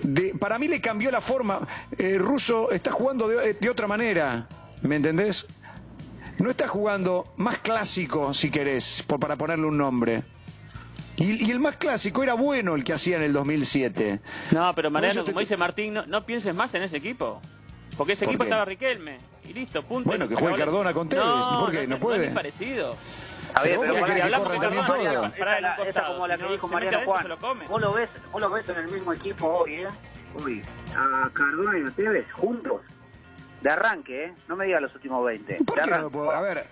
De, 0.00 0.32
para 0.32 0.58
mí 0.58 0.66
le 0.66 0.80
cambió 0.80 1.10
la 1.10 1.20
forma. 1.20 1.68
Eh, 1.98 2.16
Russo 2.16 2.70
está 2.70 2.90
jugando 2.90 3.28
de, 3.28 3.52
de, 3.52 3.68
otra 3.68 3.86
manera, 3.86 4.48
¿me 4.80 4.96
entendés? 4.96 5.46
No 6.38 6.48
está 6.48 6.66
jugando 6.68 7.34
más 7.36 7.58
clásico, 7.58 8.32
si 8.32 8.50
querés, 8.50 9.04
por, 9.06 9.20
para 9.20 9.36
ponerle 9.36 9.66
un 9.66 9.76
nombre. 9.76 10.37
Y, 11.18 11.50
el 11.50 11.58
más 11.58 11.76
clásico 11.76 12.22
era 12.22 12.34
bueno 12.34 12.76
el 12.76 12.84
que 12.84 12.92
hacía 12.92 13.16
en 13.16 13.22
el 13.22 13.32
2007. 13.32 14.20
No, 14.52 14.72
pero 14.74 14.90
Mariano, 14.90 15.24
como 15.24 15.40
dice 15.40 15.56
Martín, 15.56 15.98
no, 16.06 16.26
pienses 16.26 16.54
más 16.54 16.72
en 16.74 16.82
ese 16.82 16.96
equipo. 16.96 17.40
Porque 17.96 18.12
ese 18.12 18.26
equipo 18.26 18.44
estaba 18.44 18.64
Riquelme. 18.64 19.18
Y 19.48 19.52
listo, 19.52 19.82
punto. 19.82 20.08
Bueno, 20.08 20.28
que 20.28 20.36
juegue 20.36 20.56
Cardona 20.56 20.92
con 20.92 21.08
Tevez. 21.08 21.24
¿Por 21.58 21.72
qué? 21.72 21.86
No, 21.86 21.98
puede. 21.98 22.18
No 22.18 22.24
es 22.24 22.34
parecido. 22.34 22.96
A 23.54 23.62
ver, 23.62 23.80
pero 23.80 24.04
que 24.04 24.22
hablamos 24.22 24.52
de 24.52 24.58
también 24.58 24.86
todo. 24.86 25.86
Esta 25.86 26.06
como 26.06 26.26
la 26.26 26.38
que 26.38 26.52
dijo 26.52 26.68
Mariano 26.68 27.00
Juan. 27.04 27.26
Vos 27.68 27.80
lo, 27.80 27.92
ves, 27.92 28.10
vos 28.30 28.40
lo 28.40 28.50
ves 28.50 28.68
en 28.68 28.76
el 28.76 28.90
mismo 28.90 29.12
equipo 29.12 29.46
hoy, 29.46 29.74
¿eh? 29.74 29.88
Hoy. 30.40 30.62
A 30.94 31.30
Cardona 31.32 31.78
y 31.78 31.88
a 31.88 31.90
Tevez 31.90 32.30
juntos. 32.32 32.82
De 33.62 33.70
arranque, 33.70 34.26
¿eh? 34.26 34.34
No 34.46 34.54
me 34.54 34.66
digas 34.66 34.82
los 34.82 34.94
últimos 34.94 35.24
20. 35.24 35.64
¿Por 35.64 35.82
qué 35.82 35.90
no 35.90 36.30
A 36.30 36.40
ver, 36.40 36.66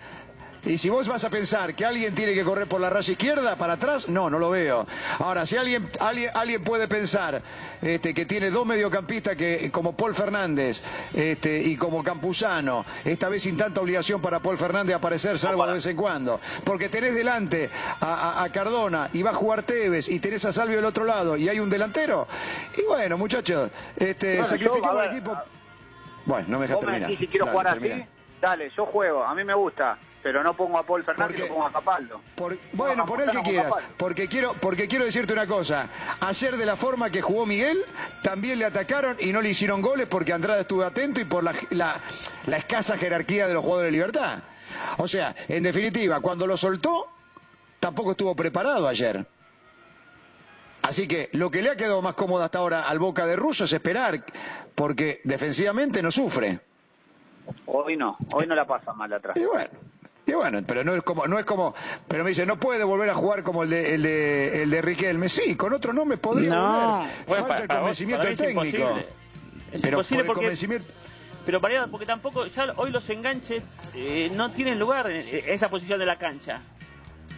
Y 0.67 0.79
si 0.79 0.91
vos 0.91 1.07
vas 1.07 1.23
a 1.23 1.31
pensar 1.31 1.77
que 1.77 1.85
alguien 1.85 2.13
tiene 2.13 2.35
que 2.35 2.43
correr 2.43 2.67
por 2.67 2.81
la 2.81 2.91
raya 2.91 3.13
izquierda 3.13 3.55
para 3.55 3.75
atrás, 3.75 4.09
no, 4.09 4.29
no 4.29 4.37
lo 4.41 4.51
veo. 4.51 4.85
Ahora, 5.21 5.47
si 5.47 5.57
alguien, 5.57 5.89
alguien, 6.01 6.31
alguien 6.35 6.61
puede 6.63 6.89
pensar 6.89 7.41
este, 7.81 8.13
que 8.13 8.27
tiene 8.27 8.51
dos 8.51 8.67
mediocampistas 8.67 9.37
que, 9.37 9.71
como 9.71 9.97
Paul 9.97 10.13
Fernández 10.13 10.83
este, 11.15 11.63
y 11.63 11.77
como 11.77 12.03
Campuzano, 12.03 12.85
esta 13.05 13.29
vez 13.29 13.45
sin 13.45 13.57
tanta 13.57 13.81
obligación 13.81 14.21
para 14.21 14.41
Paul 14.41 14.59
Fernández 14.59 14.97
aparecer, 14.97 15.39
salvo 15.39 15.65
de 15.69 15.75
vez 15.75 15.87
en 15.87 15.97
cuando. 15.97 16.41
Porque 16.65 16.89
tenés 16.89 17.15
delante 17.15 17.71
a, 18.01 18.49
Cardona 18.53 19.09
y 19.13 19.23
va 19.23 19.31
a 19.31 19.35
jugar 19.35 19.63
Tevez 19.63 20.09
y 20.09 20.19
tenés 20.19 20.45
a 20.47 20.53
Salvio 20.53 20.77
del 20.77 20.85
otro 20.85 21.05
lado 21.05 21.37
y 21.37 21.49
hay 21.49 21.61
un 21.61 21.71
delantero. 21.71 22.27
Y 22.77 22.83
bueno, 22.87 23.17
muchachos, 23.17 23.71
este, 23.97 24.43
sacrificamos 24.43 25.05
el 25.05 25.11
equipo. 25.13 25.39
Bueno, 26.25 26.49
no 26.49 26.59
me 26.59 26.67
dejas 26.67 26.81
terminar. 26.81 27.11
si 27.17 27.27
quiero 27.29 27.47
jugar 27.47 27.69
así, 27.69 28.05
dale, 28.41 28.71
yo 28.77 28.87
juego, 28.87 29.23
a 29.23 29.33
mí 29.33 29.45
me 29.45 29.55
gusta 29.55 29.97
pero 30.27 30.43
no 30.43 30.57
pongo 30.57 30.77
a 30.77 30.83
Paul 30.83 31.05
Fernández, 31.05 31.39
lo 31.39 31.47
pongo 31.47 31.67
a 31.67 31.73
Capaldo. 31.73 32.21
bueno, 32.73 33.07
pon 33.07 33.21
el 33.21 33.31
que 33.31 33.43
quieras, 33.43 33.73
porque 33.97 34.27
quiero, 34.27 34.55
porque 34.55 34.89
quiero 34.89 35.05
decirte 35.05 35.33
una 35.33 35.47
cosa. 35.47 35.89
Ayer 36.19 36.57
de 36.57 36.67
la 36.67 36.75
forma 36.75 37.11
que 37.11 37.23
jugó 37.23 37.47
Miguel, 37.47 37.85
también 38.25 38.59
le 38.59 38.65
atacaron 38.65 39.17
y 39.21 39.31
no 39.33 39.41
le 39.41 39.51
hicieron 39.51 39.81
goles 39.81 40.09
porque 40.09 40.33
Andrade 40.33 40.63
estuvo 40.63 40.83
atento 40.83 41.21
y 41.21 41.27
por 41.27 41.45
la, 41.45 41.55
la, 41.71 42.01
la 42.47 42.57
escasa 42.57 42.99
jerarquía 42.99 43.47
de 43.47 43.55
los 43.55 43.63
jugadores 43.63 43.93
de 43.93 43.93
libertad. 43.93 44.41
O 44.99 45.07
sea, 45.07 45.33
en 45.47 45.63
definitiva, 45.63 46.19
cuando 46.19 46.45
lo 46.45 46.57
soltó, 46.57 47.07
tampoco 47.79 48.11
estuvo 48.11 48.35
preparado 48.35 48.89
ayer. 48.89 49.25
Así 50.83 51.07
que 51.07 51.31
lo 51.35 51.53
que 51.53 51.63
le 51.63 51.71
ha 51.71 51.77
quedado 51.77 52.03
más 52.03 52.17
cómodo 52.17 52.43
hasta 52.43 52.59
ahora 52.59 52.89
al 52.89 52.99
Boca 52.99 53.27
de 53.27 53.37
Russo 53.37 53.63
es 53.63 53.73
esperar, 53.73 54.25
porque 54.75 55.21
defensivamente 55.23 56.03
no 56.03 56.11
sufre. 56.11 56.59
Hoy 57.67 57.97
no, 57.97 58.17
hoy 58.33 58.47
no 58.47 58.57
la 58.57 58.67
pasa 58.67 58.93
mal 58.93 59.13
atrás. 59.13 59.37
Y 59.37 59.45
bueno, 59.45 59.71
y 60.27 60.33
bueno, 60.33 60.61
pero 60.67 60.83
no 60.83 60.95
es 60.95 61.03
como, 61.05 61.27
no 61.29 61.39
es 61.39 61.45
como, 61.45 61.73
pero 62.09 62.25
me 62.25 62.31
dice, 62.31 62.45
no 62.45 62.59
puede 62.59 62.83
volver 62.83 63.09
a 63.11 63.15
jugar 63.15 63.45
como 63.45 63.63
el 63.63 63.71
de, 63.71 63.95
el 63.95 64.03
de, 64.03 64.63
el 64.65 64.71
de 64.71 64.83
Riquelme. 64.83 65.29
Sí, 65.29 65.55
con 65.55 65.73
otro 65.73 65.93
nombre 65.93 66.19
podría 66.19 66.51
no, 66.51 67.07
volver. 67.29 67.45
Falta 67.45 67.63
el 67.63 67.69
convencimiento 67.69 68.27
del 68.27 68.37
técnico. 68.37 68.99
Es 69.73 69.83
pero 69.83 69.99
imposible 69.99 70.25
porque, 70.25 70.41
convencimiento... 70.41 70.89
pero 71.45 71.61
para, 71.61 71.87
porque 71.87 72.07
tampoco, 72.07 72.47
ya 72.47 72.73
hoy 72.77 72.91
los 72.91 73.09
enganches 73.09 73.63
eh, 73.95 74.31
no 74.35 74.51
tienen 74.51 74.81
lugar 74.81 75.09
en 75.09 75.45
esa 75.49 75.69
posición 75.69 76.01
de 76.01 76.07
la 76.07 76.19
cancha. 76.19 76.61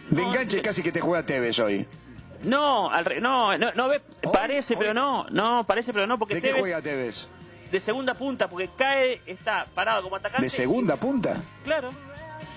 De 0.09 0.23
enganche 0.23 0.59
casi 0.63 0.81
que 0.81 0.91
te 0.91 0.99
juega 0.99 1.23
Tevez 1.23 1.59
hoy. 1.59 1.85
No, 2.43 2.89
al 2.89 3.05
re, 3.05 3.21
no, 3.21 3.55
no, 3.57 3.71
no 3.73 3.87
ve, 3.87 4.01
parece, 4.33 4.75
pero 4.77 4.95
no, 4.95 5.27
no, 5.29 5.63
parece, 5.65 5.93
pero 5.93 6.07
no, 6.07 6.17
porque 6.17 6.35
¿De 6.35 6.41
qué 6.41 6.53
juega 6.53 6.81
Tevez? 6.81 7.29
De 7.71 7.79
segunda 7.79 8.15
punta, 8.15 8.49
porque 8.49 8.67
cae, 8.75 9.21
está 9.27 9.67
parado 9.75 10.01
como 10.01 10.15
atacante. 10.15 10.43
¿De 10.43 10.49
segunda 10.49 10.95
punta? 10.95 11.39
Claro. 11.63 11.91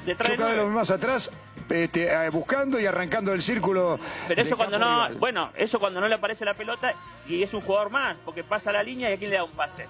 Vez 0.04 0.66
más 0.68 0.90
atrás 0.90 1.30
este, 1.68 2.12
eh, 2.12 2.30
buscando 2.30 2.78
y 2.80 2.86
arrancando 2.86 3.32
el 3.32 3.42
círculo. 3.42 3.98
Pero 4.28 4.42
eso 4.42 4.56
cuando 4.56 4.78
no, 4.78 5.08
bueno, 5.18 5.50
eso 5.56 5.78
cuando 5.78 6.00
no 6.00 6.08
le 6.08 6.14
aparece 6.14 6.44
la 6.44 6.54
pelota 6.54 6.94
y 7.28 7.42
es 7.42 7.54
un 7.54 7.60
jugador 7.60 7.90
más, 7.90 8.16
porque 8.24 8.44
pasa 8.44 8.72
la 8.72 8.82
línea 8.82 9.10
y 9.10 9.14
a 9.14 9.16
quién 9.16 9.30
le 9.30 9.36
da 9.36 9.44
un 9.44 9.52
pase. 9.52 9.86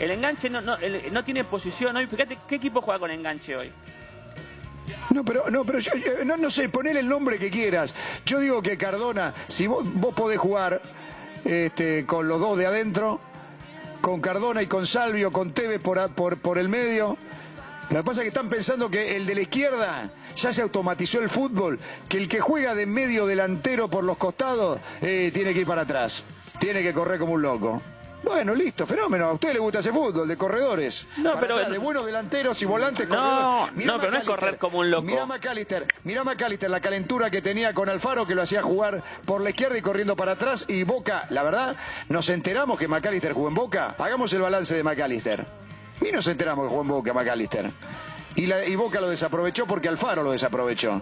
El 0.00 0.10
enganche 0.10 0.50
no, 0.50 0.60
no, 0.60 0.76
no 1.12 1.24
tiene 1.24 1.44
posición 1.44 1.96
hoy. 1.96 2.06
Fíjate 2.06 2.38
qué 2.48 2.56
equipo 2.56 2.80
juega 2.80 2.98
con 2.98 3.10
enganche 3.10 3.56
hoy. 3.56 3.72
No, 5.10 5.24
pero, 5.24 5.48
no, 5.50 5.64
pero 5.64 5.78
yo, 5.78 5.92
no, 6.24 6.36
no 6.36 6.50
sé, 6.50 6.68
poner 6.68 6.96
el 6.96 7.08
nombre 7.08 7.38
que 7.38 7.50
quieras. 7.50 7.94
Yo 8.26 8.40
digo 8.40 8.62
que 8.62 8.76
Cardona, 8.76 9.34
si 9.46 9.66
vos, 9.66 9.84
vos 9.94 10.14
podés 10.14 10.38
jugar 10.38 10.82
este, 11.44 12.04
con 12.06 12.26
los 12.26 12.40
dos 12.40 12.58
de 12.58 12.66
adentro, 12.66 13.20
con 14.00 14.20
Cardona 14.20 14.62
y 14.62 14.66
con 14.66 14.86
Salvio, 14.86 15.30
con 15.30 15.52
Tevez 15.52 15.80
por, 15.80 16.10
por, 16.10 16.38
por 16.38 16.58
el 16.58 16.68
medio, 16.68 17.16
lo 17.90 17.96
que 17.98 18.04
pasa 18.04 18.20
es 18.20 18.24
que 18.24 18.28
están 18.28 18.48
pensando 18.48 18.90
que 18.90 19.16
el 19.16 19.26
de 19.26 19.34
la 19.34 19.40
izquierda 19.42 20.10
ya 20.36 20.52
se 20.52 20.62
automatizó 20.62 21.20
el 21.20 21.28
fútbol, 21.28 21.78
que 22.08 22.18
el 22.18 22.28
que 22.28 22.40
juega 22.40 22.74
de 22.74 22.86
medio 22.86 23.26
delantero 23.26 23.88
por 23.88 24.04
los 24.04 24.16
costados 24.16 24.80
eh, 25.00 25.30
tiene 25.32 25.52
que 25.52 25.60
ir 25.60 25.66
para 25.66 25.82
atrás, 25.82 26.24
tiene 26.58 26.82
que 26.82 26.92
correr 26.92 27.18
como 27.18 27.34
un 27.34 27.42
loco. 27.42 27.80
Bueno, 28.24 28.54
listo, 28.54 28.86
fenómeno. 28.86 29.26
A 29.26 29.32
usted 29.34 29.52
le 29.52 29.58
gusta 29.58 29.80
ese 29.80 29.92
fútbol 29.92 30.26
de 30.26 30.36
corredores. 30.36 31.06
No, 31.18 31.38
pero 31.38 31.58
de 31.58 31.76
buenos 31.76 32.06
delanteros 32.06 32.60
y 32.62 32.64
volantes 32.64 33.06
no, 33.06 33.66
No, 33.66 34.00
pero 34.00 34.10
no 34.10 34.18
es 34.18 34.24
correr 34.24 34.56
como 34.56 34.78
un 34.78 34.90
loco. 34.90 35.02
Mira 35.02 35.26
McAllister, 35.26 35.86
mira 36.04 36.24
McAllister 36.24 36.70
la 36.70 36.80
calentura 36.80 37.30
que 37.30 37.42
tenía 37.42 37.74
con 37.74 37.88
Alfaro 37.90 38.26
que 38.26 38.34
lo 38.34 38.42
hacía 38.42 38.62
jugar 38.62 39.02
por 39.26 39.42
la 39.42 39.50
izquierda 39.50 39.76
y 39.76 39.82
corriendo 39.82 40.16
para 40.16 40.32
atrás 40.32 40.64
y 40.68 40.84
Boca, 40.84 41.26
la 41.30 41.42
verdad, 41.42 41.76
nos 42.08 42.30
enteramos 42.30 42.78
que 42.78 42.88
McAllister 42.88 43.34
jugó 43.34 43.48
en 43.48 43.54
Boca. 43.54 43.94
Hagamos 43.98 44.32
el 44.32 44.40
balance 44.40 44.74
de 44.74 44.82
McAllister. 44.82 45.44
Y 46.04 46.12
nos 46.12 46.26
enteramos 46.26 46.64
que 46.64 46.68
jugó 46.68 46.82
en 46.82 46.88
Boca 46.88 47.12
McAllister. 47.12 47.70
Y, 48.36 48.46
la, 48.46 48.64
y 48.64 48.76
Boca 48.76 49.00
lo 49.00 49.08
desaprovechó 49.08 49.66
porque 49.66 49.88
Alfaro 49.88 50.22
lo 50.22 50.32
desaprovechó. 50.32 51.00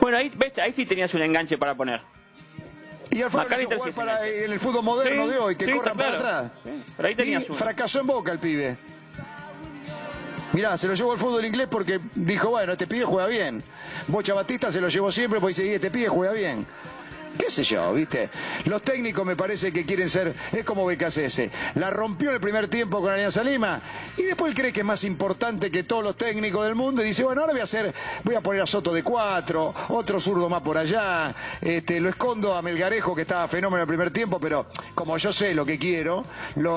Bueno, 0.00 0.18
ahí, 0.18 0.30
ahí 0.60 0.72
sí 0.74 0.86
tenías 0.86 1.12
un 1.14 1.22
enganche 1.22 1.56
para 1.58 1.74
poner. 1.74 2.00
Y 3.10 3.22
Alfaro 3.22 3.48
jugar 3.48 3.92
para 3.92 4.26
en 4.26 4.52
el 4.52 4.60
fútbol 4.60 4.84
moderno 4.84 5.28
de 5.28 5.38
hoy, 5.38 5.56
que 5.56 5.70
corra 5.74 5.94
para 5.94 6.14
atrás. 6.14 6.50
Pero 6.96 7.08
ahí 7.08 7.14
tenías 7.14 7.44
y 7.48 7.52
fracasó 7.52 8.00
en 8.00 8.06
Boca 8.06 8.32
el 8.32 8.38
pibe. 8.38 8.76
Mirá, 10.52 10.76
se 10.76 10.88
lo 10.88 10.94
llevó 10.94 11.12
al 11.12 11.18
fútbol 11.18 11.44
inglés 11.44 11.68
porque 11.70 12.00
dijo, 12.14 12.48
bueno, 12.50 12.72
este 12.72 12.86
pibe 12.86 13.04
juega 13.04 13.28
bien. 13.28 13.62
Bocha 14.08 14.34
Batista 14.34 14.72
se 14.72 14.80
lo 14.80 14.88
llevó 14.88 15.12
siempre 15.12 15.40
porque 15.40 15.62
dice, 15.62 15.74
este 15.74 15.90
pibe 15.90 16.08
juega 16.08 16.32
bien 16.32 16.66
qué 17.38 17.50
sé 17.50 17.62
yo, 17.62 17.94
¿viste? 17.94 18.28
Los 18.64 18.82
técnicos 18.82 19.24
me 19.24 19.36
parece 19.36 19.72
que 19.72 19.84
quieren 19.84 20.10
ser, 20.10 20.34
es 20.52 20.64
como 20.64 20.84
BKCS, 20.84 21.42
la 21.76 21.90
rompió 21.90 22.30
en 22.30 22.34
el 22.34 22.40
primer 22.40 22.68
tiempo 22.68 23.00
con 23.00 23.12
Alianza 23.12 23.42
Lima 23.42 23.80
y 24.16 24.24
después 24.24 24.54
cree 24.54 24.72
que 24.72 24.80
es 24.80 24.86
más 24.86 25.04
importante 25.04 25.70
que 25.70 25.84
todos 25.84 26.02
los 26.02 26.16
técnicos 26.16 26.64
del 26.64 26.74
mundo 26.74 27.02
y 27.02 27.06
dice, 27.06 27.24
bueno, 27.24 27.40
ahora 27.40 27.52
voy 27.52 27.60
a 27.60 27.64
hacer, 27.64 27.94
voy 28.24 28.34
a 28.34 28.40
poner 28.40 28.62
a 28.62 28.66
Soto 28.66 28.92
de 28.92 29.02
cuatro, 29.02 29.74
otro 29.88 30.20
zurdo 30.20 30.48
más 30.48 30.62
por 30.62 30.76
allá, 30.76 31.34
este, 31.60 32.00
lo 32.00 32.08
escondo 32.08 32.54
a 32.54 32.62
Melgarejo 32.62 33.14
que 33.14 33.22
estaba 33.22 33.46
fenómeno 33.48 33.78
en 33.78 33.82
el 33.82 33.88
primer 33.88 34.10
tiempo, 34.10 34.38
pero 34.40 34.66
como 34.94 35.16
yo 35.16 35.32
sé 35.32 35.54
lo 35.54 35.64
que 35.64 35.78
quiero, 35.78 36.24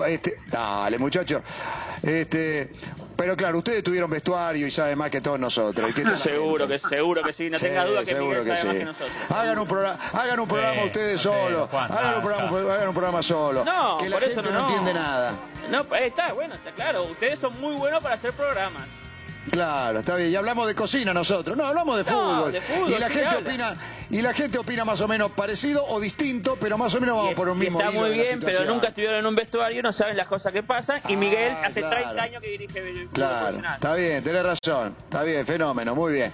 este, 0.08 0.38
dale 0.48 0.98
muchachos, 1.00 1.42
este, 2.04 2.72
pero 3.22 3.38
claro, 3.38 3.60
ustedes 3.60 3.84
tuvieron 3.84 4.10
vestuario 4.10 4.66
y 4.66 4.72
saben 4.72 4.98
más 4.98 5.12
que 5.12 5.22
todos 5.22 5.40
nosotros. 5.40 5.92
seguro 6.18 6.68
que 6.68 6.80
seguro 6.80 7.22
que 7.22 7.32
sí, 7.32 7.52
no 7.52 7.60
tenga 7.60 7.86
duda 7.86 8.04
que 8.04 8.16
Miguel 8.16 8.44
sabe 8.44 8.66
más 8.66 8.74
que 8.74 8.86
nosotros. 8.86 9.12
Hagan 9.30 9.60
un, 9.60 9.68
programa, 9.68 10.00
hagan 10.12 10.40
un 10.40 10.48
programa 10.48 10.84
ustedes 10.86 11.22
solos, 11.22 11.70
hagan, 11.72 12.16
un 12.16 12.24
programa, 12.24 12.74
hagan 12.74 12.88
un 12.88 12.94
programa 12.96 13.22
solo. 13.22 13.64
No, 13.64 14.00
que 14.00 14.10
la 14.10 14.16
por 14.16 14.24
gente 14.26 14.42
eso 14.42 14.52
no, 14.52 14.58
no 14.58 14.62
entiende 14.62 14.96
nada. 14.96 15.34
No, 15.70 15.96
está 15.98 16.34
bueno, 16.34 16.56
está 16.56 16.72
claro. 16.72 17.04
Ustedes 17.04 17.38
son 17.38 17.62
muy 17.62 17.76
buenos 17.76 18.02
para 18.02 18.16
hacer 18.16 18.34
programas. 18.34 18.88
Claro, 19.50 20.00
está 20.00 20.16
bien. 20.16 20.32
Y 20.32 20.36
hablamos 20.36 20.68
de 20.68 20.76
cocina 20.76 21.14
nosotros. 21.14 21.58
No, 21.58 21.66
hablamos 21.66 21.98
de 21.98 22.04
fútbol. 22.04 22.54
y 22.88 23.00
la 23.00 23.10
gente 23.10 23.36
opina, 23.38 23.74
y 24.10 24.22
la 24.22 24.34
gente 24.34 24.60
opina 24.60 24.86
más 24.86 25.02
o 25.02 25.08
menos 25.08 25.32
parecido 25.32 25.84
o 25.88 26.00
distinto, 26.00 26.58
pero 26.60 26.78
más 26.78 26.94
o 26.94 27.02
menos 27.02 27.18
vamos 27.18 27.34
por 27.34 27.50
un 27.50 27.58
mismo 27.58 27.80
Está 27.80 27.92
muy 27.92 28.12
bien, 28.12 28.40
pero 28.40 28.66
nunca 28.66 28.90
estuvieron 28.90 29.18
en 29.20 29.26
un 29.26 29.36
vestuario, 29.36 29.82
no 29.82 29.92
saben 29.94 30.16
las 30.16 30.28
cosas 30.28 30.54
que 30.54 30.62
pasan. 30.62 31.02
Y 31.08 31.16
Miguel 31.16 31.54
ah, 31.56 31.68
hace 31.68 31.82
30 31.82 32.22
años 32.22 32.42
que 32.42 32.50
dirige 32.50 32.80
el 32.80 33.08
Claro, 33.10 33.58
está 33.74 33.96
bien, 33.96 34.24
tenés 34.24 34.44
razón. 34.44 34.96
Está 35.04 35.24
bien, 35.24 35.46
fenómeno, 35.46 35.96
muy 35.96 36.14
bien. 36.14 36.32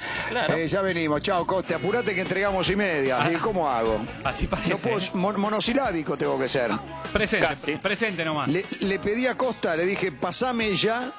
Eh, 0.49 0.68
ya 0.68 0.82
venimos. 0.82 1.22
Chao, 1.22 1.45
Coste. 1.45 1.76
Apurate 1.76 2.14
que 2.14 2.22
entregamos 2.22 2.70
y 2.70 2.76
media. 2.76 3.20
Ah. 3.22 3.32
¿Y 3.32 3.36
cómo 3.36 3.70
hago? 3.70 3.99
Así 4.24 4.47
parece. 4.47 4.91
monosilábico 5.14 6.18
tengo 6.18 6.38
que 6.38 6.47
ser. 6.47 6.72
Presente, 7.14 7.78
presente 7.78 8.26
nomás. 8.26 8.49
Le, 8.49 8.66
le 8.82 8.99
pedí 8.99 9.28
a 9.28 9.36
Costa, 9.36 9.76
le 9.76 9.86
dije, 9.86 10.12
pasame 10.12 10.76
ya 10.76 11.12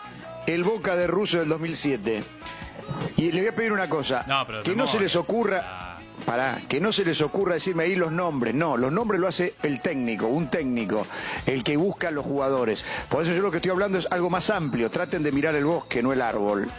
el 0.54 0.64
Boca 0.64 0.96
de 0.96 1.06
Russo 1.06 1.40
del 1.40 1.48
2007. 1.48 2.22
Y 3.16 3.32
le 3.32 3.40
voy 3.40 3.48
a 3.48 3.54
pedir 3.54 3.72
una 3.72 3.88
cosa, 3.88 4.24
que 4.64 4.74
no 4.74 4.86
se 4.86 4.98
les 4.98 5.14
ocurra, 5.14 5.98
para, 6.24 6.60
que 6.68 6.80
no 6.80 6.90
se 6.90 7.04
les 7.04 7.20
ocurra 7.20 7.54
decirme 7.54 7.84
ahí 7.84 7.94
los 7.94 8.12
nombres, 8.12 8.54
no, 8.54 8.76
los 8.78 8.90
nombres 8.90 9.20
lo 9.20 9.28
hace 9.28 9.54
el 9.62 9.80
técnico, 9.80 10.26
un 10.26 10.50
técnico, 10.50 11.06
el 11.44 11.62
que 11.62 11.76
busca 11.76 12.08
a 12.08 12.10
los 12.10 12.24
jugadores. 12.24 12.84
Por 13.10 13.22
eso 13.22 13.34
yo 13.34 13.42
lo 13.42 13.50
que 13.50 13.58
estoy 13.58 13.72
hablando 13.72 13.98
es 13.98 14.08
algo 14.10 14.30
más 14.30 14.48
amplio, 14.48 14.88
traten 14.88 15.22
de 15.22 15.32
mirar 15.32 15.54
el 15.54 15.66
bosque, 15.66 16.02
no 16.02 16.12
el 16.12 16.22
árbol. 16.22 16.70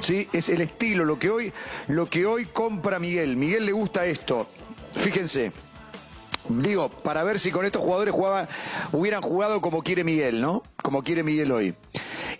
¿Sí? 0.00 0.28
Es 0.32 0.48
el 0.48 0.62
estilo, 0.62 1.04
lo 1.04 1.18
que 1.18 1.30
hoy, 1.30 1.52
lo 1.88 2.08
que 2.08 2.24
hoy 2.26 2.46
compra 2.46 2.98
Miguel. 2.98 3.36
Miguel 3.36 3.66
le 3.66 3.72
gusta 3.72 4.06
esto. 4.06 4.46
Fíjense, 4.92 5.52
digo, 6.48 6.88
para 6.88 7.24
ver 7.24 7.38
si 7.38 7.50
con 7.50 7.64
estos 7.64 7.82
jugadores 7.82 8.14
jugaba, 8.14 8.48
hubieran 8.92 9.22
jugado 9.22 9.60
como 9.60 9.82
quiere 9.82 10.04
Miguel, 10.04 10.40
¿no? 10.40 10.62
Como 10.82 11.02
quiere 11.02 11.22
Miguel 11.22 11.52
hoy. 11.52 11.74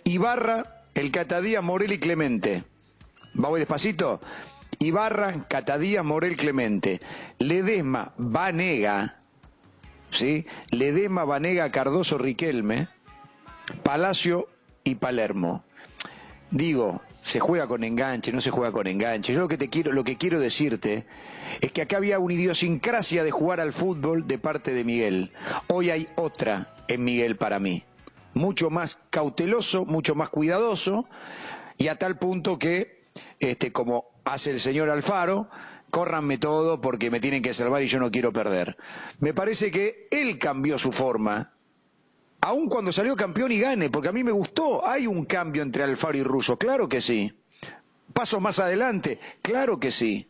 Ibarra, 0.07 0.83
el 0.93 1.11
Catadía, 1.11 1.61
Morel 1.61 1.91
y 1.91 1.99
Clemente. 1.99 2.63
Vamos 3.33 3.59
despacito. 3.59 4.21
Ibarra, 4.79 5.43
Catadía, 5.49 6.01
Morel, 6.01 6.37
Clemente. 6.37 7.01
Ledesma, 7.39 8.13
Vanega. 8.17 9.19
¿Sí? 10.09 10.45
Ledesma, 10.71 11.25
Vanega, 11.25 11.69
Cardoso, 11.71 12.17
Riquelme. 12.17 12.87
Palacio 13.83 14.47
y 14.85 14.95
Palermo. 14.95 15.65
Digo, 16.51 17.01
se 17.21 17.41
juega 17.41 17.67
con 17.67 17.83
enganche, 17.83 18.31
no 18.31 18.39
se 18.39 18.51
juega 18.51 18.71
con 18.71 18.87
enganche. 18.87 19.33
Yo 19.33 19.41
lo 19.41 19.49
que 19.49 19.57
te 19.57 19.69
quiero, 19.69 19.91
lo 19.91 20.05
que 20.05 20.15
quiero 20.15 20.39
decirte 20.39 21.05
es 21.59 21.73
que 21.73 21.81
acá 21.81 21.97
había 21.97 22.17
una 22.19 22.33
idiosincrasia 22.33 23.25
de 23.25 23.31
jugar 23.31 23.59
al 23.59 23.73
fútbol 23.73 24.25
de 24.25 24.37
parte 24.37 24.73
de 24.73 24.85
Miguel. 24.85 25.33
Hoy 25.67 25.89
hay 25.89 26.07
otra 26.15 26.75
en 26.87 27.03
Miguel 27.03 27.35
para 27.35 27.59
mí 27.59 27.83
mucho 28.37 28.69
más 28.69 28.99
cauteloso, 29.09 29.85
mucho 29.85 30.15
más 30.15 30.29
cuidadoso 30.29 31.07
y 31.77 31.89
a 31.89 31.97
tal 31.97 32.17
punto 32.17 32.57
que, 32.57 33.01
este, 33.39 33.71
como 33.71 34.05
hace 34.23 34.51
el 34.51 34.59
señor 34.59 34.89
Alfaro, 34.89 35.49
córranme 35.89 36.37
todo 36.37 36.79
porque 36.79 37.11
me 37.11 37.19
tienen 37.19 37.41
que 37.41 37.53
salvar 37.53 37.83
y 37.83 37.87
yo 37.87 37.99
no 37.99 38.11
quiero 38.11 38.31
perder. 38.31 38.77
Me 39.19 39.33
parece 39.33 39.71
que 39.71 40.07
él 40.11 40.37
cambió 40.39 40.77
su 40.77 40.91
forma, 40.91 41.53
aun 42.41 42.69
cuando 42.69 42.91
salió 42.91 43.15
campeón 43.15 43.51
y 43.51 43.59
gane, 43.59 43.89
porque 43.89 44.09
a 44.09 44.13
mí 44.13 44.23
me 44.23 44.31
gustó, 44.31 44.87
hay 44.87 45.07
un 45.07 45.25
cambio 45.25 45.63
entre 45.63 45.83
Alfaro 45.83 46.17
y 46.17 46.23
Russo, 46.23 46.57
claro 46.57 46.87
que 46.87 47.01
sí. 47.01 47.33
Paso 48.13 48.39
más 48.39 48.59
adelante, 48.59 49.19
claro 49.41 49.79
que 49.79 49.91
sí. 49.91 50.27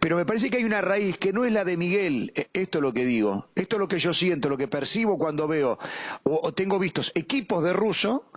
Pero 0.00 0.16
me 0.16 0.24
parece 0.24 0.50
que 0.50 0.58
hay 0.58 0.64
una 0.64 0.80
raíz 0.80 1.18
que 1.18 1.32
no 1.32 1.44
es 1.44 1.52
la 1.52 1.64
de 1.64 1.76
Miguel, 1.76 2.32
e, 2.34 2.48
esto 2.52 2.78
es 2.78 2.82
lo 2.82 2.92
que 2.92 3.04
digo, 3.04 3.48
esto 3.54 3.76
es 3.76 3.80
lo 3.80 3.88
que 3.88 3.98
yo 3.98 4.12
siento, 4.12 4.48
lo 4.48 4.56
que 4.56 4.68
percibo 4.68 5.18
cuando 5.18 5.46
veo 5.46 5.78
o, 6.24 6.52
tengo 6.52 6.78
vistos 6.78 7.12
equipos 7.14 7.62
de 7.64 7.72
ruso 7.72 8.30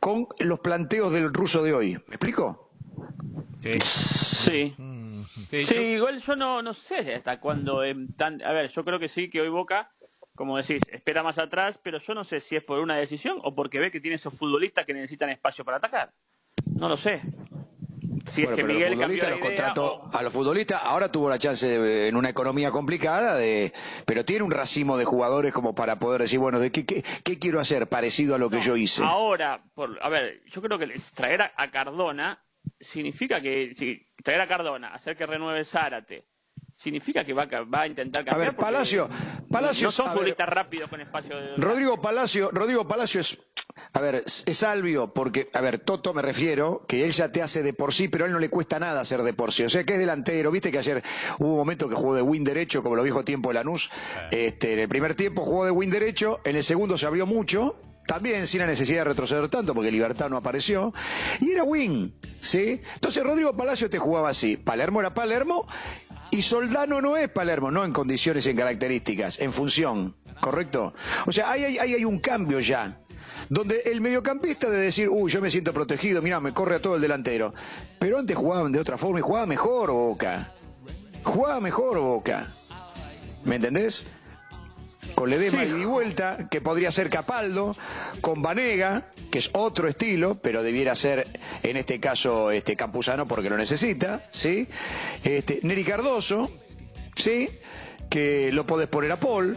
con 0.00 0.26
los 0.38 0.60
planteos 0.60 1.12
del 1.12 1.32
ruso 1.32 1.62
de 1.62 1.72
hoy. 1.72 1.92
¿Me 2.06 2.14
explico? 2.14 2.70
Sí. 3.60 3.80
Sí. 3.80 4.74
Sí, 5.48 5.76
igual 5.76 6.20
yo 6.20 6.36
no, 6.36 6.62
no 6.62 6.74
sé 6.74 7.14
hasta 7.14 7.40
cuándo. 7.40 7.82
tan, 8.16 8.42
a 8.42 8.52
ver, 8.52 8.70
yo 8.70 8.84
creo 8.84 8.98
que 8.98 9.08
sí, 9.08 9.30
que 9.30 9.40
hoy 9.40 9.48
Boca, 9.48 9.90
como 10.34 10.56
decís, 10.56 10.82
espera 10.90 11.22
más 11.22 11.38
atrás, 11.38 11.78
pero 11.82 11.98
yo 11.98 12.14
no 12.14 12.24
sé 12.24 12.40
si 12.40 12.56
es 12.56 12.62
por 12.62 12.78
una 12.80 12.96
decisión 12.96 13.38
o 13.42 13.54
porque 13.54 13.78
ve 13.78 13.90
que 13.90 14.00
tiene 14.00 14.16
esos 14.16 14.36
futbolistas 14.36 14.84
que 14.84 14.94
necesitan 14.94 15.30
espacio 15.30 15.64
para 15.64 15.78
atacar. 15.78 16.12
No 16.66 16.88
lo 16.88 16.96
sé. 16.96 17.22
Si 18.28 18.42
es 18.42 18.50
que 18.50 18.64
Miguel 18.64 18.98
los 18.98 19.38
contrató 19.40 20.02
a 20.12 20.22
los 20.22 20.32
futbolistas, 20.32 20.80
ahora 20.84 21.10
tuvo 21.10 21.28
la 21.28 21.38
chance 21.38 22.08
en 22.08 22.16
una 22.16 22.28
economía 22.28 22.70
complicada, 22.70 23.36
de, 23.36 23.72
pero 24.06 24.24
tiene 24.24 24.44
un 24.44 24.50
racimo 24.50 24.96
de 24.96 25.04
jugadores 25.04 25.52
como 25.52 25.74
para 25.74 25.98
poder 25.98 26.22
decir, 26.22 26.38
bueno, 26.38 26.58
¿de 26.58 26.70
qué, 26.70 26.84
qué, 26.84 27.38
quiero 27.38 27.60
hacer 27.60 27.88
parecido 27.88 28.34
a 28.34 28.38
lo 28.38 28.50
que 28.50 28.60
yo 28.60 28.76
hice? 28.76 29.02
Ahora, 29.02 29.62
por, 29.74 29.98
a 30.02 30.08
ver, 30.08 30.42
yo 30.46 30.60
creo 30.62 30.78
que 30.78 31.00
traer 31.14 31.42
a, 31.42 31.70
Cardona 31.70 32.42
significa 32.80 33.40
que 33.40 33.74
si, 33.76 34.06
traer 34.22 34.40
a 34.40 34.46
Cardona, 34.46 34.94
hacer 34.94 35.16
que 35.16 35.26
renueve 35.26 35.64
Zárate, 35.64 36.26
significa 36.74 37.24
que 37.24 37.32
va, 37.32 37.46
va 37.46 37.82
a 37.82 37.86
intentar 37.86 38.24
cambiar. 38.24 38.48
A 38.48 38.50
ver, 38.50 38.56
Palacio, 38.56 39.08
Palacio 39.50 39.88
no 39.88 39.92
son 39.92 40.12
futbolistas 40.12 40.48
rápidos 40.48 40.88
con 40.88 41.00
espacio 41.00 41.36
de... 41.36 41.56
Rodrigo 41.56 42.00
Palacio, 42.00 42.50
Rodrigo 42.52 42.86
Palacio 42.86 43.20
es 43.20 43.38
a 43.92 44.00
ver, 44.00 44.24
es 44.24 44.58
Salvio, 44.58 45.12
porque, 45.12 45.48
a 45.52 45.60
ver, 45.60 45.78
Toto 45.78 46.12
me 46.12 46.22
refiero, 46.22 46.84
que 46.86 47.04
él 47.04 47.12
ya 47.12 47.32
te 47.32 47.42
hace 47.42 47.62
de 47.62 47.72
por 47.72 47.94
sí, 47.94 48.08
pero 48.08 48.24
a 48.24 48.26
él 48.26 48.32
no 48.32 48.38
le 48.38 48.50
cuesta 48.50 48.78
nada 48.78 49.00
hacer 49.00 49.22
de 49.22 49.32
por 49.32 49.52
sí. 49.52 49.64
O 49.64 49.68
sea 49.68 49.84
que 49.84 49.94
es 49.94 49.98
delantero. 49.98 50.50
Viste 50.50 50.70
que 50.70 50.78
ayer 50.78 51.02
hubo 51.38 51.52
un 51.52 51.56
momento 51.58 51.88
que 51.88 51.94
jugó 51.94 52.14
de 52.14 52.22
win 52.22 52.44
derecho, 52.44 52.82
como 52.82 52.96
lo 52.96 53.02
dijo 53.02 53.24
tiempo 53.24 53.52
Lanús. 53.52 53.90
Este, 54.30 54.74
en 54.74 54.80
el 54.80 54.88
primer 54.88 55.14
tiempo 55.14 55.42
jugó 55.42 55.64
de 55.64 55.70
win 55.70 55.90
derecho, 55.90 56.40
en 56.44 56.56
el 56.56 56.64
segundo 56.64 56.98
se 56.98 57.06
abrió 57.06 57.26
mucho, 57.26 57.76
también 58.06 58.46
sin 58.46 58.60
la 58.60 58.66
necesidad 58.66 59.00
de 59.00 59.04
retroceder 59.04 59.48
tanto, 59.48 59.74
porque 59.74 59.90
Libertad 59.90 60.30
no 60.30 60.36
apareció, 60.36 60.92
y 61.40 61.52
era 61.52 61.64
win, 61.64 62.14
¿sí? 62.40 62.80
Entonces 62.94 63.22
Rodrigo 63.22 63.56
Palacio 63.56 63.90
te 63.90 63.98
jugaba 63.98 64.30
así. 64.30 64.56
Palermo 64.56 65.00
era 65.00 65.14
Palermo, 65.14 65.66
y 66.30 66.42
Soldano 66.42 67.00
no 67.00 67.16
es 67.16 67.28
Palermo, 67.28 67.70
no 67.70 67.84
en 67.84 67.92
condiciones 67.92 68.46
y 68.46 68.50
en 68.50 68.56
características, 68.56 69.40
en 69.40 69.52
función, 69.52 70.16
¿correcto? 70.40 70.94
O 71.26 71.32
sea, 71.32 71.50
ahí 71.50 71.78
hay 71.78 72.04
un 72.04 72.20
cambio 72.20 72.60
ya 72.60 72.98
donde 73.48 73.82
el 73.86 74.00
mediocampista 74.00 74.70
de 74.70 74.78
decir, 74.78 75.08
uy, 75.08 75.30
yo 75.30 75.40
me 75.40 75.50
siento 75.50 75.72
protegido, 75.72 76.22
mira, 76.22 76.40
me 76.40 76.52
corre 76.52 76.76
a 76.76 76.82
todo 76.82 76.96
el 76.96 77.00
delantero. 77.00 77.54
Pero 77.98 78.18
antes 78.18 78.36
jugaban 78.36 78.72
de 78.72 78.80
otra 78.80 78.98
forma 78.98 79.18
y 79.18 79.22
jugaba 79.22 79.46
mejor 79.46 79.90
Boca. 79.90 80.52
Jugaba 81.24 81.60
mejor 81.60 81.98
Boca. 81.98 82.46
¿Me 83.44 83.56
entendés? 83.56 84.04
Con 85.14 85.30
Ledema 85.30 85.64
y 85.64 85.84
vuelta, 85.84 86.48
que 86.50 86.60
podría 86.60 86.90
ser 86.90 87.08
Capaldo, 87.08 87.74
con 88.20 88.42
Vanega, 88.42 89.06
que 89.30 89.38
es 89.38 89.50
otro 89.54 89.88
estilo, 89.88 90.36
pero 90.36 90.62
debiera 90.62 90.94
ser 90.94 91.26
en 91.62 91.76
este 91.76 91.98
caso 91.98 92.50
este 92.50 92.76
Campuzano 92.76 93.26
porque 93.26 93.50
lo 93.50 93.56
necesita, 93.56 94.22
¿sí? 94.30 94.68
Este, 95.24 95.60
Neri 95.62 95.84
Cardoso, 95.84 96.50
¿sí? 97.16 97.48
Que 98.10 98.52
lo 98.52 98.66
podés 98.66 98.88
poner 98.88 99.12
a 99.12 99.16
Paul. 99.16 99.56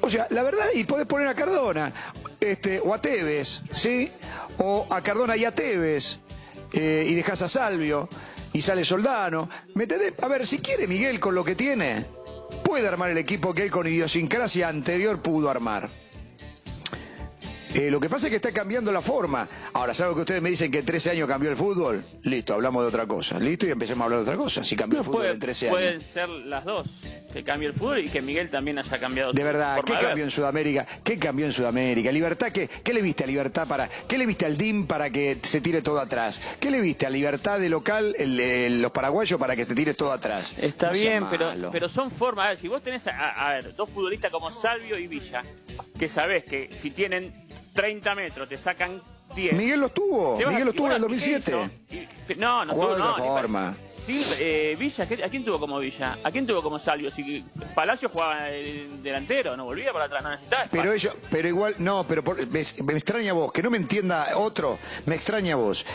O 0.00 0.10
sea, 0.10 0.26
la 0.30 0.42
verdad, 0.42 0.66
y 0.74 0.84
podés 0.84 1.06
poner 1.06 1.28
a 1.28 1.34
Cardona 1.34 1.92
este, 2.40 2.80
o 2.80 2.94
a 2.94 3.00
Tevez, 3.00 3.62
¿sí? 3.72 4.10
O 4.58 4.86
a 4.90 5.02
Cardona 5.02 5.36
y 5.36 5.44
a 5.44 5.54
Tevez, 5.54 6.18
eh, 6.72 7.06
y 7.08 7.14
dejas 7.14 7.42
a 7.42 7.48
Salvio, 7.48 8.08
y 8.52 8.62
sale 8.62 8.84
Soldano. 8.84 9.48
¿Me 9.74 9.86
A 10.22 10.28
ver, 10.28 10.46
si 10.46 10.58
quiere 10.58 10.86
Miguel 10.86 11.20
con 11.20 11.34
lo 11.34 11.44
que 11.44 11.54
tiene, 11.54 12.06
puede 12.64 12.88
armar 12.88 13.10
el 13.10 13.18
equipo 13.18 13.54
que 13.54 13.64
él 13.64 13.70
con 13.70 13.86
idiosincrasia 13.86 14.68
anterior 14.68 15.20
pudo 15.20 15.50
armar. 15.50 15.88
Eh, 17.74 17.90
lo 17.90 18.00
que 18.00 18.08
pasa 18.08 18.26
es 18.26 18.30
que 18.30 18.36
está 18.36 18.52
cambiando 18.52 18.90
la 18.92 19.00
forma. 19.00 19.46
Ahora, 19.72 19.94
¿saben 19.94 20.14
que 20.14 20.20
ustedes 20.20 20.42
me 20.42 20.50
dicen 20.50 20.70
que 20.70 20.80
en 20.80 20.86
13 20.86 21.10
años 21.10 21.28
cambió 21.28 21.50
el 21.50 21.56
fútbol? 21.56 22.04
Listo, 22.22 22.54
hablamos 22.54 22.82
de 22.82 22.88
otra 22.88 23.06
cosa. 23.06 23.38
Listo, 23.38 23.66
y 23.66 23.70
empecemos 23.70 24.02
a 24.02 24.04
hablar 24.06 24.20
de 24.20 24.22
otra 24.24 24.36
cosa. 24.36 24.64
Si 24.64 24.76
cambió 24.76 25.00
el 25.00 25.04
fútbol 25.04 25.26
en 25.26 25.38
13 25.38 25.66
años. 25.66 25.78
Pueden 25.78 26.00
ser 26.00 26.28
las 26.28 26.64
dos. 26.64 26.86
Que 27.32 27.44
cambie 27.44 27.68
el 27.68 27.74
fútbol 27.74 27.98
y 27.98 28.08
que 28.08 28.22
Miguel 28.22 28.48
también 28.48 28.78
haya 28.78 28.98
cambiado. 28.98 29.32
De 29.32 29.42
verdad, 29.42 29.82
¿qué 29.84 29.92
cambió 30.00 30.24
en 30.24 30.30
Sudamérica? 30.30 30.86
¿Qué 31.04 31.18
cambió 31.18 31.44
en 31.44 31.52
Sudamérica? 31.52 32.10
Libertad, 32.10 32.50
¿qué, 32.50 32.68
¿qué 32.68 32.94
le 32.94 33.02
viste 33.02 33.24
a 33.24 33.26
Libertad 33.26 33.68
para.? 33.68 33.88
¿Qué 34.08 34.16
le 34.16 34.24
viste 34.24 34.46
al 34.46 34.56
DIM 34.56 34.86
para 34.86 35.10
que 35.10 35.38
se 35.42 35.60
tire 35.60 35.82
todo 35.82 36.00
atrás? 36.00 36.40
¿Qué 36.58 36.70
le 36.70 36.80
viste 36.80 37.04
a 37.04 37.10
Libertad 37.10 37.60
de 37.60 37.68
local, 37.68 38.16
los 38.18 38.90
paraguayos, 38.92 39.38
para 39.38 39.54
que 39.54 39.64
se 39.66 39.74
tire 39.74 39.92
todo 39.92 40.10
atrás? 40.10 40.54
Está 40.56 40.90
bien, 40.90 41.26
pero, 41.28 41.70
pero 41.70 41.88
son 41.90 42.10
formas. 42.10 42.46
A 42.46 42.50
ver, 42.50 42.58
si 42.60 42.68
vos 42.68 42.82
tenés 42.82 43.06
a, 43.06 43.50
ver, 43.50 43.74
dos 43.76 43.90
futbolistas 43.90 44.30
como 44.30 44.50
Salvio 44.50 44.98
y 44.98 45.06
Villa, 45.06 45.42
que 45.98 46.08
sabés 46.08 46.44
que 46.44 46.70
si 46.80 46.90
tienen 46.90 47.47
30 47.78 48.14
metros, 48.16 48.48
te 48.48 48.58
sacan 48.58 49.00
10. 49.36 49.54
Miguel 49.54 49.78
los 49.78 49.94
tuvo, 49.94 50.36
Miguel 50.36 50.64
los 50.64 50.74
tuvo 50.74 50.88
en 50.88 50.92
el 50.94 51.00
2007. 51.00 51.52
no, 52.36 52.64
no 52.64 52.74
tuvo, 52.74 52.96
no. 52.96 53.14
forma. 53.14 53.76
Sí, 54.04 54.26
eh, 54.40 54.74
Villa, 54.76 55.04
¿a 55.04 55.28
quién 55.28 55.44
tuvo 55.44 55.60
como 55.60 55.78
Villa? 55.78 56.18
¿A 56.24 56.30
quién 56.32 56.44
tuvo 56.44 56.60
como 56.60 56.80
Salvio? 56.80 57.08
Si 57.08 57.44
Palacio 57.76 58.08
jugaba 58.08 58.48
el 58.48 59.00
delantero, 59.00 59.56
no 59.56 59.64
volvía 59.64 59.92
para 59.92 60.06
atrás, 60.06 60.24
no 60.24 60.30
necesitaba. 60.30 60.64
Pero 60.72 60.92
ellos, 60.92 61.14
pero 61.30 61.46
igual, 61.46 61.76
no, 61.78 62.04
pero 62.08 62.24
me, 62.50 62.64
me, 62.82 62.92
extraña 62.94 63.32
vos, 63.32 63.52
que 63.52 63.62
no 63.62 63.70
me 63.70 63.76
entienda 63.76 64.30
otro, 64.34 64.76
me 65.06 65.14
extraña 65.14 65.54
vos. 65.54 65.86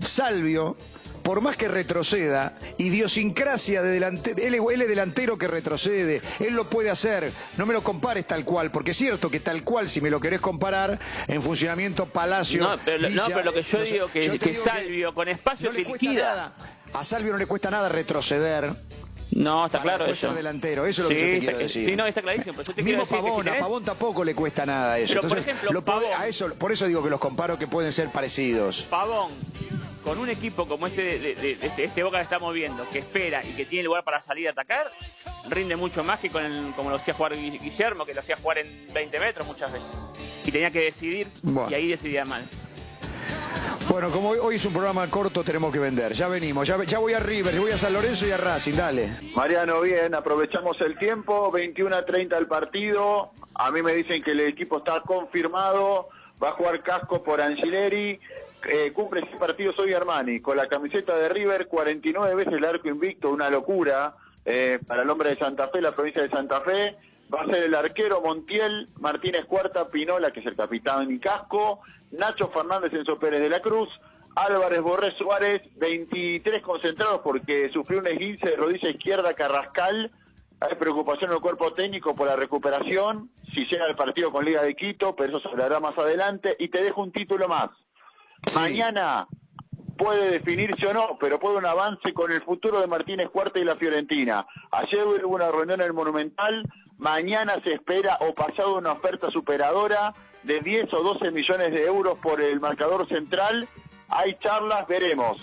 Salvio 0.00 0.76
por 1.28 1.42
más 1.42 1.58
que 1.58 1.68
retroceda, 1.68 2.54
idiosincrasia 2.78 3.82
de 3.82 3.90
delantero, 3.90 4.70
él, 4.70 4.80
es 4.80 4.88
delantero 4.88 5.36
que 5.36 5.46
retrocede, 5.46 6.22
él 6.40 6.54
lo 6.54 6.64
puede 6.64 6.88
hacer, 6.88 7.30
no 7.58 7.66
me 7.66 7.74
lo 7.74 7.82
compares 7.82 8.26
tal 8.26 8.46
cual, 8.46 8.70
porque 8.70 8.92
es 8.92 8.96
cierto 8.96 9.30
que 9.30 9.38
tal 9.38 9.62
cual, 9.62 9.90
si 9.90 10.00
me 10.00 10.08
lo 10.08 10.20
querés 10.20 10.40
comparar, 10.40 10.98
en 11.26 11.42
funcionamiento 11.42 12.06
Palacio. 12.06 12.62
No, 12.62 12.78
pero, 12.82 13.10
lo 13.44 13.52
que 13.52 13.62
yo 13.62 13.82
digo 13.82 14.06
que, 14.10 14.38
que 14.38 14.54
Salvio 14.54 15.12
con 15.12 15.28
espacio 15.28 15.70
no 15.70 15.78
liquida. 15.78 16.54
A 16.94 17.04
Salvio 17.04 17.32
no 17.32 17.38
le 17.38 17.44
cuesta 17.44 17.70
nada 17.70 17.90
retroceder. 17.90 18.72
No, 19.32 19.66
está 19.66 19.82
claro 19.82 20.06
eso. 20.06 20.32
delantero, 20.32 20.86
eso 20.86 21.02
es 21.02 21.08
lo 21.10 21.14
que 21.14 21.20
yo 21.20 21.26
te 21.26 21.40
quiero 21.40 21.58
decir. 21.58 21.90
Sí, 21.90 21.94
no, 21.94 22.06
está 22.06 22.22
clarísimo. 22.22 22.54
Pero 22.56 22.72
te 22.72 22.82
Mismo 22.82 23.04
Pavón, 23.04 23.46
a 23.50 23.58
Pavón 23.58 23.84
tampoco 23.84 24.24
le 24.24 24.34
cuesta 24.34 24.64
nada 24.64 24.98
eso. 24.98 25.20
por 25.20 25.36
ejemplo, 25.36 25.84
a 26.16 26.26
eso, 26.26 26.54
por 26.54 26.72
eso 26.72 26.86
digo 26.86 27.04
que 27.04 27.10
los 27.10 27.20
comparo 27.20 27.58
que 27.58 27.66
pueden 27.66 27.92
ser 27.92 28.08
parecidos. 28.08 28.86
Pavón, 28.88 29.32
con 30.08 30.18
un 30.20 30.30
equipo 30.30 30.66
como 30.66 30.86
este, 30.86 31.18
de, 31.18 31.32
este, 31.52 31.84
este, 31.84 32.02
Boca 32.02 32.16
que 32.16 32.24
estamos 32.24 32.54
viendo, 32.54 32.88
que 32.88 33.00
espera 33.00 33.42
y 33.44 33.52
que 33.52 33.66
tiene 33.66 33.84
lugar 33.84 34.04
para 34.04 34.22
salir 34.22 34.48
a 34.48 34.52
atacar, 34.52 34.90
rinde 35.50 35.76
mucho 35.76 36.02
más 36.02 36.18
que 36.18 36.30
con 36.30 36.42
el, 36.42 36.72
como 36.74 36.88
lo 36.88 36.96
hacía 36.96 37.12
jugar 37.12 37.36
Guillermo, 37.36 38.06
que 38.06 38.14
lo 38.14 38.20
hacía 38.20 38.38
jugar 38.38 38.56
en 38.56 38.86
20 38.94 39.20
metros 39.20 39.46
muchas 39.46 39.70
veces. 39.70 39.90
Y 40.46 40.50
tenía 40.50 40.70
que 40.70 40.80
decidir 40.80 41.28
y 41.68 41.74
ahí 41.74 41.88
decidía 41.88 42.24
mal. 42.24 42.48
Bueno, 43.90 44.10
como 44.10 44.30
hoy, 44.30 44.56
es 44.56 44.64
un 44.64 44.72
programa 44.72 45.06
corto, 45.08 45.44
tenemos 45.44 45.70
que 45.70 45.78
vender. 45.78 46.14
Ya 46.14 46.28
venimos, 46.28 46.66
ya, 46.66 46.82
ya 46.84 46.98
voy 47.00 47.12
a 47.12 47.20
River, 47.20 47.60
voy 47.60 47.72
a 47.72 47.76
San 47.76 47.92
Lorenzo 47.92 48.26
y 48.26 48.30
a 48.30 48.38
Racing, 48.38 48.76
dale. 48.76 49.10
Mariano, 49.34 49.82
bien, 49.82 50.14
aprovechamos 50.14 50.80
el 50.80 50.96
tiempo, 50.96 51.50
21 51.50 51.94
a 51.94 52.06
30 52.06 52.38
el 52.38 52.46
partido. 52.46 53.32
A 53.54 53.70
mí 53.70 53.82
me 53.82 53.92
dicen 53.92 54.22
que 54.22 54.30
el 54.30 54.40
equipo 54.40 54.78
está 54.78 55.02
confirmado, 55.02 56.08
va 56.42 56.48
a 56.48 56.52
jugar 56.52 56.82
casco 56.82 57.22
por 57.22 57.42
Angileri. 57.42 58.18
Eh, 58.66 58.92
cumple 58.92 59.20
100 59.20 59.38
partidos 59.38 59.78
hoy 59.78 59.92
Armani, 59.92 60.40
con 60.40 60.56
la 60.56 60.66
camiseta 60.66 61.16
de 61.16 61.28
River, 61.28 61.68
49 61.68 62.34
veces 62.34 62.54
el 62.54 62.64
arco 62.64 62.88
invicto, 62.88 63.30
una 63.30 63.48
locura 63.48 64.14
eh, 64.44 64.78
para 64.86 65.02
el 65.02 65.10
hombre 65.10 65.30
de 65.30 65.36
Santa 65.36 65.68
Fe, 65.68 65.80
la 65.80 65.92
provincia 65.92 66.22
de 66.22 66.30
Santa 66.30 66.60
Fe. 66.62 66.96
Va 67.32 67.42
a 67.42 67.46
ser 67.46 67.64
el 67.64 67.74
arquero 67.74 68.20
Montiel, 68.20 68.88
Martínez 68.98 69.44
Cuarta, 69.44 69.88
Pinola, 69.88 70.30
que 70.32 70.40
es 70.40 70.46
el 70.46 70.56
capitán 70.56 71.10
y 71.10 71.18
casco, 71.18 71.80
Nacho 72.10 72.48
Fernández 72.48 72.92
Enzo 72.92 73.18
Pérez 73.18 73.40
de 73.40 73.50
la 73.50 73.60
Cruz, 73.60 73.88
Álvarez 74.34 74.80
Borré 74.80 75.14
Suárez, 75.16 75.62
23 75.76 76.62
concentrados 76.62 77.20
porque 77.22 77.70
sufrió 77.70 78.00
un 78.00 78.06
esguince 78.06 78.50
de 78.50 78.56
rodilla 78.56 78.90
izquierda 78.90 79.34
Carrascal. 79.34 80.10
Hay 80.60 80.74
preocupación 80.76 81.30
en 81.30 81.36
el 81.36 81.42
cuerpo 81.42 81.72
técnico 81.74 82.16
por 82.16 82.26
la 82.26 82.36
recuperación, 82.36 83.30
si 83.54 83.66
llega 83.66 83.86
el 83.86 83.94
partido 83.94 84.32
con 84.32 84.44
Liga 84.44 84.62
de 84.62 84.74
Quito, 84.74 85.14
pero 85.14 85.30
eso 85.30 85.40
se 85.40 85.48
hablará 85.48 85.80
más 85.80 85.96
adelante. 85.98 86.56
Y 86.58 86.68
te 86.68 86.82
dejo 86.82 87.02
un 87.02 87.12
título 87.12 87.46
más. 87.46 87.70
Mañana 88.54 89.26
puede 89.96 90.30
definirse 90.30 90.86
o 90.86 90.94
no, 90.94 91.18
pero 91.20 91.38
puede 91.40 91.56
un 91.56 91.66
avance 91.66 92.12
con 92.14 92.30
el 92.30 92.42
futuro 92.42 92.80
de 92.80 92.86
Martínez 92.86 93.28
Cuarta 93.30 93.58
y 93.58 93.64
la 93.64 93.76
Fiorentina. 93.76 94.46
Ayer 94.70 95.04
hubo 95.06 95.34
una 95.34 95.50
reunión 95.50 95.80
en 95.80 95.86
el 95.86 95.92
Monumental, 95.92 96.62
mañana 96.98 97.56
se 97.64 97.74
espera 97.74 98.18
o 98.20 98.34
pasado 98.34 98.78
una 98.78 98.92
oferta 98.92 99.30
superadora 99.30 100.14
de 100.44 100.60
10 100.60 100.92
o 100.94 101.02
12 101.02 101.30
millones 101.32 101.72
de 101.72 101.84
euros 101.84 102.18
por 102.18 102.40
el 102.40 102.60
marcador 102.60 103.08
central 103.08 103.68
hay 104.08 104.36
charlas, 104.42 104.86
veremos. 104.88 105.38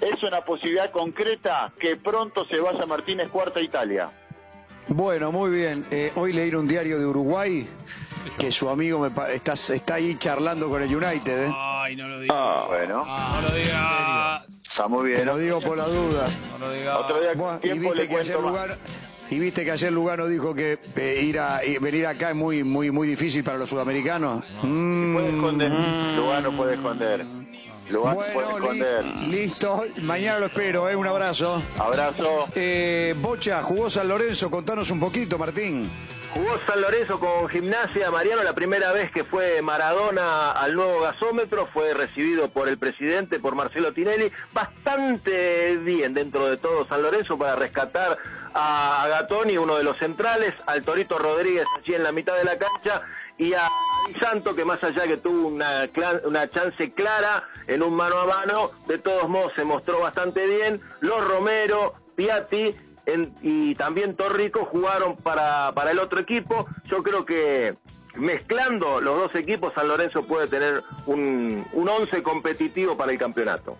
Es 0.00 0.22
una 0.22 0.44
posibilidad 0.44 0.90
concreta 0.90 1.72
que 1.78 1.96
pronto 1.96 2.44
se 2.46 2.60
vaya 2.60 2.86
Martínez 2.86 3.28
Cuarta 3.28 3.60
a 3.60 3.62
Italia. 3.62 4.10
Bueno, 4.88 5.32
muy 5.32 5.50
bien. 5.50 5.84
Eh, 5.90 6.12
hoy 6.14 6.32
leí 6.32 6.54
un 6.54 6.68
diario 6.68 6.98
de 6.98 7.06
Uruguay 7.06 7.68
que 8.38 8.50
su 8.50 8.68
amigo 8.68 8.98
me 8.98 9.08
está, 9.34 9.52
está 9.52 9.94
ahí 9.94 10.16
charlando 10.16 10.68
con 10.68 10.82
el 10.82 10.94
United. 10.94 11.46
¿eh? 11.46 11.54
Ay, 11.88 11.96
no 11.96 12.06
lo 12.06 12.20
diga. 12.20 12.34
Ah, 12.36 12.66
bueno. 12.68 13.06
no 13.06 13.40
lo 13.40 13.54
diga. 13.54 14.44
Está 14.62 14.88
muy 14.88 15.06
bien. 15.06 15.20
Te 15.20 15.24
lo 15.24 15.38
digo 15.38 15.58
por 15.58 15.78
la 15.78 15.86
duda. 15.86 16.28
No 16.52 16.58
lo 16.66 16.72
diga. 16.72 16.98
Otro 16.98 17.18
día 17.18 17.60
tiempo 17.62 17.94
le 17.94 18.06
cuento 18.06 18.42
más. 18.42 18.68
Y 19.30 19.38
viste 19.38 19.64
que 19.64 19.70
ayer 19.70 19.90
Lugano 19.90 20.26
dijo 20.26 20.54
que 20.54 20.78
eh, 20.96 21.20
ir 21.22 21.38
a 21.38 21.60
venir 21.80 22.06
acá 22.06 22.30
es 22.30 22.36
muy 22.36 22.62
muy 22.62 22.90
muy 22.90 23.08
difícil 23.08 23.42
para 23.42 23.56
los 23.56 23.70
sudamericanos. 23.70 24.44
Mm. 24.62 25.14
Puede 25.14 25.28
esconder. 25.30 25.72
Lugano 26.16 26.56
puede 26.58 26.74
esconder. 26.74 27.24
Lugano 27.88 28.20
puede 28.34 28.52
esconder. 28.52 29.04
listo. 29.26 29.84
Mañana 30.02 30.40
lo 30.40 30.46
espero. 30.46 30.90
¿eh? 30.90 30.94
Un 30.96 31.06
abrazo. 31.06 31.62
Abrazo. 31.78 32.48
Eh, 32.54 33.14
Bocha, 33.18 33.62
jugó 33.62 33.88
San 33.88 34.08
Lorenzo. 34.08 34.50
Contanos 34.50 34.90
un 34.90 35.00
poquito, 35.00 35.38
Martín. 35.38 35.88
Jugó 36.38 36.56
San 36.68 36.80
Lorenzo 36.80 37.18
con 37.18 37.48
gimnasia. 37.48 38.12
Mariano, 38.12 38.44
la 38.44 38.52
primera 38.52 38.92
vez 38.92 39.10
que 39.10 39.24
fue 39.24 39.60
Maradona 39.60 40.52
al 40.52 40.76
nuevo 40.76 41.00
gasómetro, 41.00 41.66
fue 41.66 41.92
recibido 41.94 42.48
por 42.48 42.68
el 42.68 42.78
presidente, 42.78 43.40
por 43.40 43.56
Marcelo 43.56 43.92
Tinelli, 43.92 44.30
bastante 44.52 45.76
bien 45.78 46.14
dentro 46.14 46.46
de 46.46 46.56
todo 46.56 46.86
San 46.86 47.02
Lorenzo 47.02 47.36
para 47.36 47.56
rescatar 47.56 48.16
a 48.54 49.06
Gatoni, 49.10 49.58
uno 49.58 49.78
de 49.78 49.82
los 49.82 49.98
centrales, 49.98 50.54
al 50.66 50.84
Torito 50.84 51.18
Rodríguez 51.18 51.66
allí 51.76 51.94
en 51.94 52.04
la 52.04 52.12
mitad 52.12 52.36
de 52.36 52.44
la 52.44 52.56
cancha 52.56 53.02
y 53.36 53.54
a 53.54 53.68
Santo 54.20 54.54
que 54.54 54.64
más 54.64 54.80
allá 54.84 55.08
que 55.08 55.16
tuvo 55.16 55.48
una, 55.48 55.90
una 56.24 56.48
chance 56.50 56.92
clara 56.92 57.48
en 57.66 57.82
un 57.82 57.94
mano 57.94 58.16
a 58.16 58.26
mano, 58.26 58.70
de 58.86 58.98
todos 58.98 59.28
modos 59.28 59.54
se 59.56 59.64
mostró 59.64 59.98
bastante 60.02 60.46
bien. 60.46 60.80
Los 61.00 61.26
Romero, 61.26 61.94
Piatti 62.14 62.76
y 63.42 63.74
también 63.74 64.16
Torrico 64.16 64.64
jugaron 64.66 65.16
para, 65.16 65.72
para 65.74 65.90
el 65.90 65.98
otro 65.98 66.20
equipo. 66.20 66.66
Yo 66.84 67.02
creo 67.02 67.24
que 67.24 67.76
mezclando 68.14 69.00
los 69.00 69.18
dos 69.18 69.34
equipos, 69.34 69.72
San 69.74 69.88
Lorenzo 69.88 70.26
puede 70.26 70.48
tener 70.48 70.82
un, 71.06 71.64
un 71.72 71.88
once 71.88 72.22
competitivo 72.22 72.96
para 72.96 73.12
el 73.12 73.18
campeonato. 73.18 73.76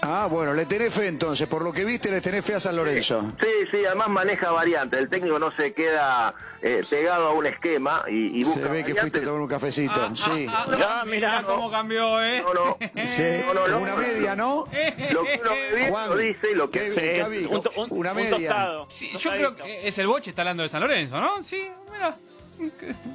Ah, 0.00 0.28
bueno, 0.30 0.54
le 0.54 0.66
tenés 0.66 0.94
fe 0.94 1.08
entonces, 1.08 1.46
por 1.48 1.62
lo 1.62 1.72
que 1.72 1.84
viste 1.84 2.10
le 2.10 2.20
tenés 2.20 2.44
fe 2.44 2.54
a 2.54 2.60
San 2.60 2.76
Lorenzo. 2.76 3.32
Sí, 3.40 3.68
sí, 3.70 3.84
además 3.84 4.08
maneja 4.08 4.50
variantes, 4.50 4.98
el 4.98 5.08
técnico 5.08 5.38
no 5.38 5.50
se 5.52 5.72
queda 5.72 6.34
eh, 6.62 6.84
pegado 6.88 7.28
a 7.28 7.32
un 7.32 7.46
esquema 7.46 8.04
y, 8.08 8.42
busca 8.44 8.60
Se 8.60 8.68
ve 8.68 8.84
que 8.84 8.94
fuiste 8.94 9.20
a 9.20 9.24
tomar 9.24 9.40
un 9.40 9.48
cafecito, 9.48 9.94
ah, 9.94 10.10
sí. 10.14 10.46
Ah, 10.48 10.66
ah, 11.00 11.04
mira 11.06 11.42
cómo 11.44 11.70
cambió, 11.70 12.22
¿eh? 12.22 12.42
No, 12.42 12.54
no. 12.54 12.78
Sí, 13.06 13.22
una 13.22 13.96
media, 13.96 14.36
¿no? 14.36 14.66
Lo 15.12 15.24
que 15.24 15.40
uno 15.40 15.50
ve 15.50 15.90
lo 15.90 16.16
dice 16.16 16.52
y 16.52 16.54
lo 16.54 16.70
que... 16.70 16.92
Sí, 16.92 17.48
una 17.90 18.14
media. 18.14 18.86
yo 19.18 19.30
creo 19.30 19.56
que 19.56 19.88
es 19.88 19.98
el 19.98 20.06
boche, 20.06 20.30
está 20.30 20.42
hablando 20.42 20.62
de 20.62 20.68
San 20.68 20.80
Lorenzo, 20.80 21.20
¿no? 21.20 21.42
Sí, 21.42 21.68
mira. 21.92 22.16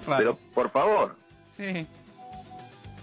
Pero, 0.05 0.37
por 0.53 0.69
favor. 0.69 1.15
Sí. 1.55 1.85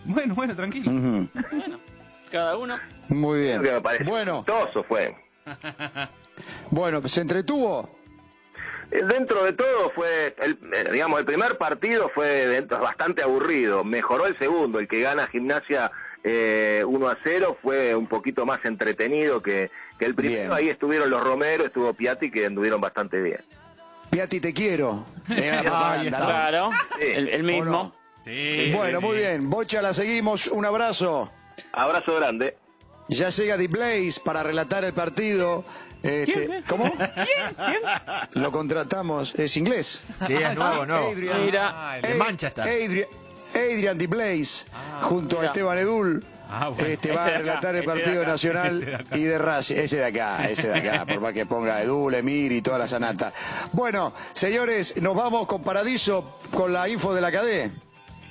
Bueno, 0.05 0.35
bueno, 0.35 0.55
tranquilo. 0.55 0.91
Bueno 0.91 1.89
cada 2.31 2.57
uno. 2.57 2.78
Muy 3.09 3.41
bien. 3.41 3.62
bueno. 4.05 4.45
Toso 4.47 4.83
fue. 4.85 5.14
bueno, 6.70 7.07
¿se 7.09 7.20
entretuvo? 7.20 8.01
Eh, 8.91 9.03
dentro 9.05 9.45
de 9.45 9.53
todo 9.53 9.91
fue, 9.95 10.35
el, 10.41 10.59
eh, 10.74 10.89
digamos, 10.93 11.20
el 11.20 11.26
primer 11.26 11.57
partido 11.59 12.11
fue 12.14 12.61
bastante 12.68 13.22
aburrido. 13.22 13.85
Mejoró 13.85 14.26
el 14.26 14.37
segundo, 14.39 14.78
el 14.78 14.89
que 14.89 15.01
gana 15.01 15.26
gimnasia 15.28 15.91
eh, 16.24 16.83
1 16.87 17.09
a 17.09 17.16
0 17.22 17.59
fue 17.62 17.95
un 17.95 18.07
poquito 18.07 18.45
más 18.45 18.64
entretenido 18.64 19.43
que, 19.43 19.70
el 20.01 20.14
primero. 20.14 20.55
Ahí 20.55 20.68
estuvieron 20.68 21.11
los 21.11 21.22
Romero, 21.22 21.66
estuvo 21.66 21.93
Piatti 21.93 22.31
que 22.31 22.47
anduvieron 22.47 22.81
bastante 22.81 23.20
bien. 23.20 23.41
Piatti 24.11 24.41
te 24.41 24.53
quiero. 24.53 25.05
claro, 25.26 26.70
el, 26.99 27.43
mismo. 27.45 27.95
bueno, 28.24 29.01
muy 29.01 29.18
bien. 29.18 29.49
Bocha, 29.49 29.83
la 29.83 29.93
seguimos. 29.93 30.49
Un 30.49 30.64
abrazo. 30.64 31.31
Abrazo 31.72 32.16
grande. 32.16 32.56
Ya 33.08 33.28
llega 33.30 33.56
The 33.56 33.68
Blaze 33.68 34.20
para 34.24 34.42
relatar 34.42 34.84
el 34.84 34.92
partido. 34.92 35.64
Este, 36.02 36.62
¿Cómo? 36.68 36.90
¿Quién? 36.94 37.78
Lo 38.32 38.52
contratamos, 38.52 39.34
es 39.34 39.56
inglés. 39.56 40.02
Sí, 40.26 40.34
es 40.34 40.56
nuevo, 40.56 40.86
nuevo. 40.86 41.11
Adrian, 41.11 41.44
mira, 41.44 41.98
de 42.00 42.14
Manchester. 42.14 42.64
Adrian, 42.64 43.08
Adrian 43.54 43.98
The 43.98 44.06
Blaze, 44.06 44.66
ah, 44.72 45.00
junto 45.02 45.40
a 45.40 45.46
Esteban 45.46 45.78
Edul. 45.78 46.24
Ah, 46.52 46.72
este, 46.78 47.12
va 47.12 47.26
a 47.26 47.38
relatar 47.38 47.76
el 47.76 47.84
partido 47.84 48.24
nacional 48.24 49.06
y 49.12 49.22
de 49.22 49.38
Racing. 49.38 49.76
Ese 49.76 49.98
de 49.98 50.04
acá, 50.06 50.48
ese 50.48 50.68
de 50.68 50.78
acá, 50.78 51.06
por 51.06 51.20
más 51.20 51.32
que 51.32 51.46
ponga 51.46 51.80
Edul, 51.80 52.12
Emir 52.14 52.50
y 52.50 52.61
toda 52.61 52.76
la 52.78 52.88
sanata. 52.88 53.32
Bueno, 53.72 54.12
señores, 54.32 54.96
nos 54.96 55.14
vamos 55.14 55.46
con 55.46 55.62
Paradiso 55.62 56.40
con 56.52 56.72
la 56.72 56.88
info 56.88 57.14
de 57.14 57.20
la 57.20 57.30
cadena. 57.30 57.72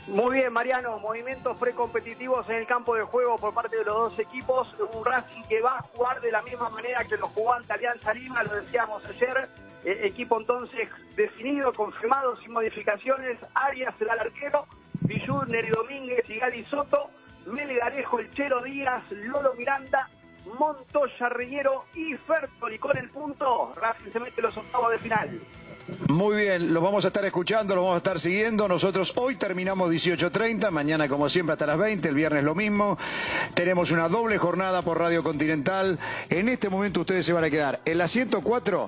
Muy 0.10 0.38
bien, 0.38 0.52
Mariano. 0.52 0.98
Movimientos 0.98 1.56
precompetitivos 1.60 2.50
en 2.50 2.56
el 2.56 2.66
campo 2.66 2.96
de 2.96 3.04
juego 3.04 3.38
por 3.38 3.54
parte 3.54 3.78
de 3.78 3.84
los 3.84 3.96
dos 3.96 4.20
equipos. 4.20 4.76
Un 4.94 5.06
Racing 5.06 5.44
que 5.48 5.62
va 5.62 5.78
a 5.78 5.82
jugar 5.84 6.20
de 6.20 6.32
la 6.32 6.42
misma 6.42 6.70
manera 6.70 7.04
que 7.04 7.16
lo 7.16 7.28
jugó 7.28 7.54
ante 7.54 7.74
Alianza 7.74 8.14
Lima, 8.14 8.42
lo 8.44 8.56
decíamos 8.56 9.06
ayer. 9.06 9.48
Eh, 9.86 10.00
equipo 10.06 10.40
entonces 10.40 10.90
definido, 11.16 11.72
confirmado, 11.74 12.36
sin 12.38 12.52
modificaciones. 12.54 13.38
Arias 13.54 13.94
será 14.00 14.16
el 14.16 14.22
arquero. 14.22 14.66
Villur, 15.02 15.48
Neri 15.48 15.70
Domínguez 15.70 16.28
y 16.28 16.40
Gali 16.40 16.66
Soto. 16.66 17.12
Mele 17.46 17.76
Garejo, 17.76 18.20
El 18.20 18.32
Chero 18.32 18.62
Díaz, 18.64 19.04
Lolo 19.12 19.54
Miranda, 19.54 20.10
Montoya 20.58 21.30
Reñero 21.30 21.86
y 21.94 22.16
Fertoli 22.16 22.80
con 22.80 22.98
el 22.98 23.10
punto. 23.12 23.74
Racing 23.76 24.12
se 24.12 24.20
mete 24.20 24.42
los 24.42 24.58
octavos 24.58 24.92
de 24.92 24.98
final. 24.98 25.40
Muy 26.08 26.42
bien, 26.42 26.74
lo 26.74 26.82
vamos 26.82 27.06
a 27.06 27.08
estar 27.10 27.24
escuchando, 27.26 27.76
lo 27.76 27.82
vamos 27.82 27.96
a 27.96 27.98
estar 27.98 28.20
siguiendo. 28.20 28.68
Nosotros 28.68 29.14
hoy 29.16 29.36
terminamos 29.36 29.92
18.30, 29.92 30.70
mañana 30.72 31.08
como 31.08 31.30
siempre 31.30 31.54
hasta 31.54 31.66
las 31.66 31.78
20, 31.78 32.10
el 32.10 32.16
viernes 32.16 32.44
lo 32.44 32.56
mismo. 32.56 32.98
Tenemos 33.54 33.92
una 33.92 34.10
doble 34.10 34.38
jornada 34.38 34.82
por 34.82 35.00
Radio 35.00 35.24
Continental. 35.24 36.00
En 36.30 36.50
este 36.50 36.70
momento 36.70 37.02
ustedes 37.02 37.26
se 37.26 37.34
van 37.34 37.44
a 37.44 37.50
quedar 37.50 37.82
en 37.86 37.98
la 37.98 38.08
104 38.08 38.88